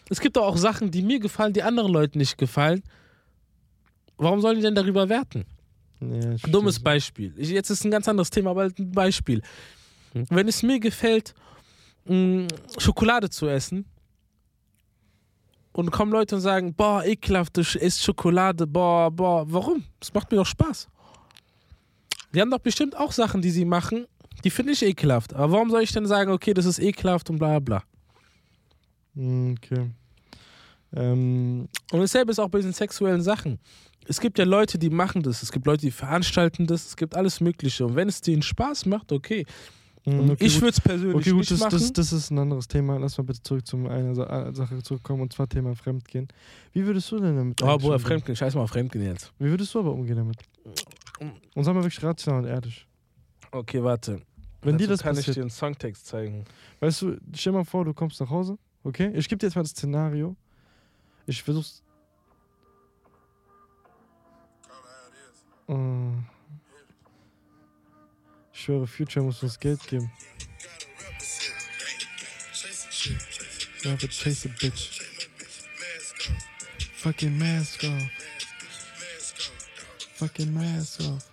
Es 0.09 0.21
gibt 0.21 0.37
doch 0.37 0.45
auch 0.45 0.57
Sachen, 0.57 0.89
die 0.89 1.01
mir 1.01 1.19
gefallen, 1.19 1.51
die 1.53 1.63
anderen 1.63 1.91
Leuten 1.91 2.17
nicht 2.17 2.37
gefallen. 2.37 2.81
Warum 4.17 4.39
sollen 4.41 4.55
die 4.55 4.61
denn 4.61 4.75
darüber 4.75 5.09
werten? 5.09 5.45
Ja, 5.99 6.35
Dummes. 6.49 6.79
Beispiel. 6.79 7.33
Ich, 7.37 7.49
jetzt 7.49 7.69
ist 7.69 7.83
ein 7.83 7.91
ganz 7.91 8.07
anderes 8.07 8.29
Thema, 8.29 8.51
aber 8.51 8.63
ein 8.65 8.91
Beispiel. 8.91 9.41
Wenn 10.13 10.47
es 10.47 10.63
mir 10.63 10.79
gefällt, 10.79 11.33
mh, 12.05 12.47
Schokolade 12.77 13.29
zu 13.29 13.47
essen 13.47 13.85
und 15.73 15.91
kommen 15.91 16.11
Leute 16.11 16.35
und 16.35 16.41
sagen, 16.41 16.73
boah, 16.73 17.03
ekelhaft, 17.05 17.57
du 17.57 17.61
isst 17.61 18.03
Schokolade, 18.03 18.65
boah, 18.67 19.11
boah, 19.11 19.45
warum? 19.51 19.83
Das 19.99 20.13
macht 20.13 20.31
mir 20.31 20.37
doch 20.37 20.45
Spaß. 20.45 20.87
Die 22.33 22.41
haben 22.41 22.51
doch 22.51 22.59
bestimmt 22.59 22.95
auch 22.97 23.11
Sachen, 23.11 23.41
die 23.41 23.51
sie 23.51 23.65
machen, 23.65 24.05
die 24.43 24.49
finde 24.49 24.73
ich 24.73 24.83
ekelhaft. 24.83 25.33
Aber 25.33 25.53
warum 25.53 25.69
soll 25.69 25.81
ich 25.81 25.91
denn 25.91 26.05
sagen, 26.05 26.31
okay, 26.31 26.53
das 26.53 26.65
ist 26.65 26.79
ekelhaft 26.79 27.29
und 27.29 27.37
bla 27.39 27.59
bla? 27.59 27.83
Mm, 29.13 29.53
Okay. 29.53 29.89
Ähm, 30.95 31.67
Und 31.91 31.99
dasselbe 31.99 32.31
ist 32.31 32.39
auch 32.39 32.49
bei 32.49 32.59
diesen 32.59 32.73
sexuellen 32.73 33.21
Sachen. 33.21 33.59
Es 34.07 34.21
gibt 34.21 34.39
ja 34.39 34.45
Leute, 34.45 34.77
die 34.79 34.89
machen 34.89 35.21
das, 35.21 35.43
es 35.43 35.51
gibt 35.51 35.65
Leute, 35.67 35.81
die 35.81 35.91
veranstalten 35.91 36.65
das, 36.65 36.87
es 36.87 36.95
gibt 36.95 37.15
alles 37.15 37.41
Mögliche. 37.41 37.85
Und 37.85 37.95
wenn 37.95 38.07
es 38.07 38.21
denen 38.21 38.41
Spaß 38.41 38.85
macht, 38.85 39.11
okay. 39.11 39.45
mm, 40.05 40.29
okay, 40.29 40.45
ich 40.45 40.55
würde 40.61 40.69
es 40.69 40.79
persönlich 40.79 41.15
Okay, 41.17 41.31
gut, 41.31 41.39
nicht 41.39 41.51
das, 41.51 41.59
machen. 41.59 41.71
das, 41.77 41.91
das 41.91 42.13
ist 42.13 42.31
ein 42.31 42.39
anderes 42.39 42.69
Thema. 42.69 42.97
Lass 42.97 43.17
mal 43.17 43.25
bitte 43.25 43.43
zurück 43.43 43.67
zu 43.67 43.75
einer 43.85 44.15
Sa- 44.15 44.53
Sache 44.53 44.81
zurückkommen 44.81 45.23
und 45.23 45.33
zwar 45.33 45.49
Thema 45.49 45.75
Fremdgehen. 45.75 46.29
Wie 46.71 46.85
würdest 46.85 47.11
du 47.11 47.19
denn 47.19 47.35
damit 47.35 47.61
oh, 47.61 47.65
Bruder, 47.65 47.83
umgehen? 47.95 47.99
Fremdgehen, 47.99 48.35
scheiß 48.37 48.55
mal 48.55 48.61
auf 48.61 48.69
Fremdgehen 48.69 49.05
jetzt. 49.05 49.33
Wie 49.39 49.49
würdest 49.49 49.73
du 49.73 49.79
aber 49.79 49.91
umgehen 49.91 50.15
damit? 50.15 50.37
Und 51.55 51.63
sag 51.65 51.73
mal 51.75 51.83
wirklich 51.83 52.01
rational 52.01 52.43
und 52.43 52.47
ehrlich. 52.49 52.87
Okay, 53.51 53.83
warte. 53.83 54.21
Wenn 54.61 54.77
dir 54.77 54.87
Dazu 54.87 54.93
das 54.93 55.01
kann 55.03 55.13
ich 55.13 55.17
passiert, 55.19 55.35
dir 55.37 55.41
einen 55.41 55.49
Songtext 55.49 56.05
zeigen. 56.07 56.45
weißt 56.79 57.01
du, 57.01 57.17
stell 57.33 57.53
mal 57.53 57.63
vor, 57.65 57.83
du 57.85 57.93
kommst 57.93 58.19
nach 58.21 58.29
Hause, 58.29 58.57
okay? 58.83 59.11
Ich 59.15 59.27
gebe 59.27 59.39
dir 59.39 59.47
jetzt 59.47 59.55
mal 59.55 59.61
das 59.63 59.71
Szenario. 59.71 60.35
Ich 61.29 61.43
versuch's. 61.43 61.83
Äh, 65.67 65.73
ich 68.53 68.61
schwöre, 68.61 68.87
Future 68.87 69.25
muss 69.25 69.43
uns 69.43 69.59
Geld 69.59 69.85
geben. 69.87 70.09
Never 73.83 74.07
chase 74.07 74.47
a 74.47 74.51
bitch. 74.59 75.01
Fucking 76.95 77.37
mask 77.37 77.83
off. 77.83 78.09
Fucking 80.15 80.53
mask 80.53 81.01
off. 81.01 81.29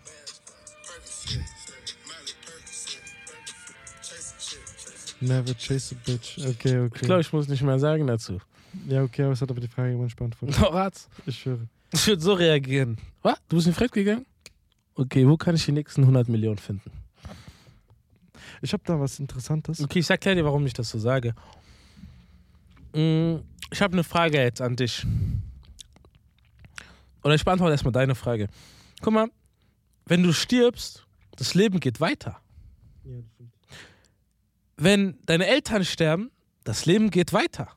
Never 5.21 5.55
chase 5.55 5.93
a 5.93 5.99
bitch. 6.05 6.39
Okay, 6.39 6.81
okay. 6.81 6.97
Ich 6.97 7.03
glaube, 7.03 7.21
ich 7.21 7.33
muss 7.33 7.47
nicht 7.47 7.63
mehr 7.63 7.79
sagen 7.79 8.09
dazu. 8.09 8.41
Ja, 8.89 9.03
okay, 9.03 9.23
aber 9.25 9.33
es 9.33 9.41
hat 9.41 9.51
aber 9.51 9.61
die 9.61 9.69
Frage 9.69 9.91
jemand 9.91 10.15
beantwortet. 10.17 10.57
Doch, 10.61 10.75
hat's. 10.75 11.09
Ich 11.27 11.39
schwöre. 11.39 11.69
Ich 11.93 12.07
würde 12.07 12.23
so 12.23 12.33
reagieren. 12.35 12.97
Was? 13.23 13.39
Du 13.49 13.57
bist 13.57 13.67
in 13.69 13.75
Fremd 13.75 13.93
gegangen? 13.93 14.27
Okay, 14.95 15.27
wo 15.27 15.37
kann 15.37 15.55
ich 15.55 15.65
die 15.65 15.73
nächsten 15.73 16.03
100 16.03 16.29
Millionen 16.29 16.59
finden? 16.59 16.91
Ich 18.63 18.73
habe 18.73 18.83
da 18.87 18.99
was 18.99 19.19
Interessantes. 19.19 19.81
Okay, 19.81 19.99
ich 20.01 20.11
erkläre 20.11 20.37
dir, 20.37 20.45
warum 20.45 20.65
ich 20.67 20.73
das 20.73 20.89
so 20.91 20.99
sage. 20.99 21.35
Mm, 22.95 23.37
Ich 23.71 23.81
habe 23.83 23.93
eine 23.93 24.05
Frage 24.05 24.39
jetzt 24.41 24.61
an 24.61 24.77
dich. 24.77 25.05
Oder 27.23 27.35
ich 27.35 27.45
beantworte 27.45 27.73
erstmal 27.73 27.93
deine 27.93 28.15
Frage. 28.15 28.49
Guck 29.03 29.13
mal, 29.13 29.29
wenn 30.07 30.23
du 30.23 30.33
stirbst, 30.33 31.07
das 31.37 31.55
Leben 31.55 31.81
geht 31.81 32.01
weiter. 32.01 32.41
Ja, 33.05 33.13
das 33.17 33.31
stimmt. 33.35 33.51
Wenn 34.77 35.19
deine 35.27 35.47
Eltern 35.47 35.85
sterben, 35.85 36.31
das 36.65 36.87
Leben 36.87 37.11
geht 37.11 37.33
weiter. 37.33 37.69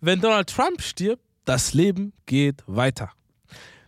Wenn 0.00 0.20
Donald 0.20 0.48
Trump 0.48 0.82
stirbt, 0.82 1.22
das 1.44 1.74
Leben 1.74 2.12
geht 2.26 2.62
weiter. 2.66 3.10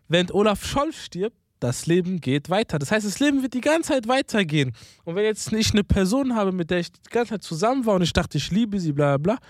Wenn 0.09 0.31
Olaf 0.31 0.65
Scholz 0.65 0.97
stirbt, 0.97 1.37
das 1.61 1.87
Leben 1.87 2.21
geht 2.21 2.51
weiter. 2.51 2.79
Das 2.79 2.91
heißt, 2.91 3.07
das 3.07 3.19
Leben 3.19 3.43
wird 3.43 3.55
die 3.55 3.61
ganze 3.61 3.93
Zeit 3.93 4.09
weitergehen. 4.09 4.73
Und 5.05 5.17
wenn 5.17 5.25
jetzt 5.25 5.53
ich 5.53 5.73
eine 5.73 5.85
Person 5.85 6.35
habe, 6.35 6.53
mit 6.53 6.71
der 6.71 6.79
ich 6.79 6.93
die 6.93 7.11
ganze 7.11 7.31
Zeit 7.31 7.43
zusammen 7.43 7.85
war 7.85 7.97
und 7.97 8.03
ich 8.03 8.13
dachte, 8.13 8.39
ich 8.39 8.51
liebe 8.51 8.79
sie, 8.79 8.93
bla 8.93 9.17
bla 9.17 9.35
bla, 9.35 9.49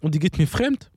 und 0.00 0.14
die 0.14 0.18
geht 0.18 0.38
mir 0.38 0.48
fremd, 0.48 0.90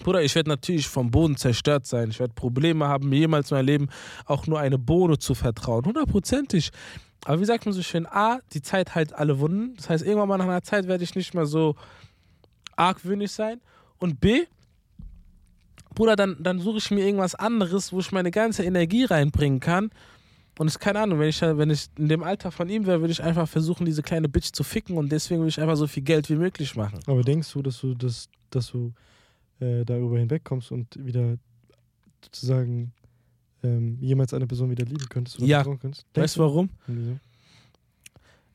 Bruder, 0.00 0.22
ich 0.22 0.34
werde 0.34 0.50
natürlich 0.50 0.88
vom 0.88 1.10
Boden 1.10 1.36
zerstört 1.36 1.86
sein. 1.86 2.10
Ich 2.10 2.20
werde 2.20 2.34
Probleme 2.34 2.86
haben, 2.86 3.08
mir 3.08 3.18
jemals 3.18 3.50
in 3.50 3.56
meinem 3.56 3.66
Leben 3.66 3.88
auch 4.26 4.46
nur 4.46 4.60
eine 4.60 4.78
Bohne 4.78 5.18
zu 5.18 5.34
vertrauen. 5.34 5.84
Hundertprozentig. 5.84 6.70
Aber 7.24 7.40
wie 7.40 7.44
sagt 7.44 7.64
man 7.64 7.72
so 7.72 7.82
schön, 7.82 8.06
A, 8.06 8.40
die 8.52 8.62
Zeit 8.62 8.94
heilt 8.94 9.14
alle 9.14 9.38
Wunden. 9.38 9.74
Das 9.76 9.88
heißt, 9.88 10.04
irgendwann 10.04 10.28
mal 10.28 10.38
nach 10.38 10.44
einer 10.44 10.62
Zeit 10.62 10.86
werde 10.86 11.02
ich 11.02 11.14
nicht 11.14 11.34
mehr 11.34 11.46
so 11.46 11.76
argwöhnisch 12.76 13.32
sein. 13.32 13.60
Und 13.98 14.20
B, 14.20 14.44
Bruder, 15.94 16.16
dann, 16.16 16.36
dann 16.40 16.58
suche 16.60 16.78
ich 16.78 16.90
mir 16.90 17.04
irgendwas 17.06 17.34
anderes, 17.34 17.92
wo 17.92 18.00
ich 18.00 18.12
meine 18.12 18.30
ganze 18.30 18.64
Energie 18.64 19.04
reinbringen 19.04 19.60
kann. 19.60 19.90
Und 20.58 20.68
es 20.68 20.74
ist 20.74 20.78
keine 20.80 21.00
Ahnung, 21.00 21.18
wenn 21.18 21.28
ich, 21.28 21.40
wenn 21.42 21.70
ich 21.70 21.86
in 21.98 22.08
dem 22.08 22.22
Alter 22.22 22.50
von 22.50 22.68
ihm 22.68 22.86
wäre, 22.86 23.00
würde 23.00 23.12
ich 23.12 23.22
einfach 23.22 23.48
versuchen, 23.48 23.84
diese 23.84 24.02
kleine 24.02 24.28
Bitch 24.28 24.52
zu 24.52 24.62
ficken 24.64 24.96
und 24.96 25.10
deswegen 25.12 25.40
würde 25.40 25.50
ich 25.50 25.60
einfach 25.60 25.76
so 25.76 25.86
viel 25.86 26.02
Geld 26.02 26.28
wie 26.30 26.36
möglich 26.36 26.76
machen. 26.76 26.98
Aber 27.06 27.22
denkst 27.22 27.52
du, 27.52 27.62
dass 27.62 27.80
du 27.80 27.94
das, 27.94 28.28
dass 28.50 28.68
du 28.70 28.92
äh, 29.60 29.84
darüber 29.84 30.18
hinwegkommst 30.18 30.72
und 30.72 30.86
wieder 31.04 31.36
sozusagen 32.24 32.92
ähm, 33.62 33.98
jemals 34.00 34.32
eine 34.32 34.46
Person 34.46 34.70
wieder 34.70 34.84
lieben 34.84 35.08
könntest 35.10 35.38
oder 35.38 35.46
Ja. 35.46 35.62
könntest? 35.62 36.06
Weißt 36.14 36.36
du 36.36 36.40
warum? 36.40 36.70
Wieso? 36.86 37.18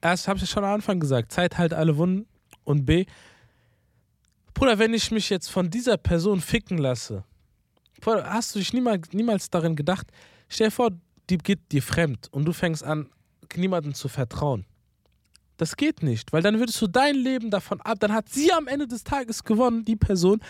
Erst 0.02 0.28
habe 0.28 0.40
ich 0.40 0.50
schon 0.50 0.64
am 0.64 0.74
Anfang 0.74 1.00
gesagt, 1.00 1.32
Zeit 1.32 1.58
halt 1.60 1.74
alle 1.74 1.98
Wunden. 1.98 2.26
Und 2.64 2.86
B, 2.86 3.06
Bruder, 4.62 4.78
wenn 4.78 4.94
ich 4.94 5.10
mich 5.10 5.32
jetzt 5.32 5.50
von 5.50 5.72
dieser 5.72 5.98
Person 5.98 6.40
ficken 6.40 6.78
lasse, 6.78 7.24
Bruder, 8.00 8.30
hast 8.32 8.54
du 8.54 8.60
dich 8.60 8.74
niemals, 8.74 9.12
niemals 9.12 9.50
darin 9.50 9.76
gedacht, 9.76 10.12
stell 10.50 10.68
dir 10.68 10.72
vor, 10.72 10.92
die 11.32 11.40
geht 11.40 11.72
dir 11.72 11.82
fremd 11.82 12.28
und 12.30 12.46
du 12.46 12.54
fängst 12.54 12.84
an, 12.84 13.10
niemandem 13.56 13.96
zu 13.96 14.08
vertrauen. 14.08 14.68
Das 15.58 15.76
geht 15.76 16.04
nicht, 16.04 16.32
weil 16.32 16.44
dann 16.44 16.60
würdest 16.60 16.80
du 16.80 16.86
dein 16.86 17.16
Leben 17.16 17.50
davon 17.50 17.82
ab, 17.82 17.98
dann 18.02 18.14
hat 18.14 18.30
sie 18.30 18.54
am 18.54 18.68
Ende 18.68 18.88
des 18.88 19.04
Tages 19.04 19.44
gewonnen, 19.44 19.84
die 19.84 19.96
Person, 19.96 20.42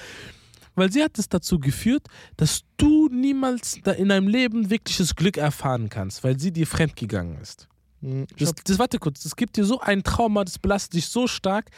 weil 0.75 0.91
sie 0.91 1.01
hat 1.01 1.17
es 1.17 1.29
dazu 1.29 1.57
geführt, 1.57 2.05
dass 2.35 2.63
du 2.75 3.07
niemals 3.07 3.77
in 3.95 4.09
deinem 4.09 4.27
Leben 4.27 4.69
wirkliches 4.69 5.15
Glück 5.15 5.37
erfahren 5.37 5.87
kannst, 5.87 6.21
weil 6.25 6.37
sie 6.37 6.51
dir 6.51 6.67
fremd 6.67 6.97
gegangen 6.97 7.37
ist. 7.41 7.69
Hm, 8.01 8.27
Das, 8.37 8.53
das, 8.55 8.77
warte 8.77 8.99
kurz, 8.99 9.23
das 9.23 9.37
gibt 9.37 9.55
dir 9.55 9.63
so 9.63 9.79
ein 9.79 10.03
Trauma, 10.03 10.43
das 10.43 10.59
belastet 10.59 10.95
dich 10.95 11.07
so 11.07 11.27
stark. 11.27 11.69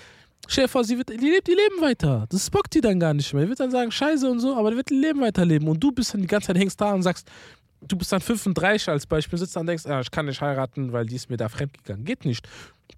Vor, 0.48 0.84
sie 0.84 0.98
wird, 0.98 1.10
die 1.10 1.30
lebt 1.30 1.48
ihr 1.48 1.56
Leben 1.56 1.82
weiter. 1.82 2.26
Das 2.30 2.50
bockt 2.50 2.74
die 2.74 2.82
dann 2.82 3.00
gar 3.00 3.14
nicht 3.14 3.34
mehr. 3.34 3.44
Die 3.44 3.50
wird 3.50 3.60
dann 3.60 3.72
sagen, 3.72 3.92
scheiße 3.92 4.30
und 4.30 4.40
so, 4.40 4.56
aber 4.56 4.72
die 4.72 4.78
wird 4.78 4.92
ihr 4.92 5.00
Leben 5.00 5.22
weiterleben. 5.22 5.68
Und 5.68 5.80
du 5.80 5.92
bist 5.92 6.14
dann 6.14 6.22
die 6.22 6.28
ganze 6.28 6.48
Zeit 6.48 6.58
hängst 6.58 6.80
da 6.80 6.94
und 6.94 7.02
sagst, 7.02 7.30
du 7.82 7.98
bist 7.98 8.12
dann 8.12 8.22
35 8.22 8.90
als 8.90 9.06
Beispiel, 9.06 9.40
sitzt 9.40 9.56
da 9.56 9.62
und 9.62 9.68
denkst, 9.68 9.86
ah, 9.86 10.02
ich 10.02 10.12
kann 10.12 10.26
nicht 10.26 10.42
heiraten, 10.42 10.92
weil 10.92 11.06
die 11.06 11.16
ist 11.16 11.30
mir 11.30 11.38
da 11.38 11.50
fremdgegangen. 11.50 12.06
Geht 12.06 12.26
nicht. 12.26 12.48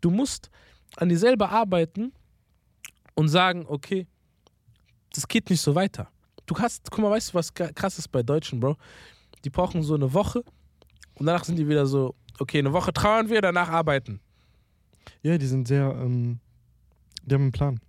Du 0.01 0.09
musst 0.09 0.49
an 0.97 1.09
dir 1.09 1.17
selber 1.17 1.49
arbeiten 1.49 2.13
und 3.13 3.29
sagen, 3.29 3.65
okay, 3.67 4.07
das 5.13 5.27
geht 5.27 5.49
nicht 5.49 5.61
so 5.61 5.75
weiter. 5.75 6.09
Du 6.45 6.55
hast, 6.57 6.89
guck 6.91 6.99
mal, 6.99 7.11
weißt 7.11 7.29
du, 7.29 7.33
was 7.35 7.53
krass 7.53 7.97
ist 7.97 8.09
bei 8.09 8.21
Deutschen, 8.21 8.59
Bro? 8.59 8.75
Die 9.43 9.49
brauchen 9.49 9.81
so 9.81 9.95
eine 9.95 10.13
Woche 10.13 10.43
und 11.15 11.25
danach 11.25 11.43
sind 11.43 11.57
die 11.57 11.67
wieder 11.67 11.85
so, 11.85 12.15
okay, 12.39 12.59
eine 12.59 12.73
Woche 12.73 12.93
trauern 12.93 13.29
wir, 13.29 13.41
danach 13.41 13.69
arbeiten. 13.69 14.19
ja, 15.23 15.37
die 15.37 15.47
sind 15.47 15.67
sehr, 15.67 15.85
ähm, 15.99 16.39
Die 17.25 17.33
haben 17.33 17.41
einen 17.43 17.51
Plan. 17.51 17.79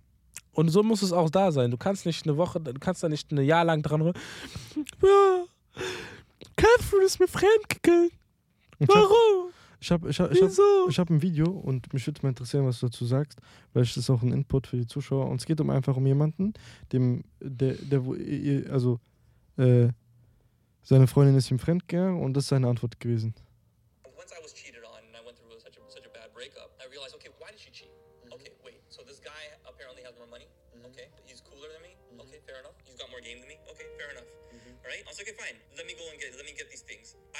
Und 0.53 0.69
so 0.69 0.81
muss 0.83 1.01
es 1.03 1.11
auch 1.13 1.29
da 1.29 1.51
sein. 1.51 1.69
Du 1.71 1.77
kannst 1.77 2.05
nicht 2.05 2.25
eine 2.25 2.35
Woche, 2.37 2.59
du 2.59 2.73
kannst 2.79 3.03
da 3.03 3.09
nicht 3.09 3.31
ein 3.31 3.37
Jahr 3.43 3.63
lang 3.65 3.81
dran. 3.83 4.13
Ja, 5.03 5.43
Catherine 6.55 7.05
ist 7.05 7.19
mir 7.19 7.27
fremdgegangen. 7.27 8.09
Ich 8.79 8.87
hab- 8.87 8.95
Warum? 8.95 9.51
Ich 9.79 9.91
habe 9.91 10.09
ich 10.09 10.19
hab, 10.19 10.31
ich 10.31 10.41
hab, 10.41 10.49
Wieso? 10.49 10.87
ich 10.89 10.97
hab 10.97 11.09
ein 11.11 11.21
Video 11.21 11.51
und 11.51 11.93
mich 11.93 12.07
würde 12.07 12.19
mal 12.23 12.29
interessieren, 12.29 12.65
was 12.65 12.79
du 12.79 12.87
dazu 12.87 13.05
sagst, 13.05 13.39
weil 13.73 13.83
es 13.83 13.95
ist 13.95 14.09
auch 14.09 14.23
ein 14.23 14.31
Input 14.33 14.65
für 14.65 14.77
die 14.77 14.87
Zuschauer. 14.87 15.27
Und 15.29 15.39
es 15.39 15.45
geht 15.45 15.61
um 15.61 15.69
einfach 15.69 15.95
um 15.97 16.05
jemanden, 16.07 16.53
dem, 16.91 17.23
der, 17.39 17.75
der 17.75 18.03
wo, 18.03 18.13
also, 18.71 18.99
äh, 19.57 19.89
seine 20.81 21.05
Freundin 21.05 21.35
ist 21.35 21.51
ihm 21.51 21.59
fremdgegangen 21.59 22.19
und 22.21 22.33
das 22.33 22.45
ist 22.45 22.49
seine 22.49 22.67
Antwort 22.69 22.99
gewesen. 22.99 23.35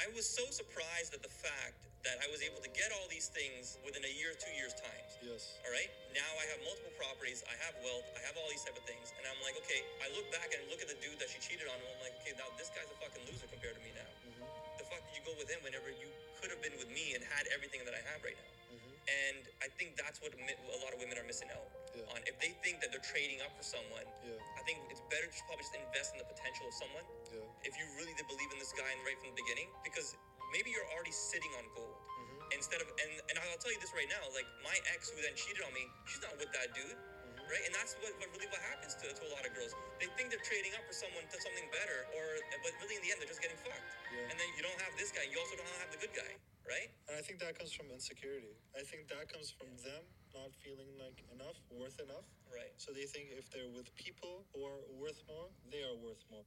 I 0.08 0.16
was 0.16 0.24
so 0.24 0.40
surprised 0.48 1.12
at 1.12 1.20
the 1.20 1.28
fact 1.28 1.76
that 2.00 2.16
I 2.24 2.32
was 2.32 2.40
able 2.40 2.64
to 2.64 2.72
get 2.72 2.88
all 2.96 3.04
these 3.12 3.28
things 3.28 3.76
within 3.84 4.00
a 4.08 4.12
year, 4.16 4.32
two 4.32 4.48
years 4.56 4.72
times. 4.72 5.20
Yes. 5.20 5.60
All 5.60 5.68
right. 5.68 5.92
Now 6.16 6.24
I 6.40 6.48
have 6.48 6.64
multiple 6.64 6.96
properties. 6.96 7.44
I 7.44 7.52
have 7.68 7.76
wealth. 7.84 8.08
I 8.16 8.24
have 8.24 8.32
all 8.40 8.48
these 8.48 8.64
type 8.64 8.72
of 8.72 8.88
things, 8.88 9.12
and 9.20 9.28
I'm 9.28 9.36
like, 9.44 9.60
okay. 9.60 9.84
I 10.00 10.08
look 10.16 10.24
back 10.32 10.48
and 10.56 10.64
look 10.72 10.80
at 10.80 10.88
the 10.88 10.96
dude 11.04 11.20
that 11.20 11.28
she 11.28 11.36
cheated 11.44 11.68
on, 11.68 11.76
and 11.76 11.84
I'm 11.92 12.00
like, 12.00 12.16
okay, 12.24 12.32
now 12.40 12.48
this 12.56 12.72
guy's 12.72 12.88
a 12.88 12.96
fucking 13.04 13.20
loser 13.28 13.52
compared 13.52 13.76
to 13.76 13.82
me 13.84 13.92
now. 13.92 14.08
Mm-hmm. 14.24 14.80
The 14.80 14.86
fuck 14.88 15.04
did 15.04 15.20
you 15.20 15.24
go 15.28 15.36
with 15.36 15.52
him 15.52 15.60
whenever 15.60 15.92
you 15.92 16.08
could 16.40 16.56
have 16.56 16.64
been 16.64 16.80
with 16.80 16.88
me 16.88 17.12
and 17.12 17.20
had 17.28 17.44
everything 17.52 17.84
that 17.84 17.92
I 17.92 18.00
have 18.08 18.24
right 18.24 18.38
now? 18.40 18.52
Mm-hmm. 18.72 19.12
And 19.12 19.42
I 19.60 19.68
think 19.76 20.00
that's 20.00 20.24
what 20.24 20.32
a 20.32 20.78
lot 20.88 20.96
of 20.96 21.04
women 21.04 21.20
are 21.20 21.28
missing 21.28 21.52
out 21.52 21.68
Yeah. 21.98 22.12
on. 22.14 22.18
If 22.30 22.38
they 22.38 22.54
think 22.62 22.78
that 22.80 22.94
they're 22.94 23.04
trading 23.04 23.42
up 23.42 23.52
for 23.58 23.66
someone, 23.66 24.06
Yeah. 24.22 24.38
I 24.58 24.62
think 24.62 24.78
it's 24.90 25.02
better 25.10 25.26
to 25.26 25.38
probably 25.50 25.66
just 25.66 25.74
invest 25.74 26.14
in 26.14 26.18
the 26.22 26.28
potential 26.28 26.70
of 26.70 26.74
someone. 26.74 27.06
Yeah. 27.34 27.66
If 27.66 27.74
you 27.74 27.86
really 27.98 28.14
did 28.14 28.26
believe 28.30 28.50
in 28.54 28.58
this 28.62 28.72
guy 28.72 28.86
and 28.86 29.00
right 29.02 29.18
from 29.18 29.34
the 29.34 29.38
beginning, 29.42 29.68
because 29.82 30.14
maybe 30.54 30.70
you're 30.70 30.88
already 30.94 31.12
sitting 31.12 31.50
on 31.58 31.64
gold 31.74 31.92
mm-hmm. 31.92 32.56
instead 32.56 32.80
of 32.80 32.88
and 32.88 33.12
and 33.28 33.34
I'll 33.42 33.60
tell 33.60 33.72
you 33.72 33.80
this 33.82 33.92
right 33.92 34.08
now, 34.08 34.22
like 34.32 34.46
my 34.64 34.76
ex 34.94 35.10
who 35.10 35.20
then 35.20 35.34
cheated 35.36 35.60
on 35.66 35.72
me, 35.74 35.84
she's 36.08 36.22
not 36.22 36.34
with 36.38 36.50
that 36.54 36.72
dude. 36.72 36.94
Mm-hmm. 36.94 37.48
Right, 37.48 37.64
and 37.64 37.72
that's 37.72 37.96
what, 38.04 38.12
what 38.20 38.28
really 38.36 38.48
what 38.52 38.60
happens 38.68 38.92
to, 39.00 39.08
to 39.08 39.22
a 39.24 39.32
lot 39.32 39.40
of 39.48 39.56
girls. 39.56 39.72
They 39.96 40.08
think 40.20 40.28
they're 40.28 40.44
trading 40.44 40.76
up 40.76 40.84
for 40.84 40.92
someone 40.92 41.24
to 41.32 41.36
something 41.40 41.68
better, 41.72 42.04
or 42.12 42.24
but 42.60 42.72
really 42.84 43.00
in 43.00 43.02
the 43.04 43.10
end 43.12 43.20
they're 43.24 43.32
just 43.32 43.40
getting 43.40 43.56
fucked. 43.64 43.88
Yeah. 44.12 44.28
And 44.32 44.36
then 44.36 44.48
you 44.56 44.62
don't 44.64 44.80
have 44.84 44.92
this 45.00 45.12
guy, 45.12 45.24
you 45.32 45.40
also 45.40 45.56
don't 45.56 45.68
have 45.80 45.88
the 45.92 46.00
good 46.00 46.12
guy, 46.12 46.32
right? 46.68 46.92
And 47.08 47.16
I 47.16 47.24
think 47.24 47.40
that 47.40 47.56
comes 47.56 47.72
from 47.72 47.88
insecurity. 47.88 48.52
I 48.76 48.84
think 48.84 49.08
that 49.08 49.32
comes 49.32 49.48
from 49.48 49.72
them 49.80 50.04
not 50.38 50.50
feeling 50.62 50.90
like 50.98 51.18
enough, 51.34 51.58
worth 51.70 51.98
enough. 52.00 52.26
Right. 52.52 52.72
So 52.76 52.92
they 52.92 53.06
think 53.06 53.26
if 53.38 53.48
they're 53.50 53.70
with 53.76 53.88
people 53.96 54.44
who 54.52 54.60
are 54.64 54.80
worth 55.00 55.20
more, 55.26 55.48
they 55.70 55.82
are 55.82 55.96
worth 56.04 56.22
more. 56.30 56.44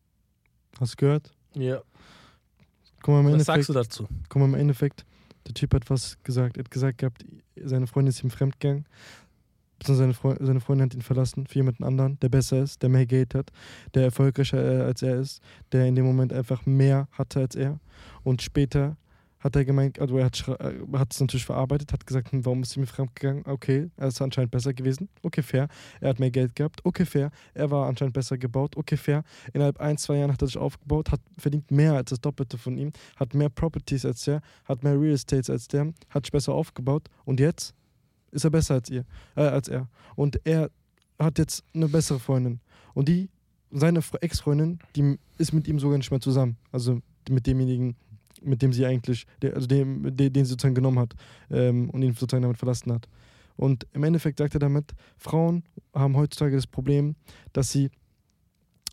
Hast 0.79 0.93
du 0.93 0.97
gehört? 0.97 1.31
Ja. 1.55 1.81
Guck 3.01 3.13
mal, 3.13 3.19
im 3.21 3.25
Was 3.37 3.45
sagst 3.45 3.69
Endeffekt, 3.69 3.69
du 3.69 3.73
dazu? 3.73 4.07
guck 4.29 4.39
mal, 4.39 4.45
im 4.45 4.55
Endeffekt, 4.55 5.05
der 5.47 5.53
Typ 5.53 5.73
hat 5.73 5.89
was 5.89 6.17
gesagt. 6.23 6.57
Er 6.57 6.63
hat 6.63 6.71
gesagt 6.71 6.97
gehabt, 6.99 7.25
seine 7.55 7.87
Freundin 7.87 8.09
ist 8.11 8.23
ihm 8.23 8.29
fremdgegangen. 8.31 8.85
Seine, 9.83 10.13
Freu 10.13 10.35
seine 10.39 10.59
Freundin 10.61 10.85
hat 10.85 10.93
ihn 10.93 11.01
verlassen 11.01 11.47
für 11.47 11.55
jemanden 11.55 11.83
anderen, 11.83 12.19
der 12.19 12.29
besser 12.29 12.61
ist, 12.61 12.83
der 12.83 12.89
mehr 12.89 13.07
Geld 13.07 13.33
hat, 13.33 13.51
der 13.95 14.03
erfolgreicher 14.03 14.63
äh, 14.63 14.83
als 14.83 15.01
er 15.01 15.19
ist, 15.19 15.41
der 15.71 15.87
in 15.87 15.95
dem 15.95 16.05
Moment 16.05 16.31
einfach 16.31 16.67
mehr 16.67 17.07
hatte 17.13 17.39
als 17.39 17.55
er. 17.55 17.79
Und 18.23 18.43
später 18.43 18.95
hat 19.41 19.55
er 19.55 19.65
gemeint, 19.65 19.99
also 19.99 20.17
er 20.17 20.27
äh, 20.27 20.97
hat 20.97 21.13
es 21.13 21.19
natürlich 21.19 21.45
verarbeitet, 21.45 21.91
hat 21.91 22.05
gesagt, 22.07 22.31
hm, 22.31 22.45
warum 22.45 22.61
ist 22.61 22.71
sie 22.71 22.79
mir 22.79 22.85
fremdgegangen? 22.85 23.45
Okay, 23.45 23.89
er 23.97 24.07
ist 24.07 24.21
anscheinend 24.21 24.51
besser 24.51 24.73
gewesen. 24.73 25.09
Okay, 25.21 25.41
fair. 25.41 25.67
Er 25.99 26.09
hat 26.09 26.19
mehr 26.19 26.31
Geld 26.31 26.55
gehabt. 26.55 26.85
Okay, 26.85 27.05
fair. 27.05 27.31
Er 27.53 27.69
war 27.71 27.87
anscheinend 27.87 28.13
besser 28.13 28.37
gebaut. 28.37 28.77
Okay, 28.77 28.97
fair. 28.97 29.23
Innerhalb 29.53 29.79
ein, 29.79 29.97
zwei 29.97 30.17
Jahren 30.17 30.31
hat 30.31 30.41
er 30.41 30.47
sich 30.47 30.57
aufgebaut, 30.57 31.11
hat 31.11 31.21
verdient 31.37 31.69
mehr 31.71 31.93
als 31.93 32.11
das 32.11 32.21
Doppelte 32.21 32.57
von 32.57 32.77
ihm, 32.77 32.91
hat 33.15 33.33
mehr 33.33 33.49
Properties 33.49 34.05
als 34.05 34.23
der, 34.23 34.41
hat 34.65 34.83
mehr 34.83 34.99
Real 34.99 35.13
Estates 35.13 35.49
als 35.49 35.67
der, 35.67 35.93
hat 36.09 36.25
sich 36.25 36.31
besser 36.31 36.53
aufgebaut. 36.53 37.09
Und 37.25 37.39
jetzt 37.39 37.73
ist 38.31 38.45
er 38.45 38.51
besser 38.51 38.75
als 38.75 38.89
ihr, 38.89 39.05
äh, 39.35 39.41
als 39.41 39.67
er. 39.67 39.89
Und 40.15 40.39
er 40.45 40.69
hat 41.19 41.37
jetzt 41.37 41.63
eine 41.73 41.87
bessere 41.87 42.19
Freundin. 42.19 42.59
Und 42.93 43.07
die, 43.07 43.29
seine 43.71 44.01
Fre- 44.01 44.21
Ex-Freundin, 44.21 44.79
die 44.95 45.17
ist 45.37 45.53
mit 45.53 45.67
ihm 45.67 45.79
sogar 45.79 45.97
nicht 45.97 46.11
mehr 46.11 46.19
zusammen. 46.21 46.57
Also 46.71 47.01
mit 47.29 47.47
demjenigen, 47.47 47.95
mit 48.41 48.61
dem 48.61 48.73
sie 48.73 48.85
eigentlich, 48.85 49.25
der, 49.41 49.55
also 49.55 49.67
dem, 49.67 50.15
den, 50.15 50.33
den 50.33 50.45
sie 50.45 50.51
sozusagen 50.51 50.75
genommen 50.75 50.99
hat 50.99 51.13
ähm, 51.49 51.89
und 51.89 52.01
ihn 52.01 52.13
sozusagen 52.13 52.43
damit 52.43 52.57
verlassen 52.57 52.91
hat. 52.91 53.07
Und 53.55 53.85
im 53.93 54.03
Endeffekt 54.03 54.39
sagt 54.39 54.53
er 54.55 54.59
damit, 54.59 54.93
Frauen 55.17 55.63
haben 55.93 56.15
heutzutage 56.15 56.55
das 56.55 56.67
Problem, 56.67 57.15
dass 57.53 57.71
sie 57.71 57.89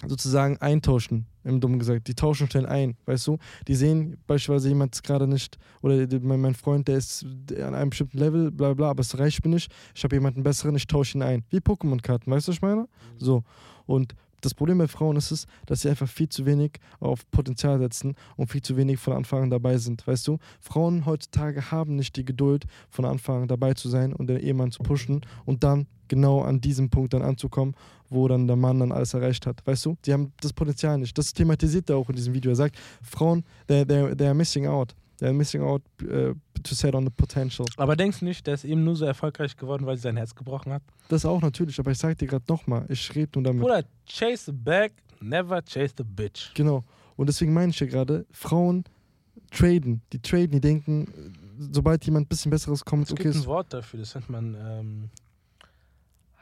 sozusagen 0.06 0.58
eintauschen, 0.58 1.26
im 1.44 1.60
Dummen 1.60 1.78
gesagt. 1.78 2.06
Die 2.06 2.14
tauschen 2.14 2.48
schnell 2.48 2.66
ein, 2.66 2.96
weißt 3.06 3.26
du? 3.26 3.38
Die 3.66 3.74
sehen 3.74 4.16
beispielsweise 4.26 4.68
jemand 4.68 5.02
gerade 5.02 5.26
nicht, 5.26 5.58
oder 5.82 6.06
mein, 6.20 6.40
mein 6.40 6.54
Freund, 6.54 6.86
der 6.86 6.98
ist 6.98 7.24
an 7.56 7.74
einem 7.74 7.90
bestimmten 7.90 8.18
Level, 8.18 8.50
bla 8.52 8.74
bla, 8.74 8.90
aber 8.90 9.00
es 9.00 9.18
reicht 9.18 9.44
mir 9.44 9.50
nicht. 9.50 9.72
Ich 9.94 10.04
habe 10.04 10.14
jemanden 10.14 10.42
besseren, 10.42 10.76
ich 10.76 10.86
tausche 10.86 11.18
ihn 11.18 11.22
ein. 11.22 11.44
Wie 11.50 11.58
Pokémon-Karten, 11.58 12.30
weißt 12.30 12.46
du, 12.46 12.50
was 12.50 12.56
ich 12.56 12.62
meine? 12.62 12.86
So. 13.16 13.42
Und 13.86 14.14
das 14.40 14.54
Problem 14.54 14.78
bei 14.78 14.88
Frauen 14.88 15.16
ist 15.16 15.30
es, 15.30 15.46
dass 15.66 15.82
sie 15.82 15.88
einfach 15.88 16.08
viel 16.08 16.28
zu 16.28 16.46
wenig 16.46 16.72
auf 17.00 17.28
Potenzial 17.30 17.78
setzen 17.78 18.14
und 18.36 18.50
viel 18.50 18.62
zu 18.62 18.76
wenig 18.76 18.98
von 18.98 19.12
Anfang 19.12 19.44
an 19.44 19.50
dabei 19.50 19.78
sind, 19.78 20.06
weißt 20.06 20.26
du? 20.28 20.38
Frauen 20.60 21.06
heutzutage 21.06 21.70
haben 21.70 21.96
nicht 21.96 22.16
die 22.16 22.24
Geduld, 22.24 22.66
von 22.90 23.04
Anfang 23.04 23.42
an 23.42 23.48
dabei 23.48 23.74
zu 23.74 23.88
sein 23.88 24.12
und 24.12 24.28
den 24.28 24.38
Ehemann 24.38 24.70
zu 24.70 24.82
pushen 24.82 25.22
und 25.44 25.64
dann 25.64 25.86
genau 26.08 26.42
an 26.42 26.60
diesem 26.60 26.90
Punkt 26.90 27.12
dann 27.14 27.22
anzukommen, 27.22 27.74
wo 28.08 28.26
dann 28.28 28.46
der 28.46 28.56
Mann 28.56 28.80
dann 28.80 28.92
alles 28.92 29.14
erreicht 29.14 29.46
hat, 29.46 29.66
weißt 29.66 29.86
du? 29.86 29.96
Sie 30.04 30.12
haben 30.12 30.32
das 30.40 30.52
Potenzial 30.52 30.98
nicht. 30.98 31.16
Das 31.16 31.32
thematisiert 31.32 31.90
er 31.90 31.96
auch 31.96 32.08
in 32.08 32.16
diesem 32.16 32.34
Video. 32.34 32.50
Er 32.50 32.56
sagt, 32.56 32.76
Frauen, 33.02 33.44
they're, 33.68 33.84
they're 33.84 34.34
missing 34.34 34.66
out. 34.66 34.94
They're 35.18 35.32
missing 35.32 35.62
out 35.62 35.82
uh, 36.02 36.32
to 36.62 36.74
set 36.74 36.94
on 36.94 37.04
the 37.04 37.10
potential. 37.10 37.66
Aber 37.76 37.96
denkst 37.96 38.20
du 38.20 38.24
nicht, 38.24 38.46
der 38.46 38.54
ist 38.54 38.64
eben 38.64 38.84
nur 38.84 38.94
so 38.96 39.04
erfolgreich 39.04 39.56
geworden, 39.56 39.84
weil 39.86 39.96
sie 39.96 40.02
sein 40.02 40.16
Herz 40.16 40.34
gebrochen 40.34 40.72
hat? 40.72 40.82
Das 41.08 41.24
auch 41.24 41.40
natürlich, 41.40 41.78
aber 41.80 41.90
ich 41.90 41.98
sag 41.98 42.16
dir 42.18 42.28
gerade 42.28 42.44
nochmal, 42.48 42.86
ich 42.88 43.12
rede 43.14 43.30
nur 43.34 43.42
damit. 43.44 43.62
Bruder, 43.62 43.82
chase 44.06 44.44
the 44.46 44.52
bag, 44.52 44.92
never 45.20 45.60
chase 45.62 45.94
the 45.96 46.04
bitch. 46.04 46.54
Genau. 46.54 46.84
Und 47.16 47.26
deswegen 47.28 47.52
meine 47.52 47.70
ich 47.70 47.80
ja 47.80 47.86
gerade, 47.86 48.26
Frauen 48.30 48.84
traden. 49.50 50.02
Die 50.12 50.20
traden, 50.20 50.50
die 50.52 50.60
denken, 50.60 51.34
sobald 51.72 52.04
jemand 52.04 52.26
ein 52.26 52.28
bisschen 52.28 52.50
Besseres 52.50 52.84
kommt, 52.84 53.06
Es 53.06 53.12
okay, 53.12 53.24
gibt 53.24 53.34
ein 53.36 53.46
Wort 53.46 53.72
dafür, 53.72 53.98
das 54.00 54.14
nennt 54.14 54.30
man 54.30 54.54
ähm, 54.60 55.10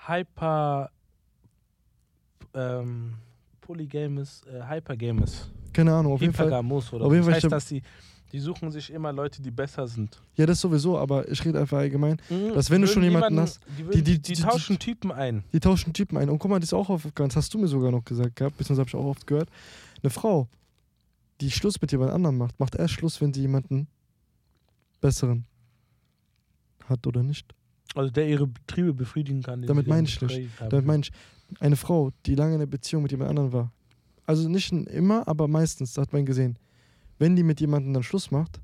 Hyper 0.06 0.90
ähm, 2.54 3.14
Polygamus, 3.60 4.42
äh, 4.44 4.62
Hypergamus, 4.68 5.50
keine 5.72 5.94
Ahnung, 5.94 6.12
auf 6.12 6.20
jeden 6.20 6.32
Fall. 6.32 6.46
Hypergamos 6.46 6.92
oder 6.92 7.06
auf 7.06 7.12
jeden 7.12 7.24
Das 7.24 7.26
Fall 7.26 7.34
heißt, 7.34 7.40
stimmt- 7.42 7.52
dass 7.52 7.68
sie 7.68 7.82
die 8.32 8.40
suchen 8.40 8.70
sich 8.70 8.90
immer 8.92 9.12
Leute, 9.12 9.40
die 9.40 9.50
besser 9.50 9.86
sind. 9.86 10.20
Ja, 10.36 10.46
das 10.46 10.60
sowieso, 10.60 10.98
aber 10.98 11.28
ich 11.30 11.44
rede 11.44 11.60
einfach 11.60 11.78
allgemein. 11.78 12.16
Mhm. 12.28 12.54
Dass 12.54 12.70
wenn 12.70 12.80
du 12.82 12.88
schon 12.88 13.02
jemanden 13.04 13.34
jemanden- 13.34 13.40
hast, 13.40 13.60
die, 13.78 14.02
die- 14.02 14.18
die, 14.20 14.34
die- 14.34 14.42
tauschen 14.42 14.78
Typen 14.78 15.12
ein. 15.12 15.44
Die 15.52 15.60
tauschen 15.60 15.92
Typen 15.92 16.16
ein. 16.18 16.28
Und 16.28 16.38
guck 16.38 16.50
mal, 16.50 16.58
das 16.60 16.70
ist 16.70 16.74
auch 16.74 16.88
aufgegangen. 16.90 17.28
Das 17.30 17.36
hast 17.36 17.54
du 17.54 17.58
mir 17.58 17.68
sogar 17.68 17.90
noch 17.90 18.04
gesagt 18.04 18.36
gehabt, 18.36 18.56
beziehungsweise 18.56 18.80
habe 18.80 18.88
ich 18.88 18.94
auch 18.96 19.08
oft 19.10 19.26
gehört. 19.26 19.48
Eine 20.02 20.10
Frau, 20.10 20.48
die 21.40 21.50
Schluss 21.50 21.80
mit 21.80 21.92
jemand 21.92 22.10
anderem 22.12 22.36
macht, 22.38 22.58
macht 22.58 22.74
erst 22.74 22.94
Schluss, 22.94 23.20
wenn 23.20 23.32
sie 23.32 23.42
jemanden 23.42 23.86
besseren 25.00 25.44
hat 26.88 27.06
oder 27.06 27.22
nicht. 27.22 27.52
Also 27.94 28.10
der 28.10 28.28
ihre 28.28 28.48
Triebe 28.66 28.92
befriedigen 28.92 29.42
kann. 29.42 29.62
Damit 29.62 29.86
meine 29.86 30.06
ich 30.06 30.20
nicht. 30.20 30.48
Damit 30.68 30.84
meine 30.86 31.02
ich, 31.02 31.12
eine 31.60 31.76
Frau, 31.76 32.10
die 32.26 32.34
lange 32.34 32.54
in 32.54 32.60
einer 32.60 32.66
Beziehung 32.66 33.02
mit 33.02 33.12
jemand 33.12 33.30
anderem 33.30 33.52
war. 33.52 33.72
Also 34.26 34.48
nicht 34.48 34.72
immer, 34.72 35.26
aber 35.28 35.46
meistens, 35.48 35.94
das 35.94 36.02
hat 36.02 36.12
man 36.12 36.26
gesehen. 36.26 36.58
Wenn 37.18 37.36
die 37.36 37.42
mit 37.42 37.60
jemandem 37.60 37.94
dann 37.94 38.02
Schluss 38.02 38.30
macht, 38.30 38.60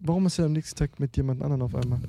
warum 0.00 0.26
ist 0.26 0.36
sie 0.36 0.42
am 0.44 0.52
nächsten 0.52 0.76
Tag 0.78 0.98
mit 1.00 1.16
jemand 1.16 1.42
anderem 1.42 1.62
auf 1.62 1.74
einmal? 1.74 2.00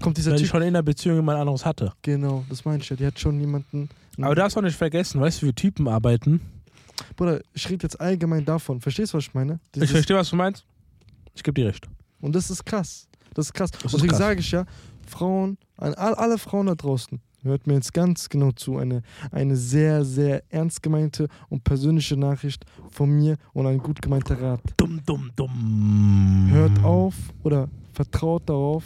Kommt 0.00 0.18
dieser 0.18 0.32
Weil 0.32 0.38
die 0.38 0.46
schon 0.46 0.62
in 0.62 0.74
der 0.74 0.82
Beziehung 0.82 1.16
jemand 1.16 1.40
anderes 1.40 1.64
hatte. 1.64 1.92
Genau, 2.02 2.44
das 2.48 2.64
meine 2.64 2.82
ich 2.82 2.88
ja. 2.88 2.96
Die 2.96 3.06
hat 3.06 3.18
schon 3.18 3.40
jemanden. 3.40 3.88
Aber 4.18 4.34
du 4.34 4.40
darfst 4.40 4.56
auch 4.56 4.62
nicht 4.62 4.76
vergessen, 4.76 5.20
weißt 5.20 5.42
du, 5.42 5.46
wie 5.46 5.52
Typen 5.52 5.88
arbeiten? 5.88 6.40
Bruder, 7.16 7.40
ich 7.52 7.68
rede 7.68 7.82
jetzt 7.84 8.00
allgemein 8.00 8.44
davon. 8.44 8.80
Verstehst 8.80 9.12
du, 9.12 9.18
was 9.18 9.24
ich 9.24 9.34
meine? 9.34 9.54
Ich 9.66 9.72
Dieses- 9.72 9.90
verstehe, 9.90 10.16
was 10.16 10.30
du 10.30 10.36
meinst. 10.36 10.64
Ich 11.34 11.42
gebe 11.42 11.60
dir 11.60 11.68
recht. 11.68 11.86
Und 12.20 12.34
das 12.34 12.50
ist 12.50 12.64
krass. 12.64 13.08
Das 13.34 13.46
ist 13.46 13.52
krass. 13.52 13.70
ist 13.70 13.84
Und 13.84 13.92
deswegen 13.94 14.14
sage 14.14 14.40
ich 14.40 14.50
ja, 14.50 14.64
Frauen, 15.06 15.58
alle 15.76 16.38
Frauen 16.38 16.66
da 16.66 16.74
draußen, 16.74 17.20
hört 17.46 17.66
mir 17.66 17.74
jetzt 17.74 17.92
ganz 17.94 18.28
genau 18.28 18.52
zu. 18.52 18.76
Eine, 18.76 19.02
eine 19.30 19.56
sehr, 19.56 20.04
sehr 20.04 20.42
ernst 20.50 20.82
gemeinte 20.82 21.28
und 21.48 21.64
persönliche 21.64 22.16
Nachricht 22.16 22.64
von 22.90 23.10
mir 23.10 23.36
und 23.52 23.66
ein 23.66 23.78
gut 23.78 24.02
gemeinter 24.02 24.40
Rat. 24.40 24.60
Dumm, 24.76 25.00
dumm, 25.06 25.30
dumm. 25.36 26.48
Hört 26.50 26.84
auf 26.84 27.14
oder 27.42 27.68
vertraut 27.92 28.42
darauf 28.48 28.84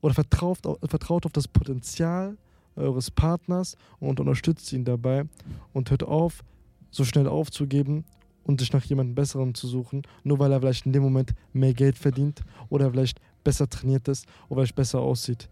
oder 0.00 0.14
vertraut, 0.14 0.64
au- 0.66 0.78
vertraut 0.86 1.26
auf 1.26 1.32
das 1.32 1.48
Potenzial 1.48 2.36
eures 2.76 3.10
Partners 3.10 3.76
und 3.98 4.20
unterstützt 4.20 4.72
ihn 4.72 4.84
dabei 4.84 5.24
und 5.72 5.90
hört 5.90 6.02
auf, 6.04 6.44
so 6.90 7.04
schnell 7.04 7.26
aufzugeben 7.26 8.04
und 8.44 8.60
sich 8.60 8.72
nach 8.72 8.84
jemandem 8.84 9.14
Besseren 9.14 9.54
zu 9.54 9.66
suchen, 9.66 10.02
nur 10.22 10.38
weil 10.38 10.52
er 10.52 10.60
vielleicht 10.60 10.86
in 10.86 10.92
dem 10.92 11.02
Moment 11.02 11.34
mehr 11.52 11.74
Geld 11.74 11.96
verdient 11.98 12.42
oder 12.68 12.90
vielleicht 12.90 13.20
besser 13.42 13.68
trainiert 13.68 14.06
ist 14.08 14.26
oder 14.48 14.60
vielleicht 14.60 14.76
besser 14.76 15.00
aussieht. 15.00 15.48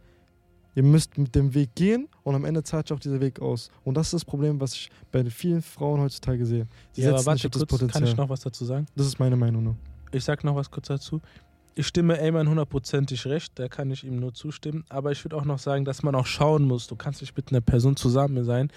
Ihr 0.75 0.83
müsst 0.83 1.16
mit 1.18 1.35
dem 1.35 1.55
Weg 1.55 1.75
gehen 1.75 2.09
und 2.25 2.35
am 2.35 2.45
Ende 2.45 2.62
zahlt 2.62 2.89
sich 2.89 2.95
auch 2.97 3.01
dieser 3.01 3.20
Weg 3.20 3.41
aus. 3.41 3.70
Und 3.85 3.97
das 3.97 4.09
ist 4.09 4.14
das 4.14 4.25
Problem, 4.25 4.61
was 4.61 4.75
ich 4.75 4.91
bei 5.12 5.25
vielen 5.27 5.62
Frauen 5.62 6.01
heutzutage 6.01 6.45
sehe. 6.47 6.66
Sie 6.93 7.03
Ja, 7.03 7.11
aber 7.11 7.25
warte 7.27 7.37
nicht 7.37 7.47
auf 7.47 7.51
das 7.53 7.61
kurz, 7.61 7.70
kann 7.70 7.79
Potenzial. 7.89 8.09
ich 8.09 8.16
noch 8.16 8.29
was 8.29 8.41
dazu 8.41 8.64
sagen? 8.64 8.87
das 8.97 9.07
ist 9.07 9.18
meine 9.18 9.37
Meinung 9.37 9.62
nur. 9.62 9.77
Ich 10.12 10.25
sag 10.25 10.43
noch 10.45 10.57
was 10.57 10.70
kurz 10.70 10.89
dazu. 10.89 11.20
Ich 11.77 11.87
stimme 11.89 12.18
Eyman 12.20 12.49
hundertprozentig 12.49 13.27
recht, 13.27 13.59
da 13.59 13.66
kann 13.68 13.91
ich 13.91 14.05
ihm 14.05 14.20
nur 14.20 14.33
zustimmen. 14.33 14.85
Aber 14.89 15.11
ich 15.12 15.25
würde 15.25 15.37
auch 15.37 15.45
noch 15.45 15.59
sagen, 15.59 15.85
dass 15.85 16.03
man 16.05 16.14
auch 16.14 16.27
schauen 16.27 16.64
muss. 16.64 16.87
Du 16.87 16.95
kannst 16.97 17.20
nicht 17.20 17.37
mit 17.37 17.51
einer 17.51 17.61
Person 17.61 17.97
zusammen 17.97 18.45
sein, 18.45 18.70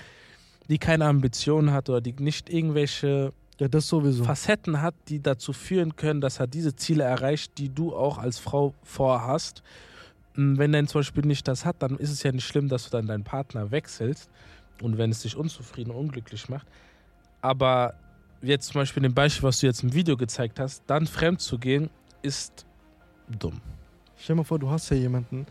die 0.70 0.80
keine 0.80 1.06
Ambitionen 1.06 1.72
hat 1.72 1.90
oder 1.90 2.02
die 2.02 2.14
nicht 2.14 2.50
irgendwelche 2.50 3.34
Ja. 3.60 4.24
Facetten 4.24 4.82
hat, 4.84 4.94
die 5.10 5.20
dazu 5.20 5.52
führen 5.52 5.96
können, 5.96 6.22
dass 6.22 6.40
er 6.40 6.46
diese 6.48 6.76
Ziele 6.76 7.04
erreicht, 7.04 7.58
die 7.58 7.70
du 7.70 7.96
auch 7.96 8.18
als 8.20 8.38
Frau 8.38 8.74
vorhast. 8.84 9.64
Wenn 10.40 10.74
er 10.74 10.86
zum 10.86 11.00
Beispiel 11.00 11.26
nicht 11.26 11.48
das 11.48 11.66
hat, 11.66 11.78
dann 11.80 11.98
ist 11.98 12.12
es 12.12 12.22
ja 12.24 12.32
nicht 12.32 12.46
schlimm, 12.46 12.70
dass 12.70 12.84
du 12.86 12.92
dann 12.92 13.08
deinen 13.08 13.24
Partner 13.24 13.72
wechselst 13.72 14.30
und 14.84 14.98
wenn 15.00 15.10
es 15.10 15.24
dich 15.24 15.36
unzufrieden 15.36 15.90
und 15.92 15.98
unglücklich 15.98 16.48
macht. 16.48 16.68
Aber 17.42 17.96
jetzt 18.44 18.68
zum 18.68 18.82
Beispiel 18.82 19.04
in 19.04 19.12
dem 19.12 19.16
Beispiel, 19.16 19.44
was 19.48 19.60
du 19.60 19.66
jetzt 19.66 19.82
im 19.84 19.94
Video 19.94 20.16
gezeigt 20.16 20.60
hast, 20.60 20.84
dann 20.88 21.08
fremd 21.08 21.42
zu 21.42 21.58
gehen, 21.58 21.90
ist 22.22 22.66
dumm. 23.40 23.60
Stell 24.16 24.36
dir 24.36 24.38
mal 24.42 24.44
vor, 24.44 24.60
du 24.60 24.70
hast 24.70 24.90
ja 24.90 24.98
jemanden, 24.98 25.46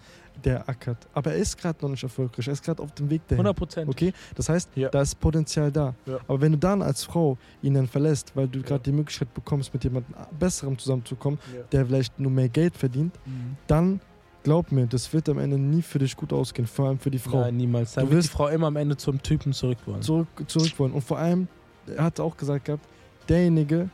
der 0.45 0.69
ackert. 0.69 1.07
Aber 1.15 1.33
er 1.33 1.39
ist 1.39 1.57
gerade 1.57 1.79
noch 1.83 1.89
nicht 1.91 2.03
erfolgreich. 2.03 2.47
Er 2.47 2.53
ist 2.53 2.65
gerade 2.65 2.83
auf 2.83 2.93
dem 2.93 3.09
Weg 3.11 3.23
dahin. 3.27 3.39
100 3.39 3.57
Prozent. 3.57 3.89
Okay? 3.89 4.13
Das 4.35 4.49
heißt, 4.49 4.71
Ja. 4.77 4.89
da 4.89 5.01
ist 5.03 5.19
Potenzial 5.19 5.73
da. 5.73 5.95
Ja. 6.05 6.19
Aber 6.29 6.41
wenn 6.41 6.53
du 6.53 6.59
dann 6.59 6.83
als 6.83 7.05
Frau 7.05 7.39
ihn 7.63 7.75
dann 7.75 7.87
verlässt, 7.87 8.37
weil 8.37 8.47
du 8.49 8.61
gerade 8.63 8.83
die 8.83 8.93
Möglichkeit 8.93 9.33
bekommst, 9.35 9.73
mit 9.73 9.83
jemandem 9.85 10.15
Besserem 10.39 10.77
zusammenzukommen, 10.79 11.39
der 11.73 11.87
vielleicht 11.87 12.19
nur 12.21 12.31
mehr 12.31 12.49
Geld 12.49 12.77
verdient, 12.77 13.19
dann 13.67 14.01
glaub 14.47 14.71
mir, 14.73 14.87
das 14.87 15.13
wird 15.13 15.29
am 15.29 15.39
Ende 15.39 15.59
nie 15.59 15.83
für 15.83 15.99
dich 15.99 16.17
gut 16.17 16.33
ausgehen. 16.33 16.67
Vor 16.69 16.87
allem 16.89 16.99
für 17.01 17.11
die 17.11 17.19
Frau. 17.19 17.41
Nein, 17.41 17.57
niemals. 17.57 17.95
Dann 17.95 18.05
Du 18.05 18.11
wird 18.13 18.23
die 18.23 18.27
wirst- 18.29 18.33
Frau 18.33 18.47
immer 18.49 18.69
am 18.69 18.77
Ende 18.77 18.97
zum 18.97 19.21
Typen 19.23 19.53
zurück 19.53 19.79
wollen. 19.87 20.03
Zurück, 20.03 20.29
zurück 20.47 20.79
wollen. 20.79 20.93
Und 20.93 21.03
vor 21.03 21.19
allem, 21.19 21.49
er 21.89 22.05
hat 22.05 22.21
auch 22.21 22.37
gesagt 22.37 22.67
gehabt, 22.67 22.87
derjenige, 23.29 23.91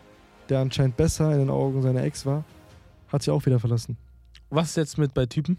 der 0.50 0.60
anscheinend 0.60 0.96
besser 0.98 1.32
in 1.32 1.38
den 1.38 1.50
Augen 1.50 1.80
seiner 1.80 2.02
Ex 2.04 2.26
war, 2.26 2.44
hat 3.08 3.22
sie 3.22 3.30
auch 3.32 3.44
wieder 3.46 3.58
verlassen. 3.58 3.96
Was 4.50 4.68
ist 4.70 4.76
jetzt 4.76 4.98
mit 4.98 5.14
bei 5.14 5.24
Typen? 5.26 5.56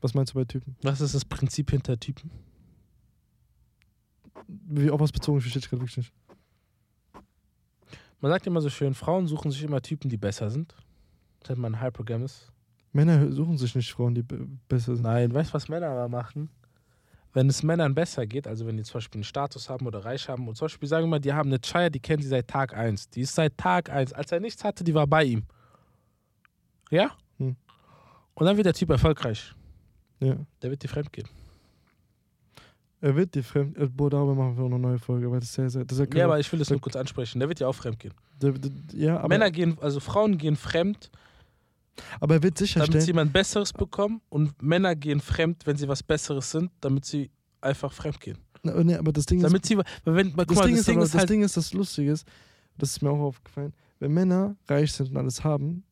Was 0.00 0.14
meinst 0.14 0.32
du 0.34 0.38
bei 0.38 0.44
Typen? 0.46 0.74
Was 0.82 1.00
ist 1.02 1.14
das 1.14 1.24
Prinzip 1.26 1.70
hinter 1.70 2.00
Typen? 2.00 2.30
Wie 4.48 4.90
auf 4.90 5.00
was 5.00 5.12
bezogen, 5.12 5.38
ich 5.38 5.44
verstehe 5.44 5.60
dich 5.60 5.70
gerade 5.70 5.82
wirklich 5.82 5.98
nicht. 5.98 6.12
Man 8.20 8.30
sagt 8.32 8.46
immer 8.46 8.60
so 8.62 8.70
schön, 8.70 8.94
Frauen 8.94 9.26
suchen 9.26 9.50
sich 9.50 9.62
immer 9.62 9.82
Typen, 9.82 10.08
die 10.08 10.16
besser 10.16 10.50
sind. 10.50 10.74
Das 11.40 11.50
nennt 11.50 11.60
man 11.60 11.80
Hypergamus. 11.82 12.50
Männer 12.92 13.32
suchen 13.32 13.56
sich 13.58 13.74
nicht 13.74 13.90
Frauen, 13.92 14.14
die 14.14 14.22
be- 14.22 14.46
besser 14.68 14.94
sind. 14.96 15.04
Nein, 15.04 15.32
weißt 15.32 15.50
du, 15.50 15.54
was 15.54 15.68
Männer 15.68 15.88
aber 15.88 16.08
machen? 16.08 16.50
Wenn 17.34 17.48
es 17.48 17.62
Männern 17.62 17.94
besser 17.94 18.26
geht, 18.26 18.46
also 18.46 18.66
wenn 18.66 18.76
die 18.76 18.82
zum 18.82 18.94
Beispiel 18.94 19.18
einen 19.20 19.24
Status 19.24 19.70
haben 19.70 19.86
oder 19.86 20.04
reich 20.04 20.28
haben 20.28 20.46
und 20.48 20.56
zum 20.56 20.66
Beispiel 20.66 20.86
sagen 20.88 21.06
wir 21.06 21.10
mal, 21.10 21.18
die 21.18 21.32
haben 21.32 21.48
eine 21.48 21.58
Chaya, 21.60 21.88
die 21.88 22.00
kennen 22.00 22.22
sie 22.22 22.28
seit 22.28 22.46
Tag 22.48 22.76
1. 22.76 23.08
Die 23.08 23.22
ist 23.22 23.34
seit 23.34 23.56
Tag 23.56 23.88
1. 23.88 24.12
Als 24.12 24.30
er 24.32 24.40
nichts 24.40 24.62
hatte, 24.62 24.84
die 24.84 24.92
war 24.94 25.06
bei 25.06 25.24
ihm. 25.24 25.44
Ja? 26.90 27.12
Hm. 27.38 27.56
Und 28.34 28.46
dann 28.46 28.56
wird 28.56 28.66
der 28.66 28.74
Typ 28.74 28.90
erfolgreich. 28.90 29.54
Ja. 30.20 30.36
Der 30.60 30.70
wird 30.70 30.82
dir 30.82 30.88
fremd 30.88 31.10
gehen. 31.12 31.26
Er 33.00 33.16
wird 33.16 33.34
dir 33.34 33.42
fremd. 33.42 33.76
Äh, 33.78 33.86
boah, 33.88 34.10
darüber 34.10 34.34
machen 34.34 34.56
wir 34.56 34.62
auch 34.64 34.66
eine 34.70 34.78
neue 34.78 34.98
Folge, 34.98 35.30
weil 35.30 35.40
das 35.40 35.48
ist 35.48 35.54
sehr, 35.54 35.70
sehr. 35.70 35.84
Das 35.84 35.98
ist 35.98 36.12
ja, 36.12 36.18
Ja, 36.20 36.24
aber 36.26 36.38
ich 36.38 36.52
will 36.52 36.58
das 36.58 36.68
nur 36.70 36.80
kurz 36.80 36.94
ansprechen. 36.96 37.40
Der 37.40 37.48
wird 37.48 37.58
dir 37.60 37.68
auch 37.68 37.74
fremd 37.74 37.98
gehen. 37.98 38.12
der, 38.40 38.52
der, 38.52 38.70
ja, 38.92 39.16
aber, 39.18 39.28
Männer 39.28 39.50
gehen, 39.50 39.76
also 39.80 39.98
Frauen 40.00 40.36
gehen 40.38 40.54
fremd, 40.54 41.10
aber 42.20 42.36
er 42.36 42.42
wird 42.42 42.54
damit 42.54 42.58
sie 42.58 42.64
sicherstellen. 42.64 43.06
jemand 43.06 43.32
Besseres 43.32 43.72
bekommen 43.72 44.20
und 44.28 44.60
Männer 44.62 44.94
gehen 44.94 45.20
fremd, 45.20 45.66
wenn 45.66 45.76
sie 45.76 45.88
was 45.88 46.02
Besseres 46.02 46.50
sind, 46.50 46.70
damit 46.80 47.04
sie 47.04 47.30
einfach 47.60 47.92
fremd 47.92 48.20
gehen. 48.20 48.38
Na, 48.62 48.82
nee, 48.82 48.94
aber 48.94 49.12
das 49.12 49.26
Ding 49.26 49.38
ist, 49.38 49.44
Damit 49.44 49.66
sie, 49.66 49.76
weil 49.76 49.86
wenn, 50.04 50.32
guck 50.34 50.48
das 50.48 50.56
mal, 50.56 50.66
Ding 50.66 50.74
das 50.74 50.80
ist, 50.80 50.88
Ding 50.88 50.96
aber, 50.96 51.04
ist 51.04 51.14
das 51.14 51.18
halt, 51.20 51.30
Ding 51.30 51.42
ist, 51.42 51.56
das 51.56 51.72
Lustige 51.72 52.12
ist, 52.12 52.26
das 52.78 52.90
ist 52.90 53.02
mir 53.02 53.10
auch 53.10 53.18
aufgefallen, 53.18 53.72
wenn 53.98 54.12
Männer 54.12 54.56
reich 54.68 54.92
sind 54.92 55.10
und 55.10 55.16
alles 55.16 55.42
haben, 55.42 55.84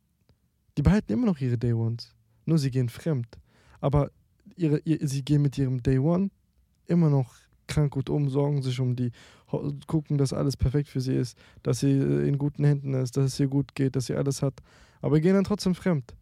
die 0.77 0.83
behalten 0.83 1.13
immer 1.13 1.27
noch 1.27 1.41
ihre 1.41 1.59
Day 1.59 1.73
Ones. 1.73 2.15
Nur 2.47 2.59
sie 2.59 2.71
gehen 2.71 2.89
fremd. 2.89 3.39
Aber 3.81 4.11
ihre, 4.57 4.79
ihr, 4.85 4.99
sie 5.07 5.25
gehen 5.25 5.43
mit 5.43 5.59
ihrem 5.59 5.83
Day 5.83 5.99
One 5.99 6.31
immer 6.87 7.11
noch 7.11 7.35
krank 7.67 7.93
gut 7.93 8.11
um, 8.11 8.29
sorgen 8.29 8.63
sich 8.63 8.81
um 8.81 8.97
die, 8.97 9.13
gucken, 9.87 10.19
dass 10.19 10.33
alles 10.33 10.57
perfekt 10.57 10.89
für 10.89 11.01
sie 11.01 11.15
ist, 11.15 11.37
dass 11.63 11.81
sie 11.81 11.93
in 11.93 12.39
guten 12.39 12.65
Händen 12.65 12.95
ist, 12.95 13.17
dass 13.17 13.27
es 13.27 13.41
ihr 13.41 13.49
gut 13.49 13.75
geht, 13.75 13.97
dass 13.97 14.07
sie 14.07 14.15
alles 14.15 14.43
hat. 14.43 14.55
Aber 15.03 15.21
gehen 15.21 15.35
dann 15.35 15.45
trotzdem 15.45 15.75
fremd. 15.75 16.15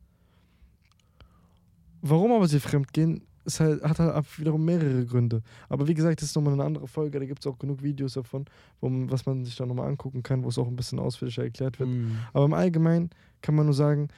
Warum 2.00 2.32
aber 2.32 2.46
sie 2.46 2.60
fremd 2.60 2.92
gehen, 2.92 3.22
halt, 3.58 3.82
hat 3.82 3.98
halt 3.98 4.38
wiederum 4.38 4.64
mehrere 4.64 5.04
Gründe. 5.06 5.42
Aber 5.68 5.88
wie 5.88 5.94
gesagt, 5.94 6.20
das 6.20 6.28
ist 6.28 6.36
nochmal 6.36 6.52
eine 6.54 6.64
andere 6.64 6.86
Folge, 6.86 7.18
da 7.18 7.24
gibt 7.26 7.40
es 7.40 7.46
auch 7.46 7.58
genug 7.58 7.82
Videos 7.82 8.12
davon, 8.14 8.44
wo, 8.80 8.88
man- 8.88 9.10
was 9.10 9.26
man 9.26 9.44
sich 9.44 9.56
da 9.56 9.66
nochmal 9.66 9.88
angucken 9.88 10.22
kann, 10.22 10.44
wo 10.44 10.48
es 10.48 10.58
auch 10.58 10.68
ein 10.68 10.76
bisschen 10.76 10.98
ausführlicher 10.98 11.42
erklärt 11.44 11.80
wird. 11.80 11.88
Mm. 11.88 12.12
Aber 12.32 12.44
im 12.44 12.52
Allgemeinen 12.52 13.10
kann 13.42 13.54
man 13.54 13.64
nur 13.66 13.74
sagen, 13.74 14.08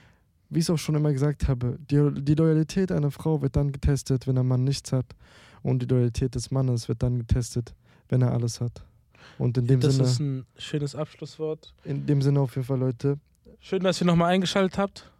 wie 0.50 0.58
ich 0.58 0.64
es 0.64 0.70
auch 0.70 0.78
schon 0.78 0.96
immer 0.96 1.12
gesagt 1.12 1.46
habe, 1.48 1.78
die, 1.90 2.10
die 2.22 2.34
Loyalität 2.34 2.90
einer 2.92 3.10
Frau 3.12 3.40
wird 3.40 3.54
dann 3.56 3.70
getestet, 3.72 4.26
wenn 4.26 4.34
der 4.34 4.44
Mann 4.44 4.64
nichts 4.64 4.92
hat. 4.92 5.06
Und 5.62 5.80
die 5.82 5.86
Loyalität 5.86 6.34
des 6.34 6.50
Mannes 6.50 6.88
wird 6.88 7.02
dann 7.02 7.18
getestet, 7.18 7.74
wenn 8.08 8.22
er 8.22 8.32
alles 8.32 8.60
hat. 8.60 8.84
Und 9.38 9.56
in 9.58 9.66
dem, 9.66 9.80
das 9.80 9.94
Sinne, 9.94 10.08
ist 10.08 10.18
ein 10.18 10.46
schönes 10.58 10.94
Abschlusswort. 10.96 11.72
in 11.84 12.04
dem 12.06 12.20
Sinne 12.20 12.40
auf 12.40 12.56
jeden 12.56 12.66
Fall, 12.66 12.78
Leute, 12.80 13.18
Schön, 13.60 13.82
dass 13.82 14.00
ihr 14.00 14.06
nochmal 14.06 14.32
eingeschaltet 14.32 14.78
habt. 14.78 15.10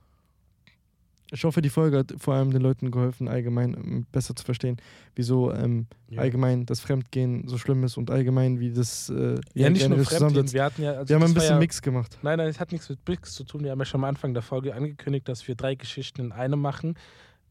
ich 1.32 1.44
hoffe, 1.44 1.62
die 1.62 1.68
Folge 1.70 1.98
hat 1.98 2.12
vor 2.18 2.34
allem 2.34 2.50
den 2.50 2.62
Leuten 2.62 2.90
geholfen, 2.90 3.28
allgemein 3.28 3.74
ähm, 3.74 4.06
besser 4.12 4.34
zu 4.34 4.44
verstehen, 4.44 4.76
wieso 5.14 5.52
ähm, 5.52 5.86
allgemein 6.16 6.66
das 6.66 6.80
Fremdgehen 6.80 7.46
so 7.46 7.56
schlimm 7.58 7.84
ist 7.84 7.96
und 7.96 8.10
allgemein, 8.10 8.58
wie 8.60 8.72
das 8.72 9.10
äh, 9.10 9.38
Ja, 9.54 9.70
nicht 9.70 9.88
nur 9.88 9.98
Fremdgehen. 10.04 10.52
Wir 10.52 10.64
hatten 10.64 10.82
ja, 10.82 10.92
also 10.92 11.08
Wir 11.08 11.16
haben 11.16 11.24
ein 11.24 11.34
bisschen 11.34 11.54
ja, 11.54 11.58
Mix 11.58 11.82
gemacht. 11.82 12.18
Nein, 12.22 12.38
nein, 12.38 12.48
es 12.48 12.58
hat 12.60 12.72
nichts 12.72 12.88
mit 12.88 12.98
Mix 13.08 13.34
zu 13.34 13.44
tun. 13.44 13.62
Wir 13.64 13.70
haben 13.72 13.78
ja 13.78 13.84
schon 13.84 14.00
am 14.00 14.04
Anfang 14.04 14.32
der 14.34 14.42
Folge 14.42 14.74
angekündigt, 14.74 15.28
dass 15.28 15.46
wir 15.46 15.54
drei 15.54 15.74
Geschichten 15.74 16.20
in 16.22 16.32
einem 16.32 16.60
machen. 16.60 16.96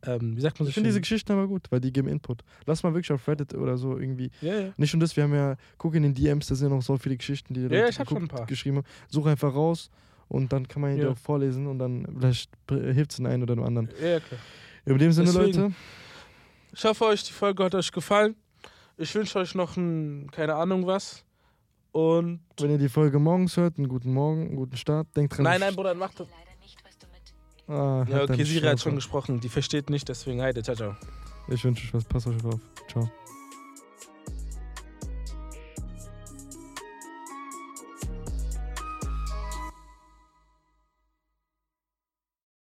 Ähm, 0.06 0.36
wie 0.38 0.42
sagt 0.42 0.60
man 0.60 0.66
so 0.66 0.70
Ich 0.70 0.76
finde 0.76 0.90
diese? 0.90 1.02
Geschichten 1.02 1.32
aber 1.34 1.48
gut, 1.48 1.68
weil 1.72 1.82
die 1.82 1.92
geben 1.92 2.08
Input. 2.08 2.42
Lass 2.66 2.84
mal 2.84 2.94
wirklich 2.94 3.12
auf 3.12 3.28
Reddit 3.28 3.54
oder 3.54 3.78
so 3.78 3.98
irgendwie. 3.98 4.32
Ja, 4.42 4.60
ja. 4.60 4.74
Nicht 4.78 4.94
nur 4.94 5.02
das, 5.02 5.16
wir 5.18 5.24
haben 5.26 5.34
ja, 5.34 5.58
guck 5.78 5.94
in 5.94 6.04
den 6.04 6.14
DMs, 6.14 6.48
da 6.48 6.56
sind 6.56 6.70
noch 6.70 6.82
so 6.82 6.98
viele 6.98 7.18
Geschichten, 7.18 7.54
die 7.54 7.68
die 7.68 7.74
Ja, 7.76 7.82
Leute 7.82 7.92
ich 7.92 8.00
hab 8.00 8.08
schon 8.08 8.18
ein 8.18 8.22
geguckt- 8.24 8.38
paar. 8.40 8.46
geschrieben 8.48 8.78
haben. 8.78 8.86
Such 9.10 9.26
einfach 9.26 9.54
raus 9.54 9.90
und 10.30 10.52
dann 10.54 10.68
kann 10.68 10.82
man 10.82 10.96
die 10.96 11.02
Ja. 11.02 11.10
auch 11.10 11.18
vorlesen 11.18 11.68
und 11.68 11.78
dann 11.80 12.08
vielleicht 12.18 12.50
hilft 12.70 13.12
es 13.12 13.18
den 13.18 13.26
einen 13.28 13.44
oder 13.44 13.56
dem 13.56 13.64
anderen. 13.66 13.90
ja, 14.02 14.20
klar. 14.20 14.40
In 14.86 14.98
dem 14.98 15.12
Sinne, 15.12 15.28
Deswegen. 15.32 15.62
Leute, 15.64 15.74
Ich 16.74 16.84
hoffe, 16.86 17.06
euch 17.06 17.24
die 17.24 17.34
Folge 17.34 17.64
hat 17.66 17.76
euch 17.76 17.92
gefallen. 17.92 18.36
Ich 18.98 19.14
wünsche 19.14 19.38
euch 19.40 19.54
noch 19.56 19.76
ein, 19.78 20.30
keine 20.32 20.56
Ahnung 20.56 20.88
was. 20.88 21.24
Und. 21.92 22.40
wenn 22.60 22.72
ihr 22.72 22.78
die 22.78 22.90
Folge 22.90 23.20
morgens 23.20 23.58
hört, 23.58 23.78
einen 23.78 23.88
guten 23.88 24.14
Morgen, 24.14 24.48
einen 24.48 24.56
guten 24.56 24.78
Start. 24.78 25.08
Denkt 25.16 25.36
dran. 25.38 25.44
Nein, 25.44 25.60
nein, 25.60 25.76
Bruder, 25.76 25.94
mach 25.96 26.14
das. 26.14 26.28
leider 26.30 26.60
nicht, 26.62 26.78
was 26.86 26.98
du 26.98 27.08
mit 27.08 27.78
Ah, 27.80 28.06
Ja, 28.10 28.24
okay, 28.24 28.44
Siri 28.44 28.66
hat 28.68 28.80
schon 28.80 28.96
gesprochen. 28.96 29.40
Die 29.40 29.50
versteht 29.50 29.90
nicht, 29.90 30.08
deswegen 30.10 30.42
heide. 30.42 30.62
Ciao, 30.64 30.76
ciao. 30.76 30.96
Ich 31.48 31.64
wünsche 31.64 31.86
euch 31.88 31.94
was. 31.94 32.04
Passt 32.06 32.28
euch 32.28 32.44
auf. 32.46 32.60
Ciao. 32.90 33.10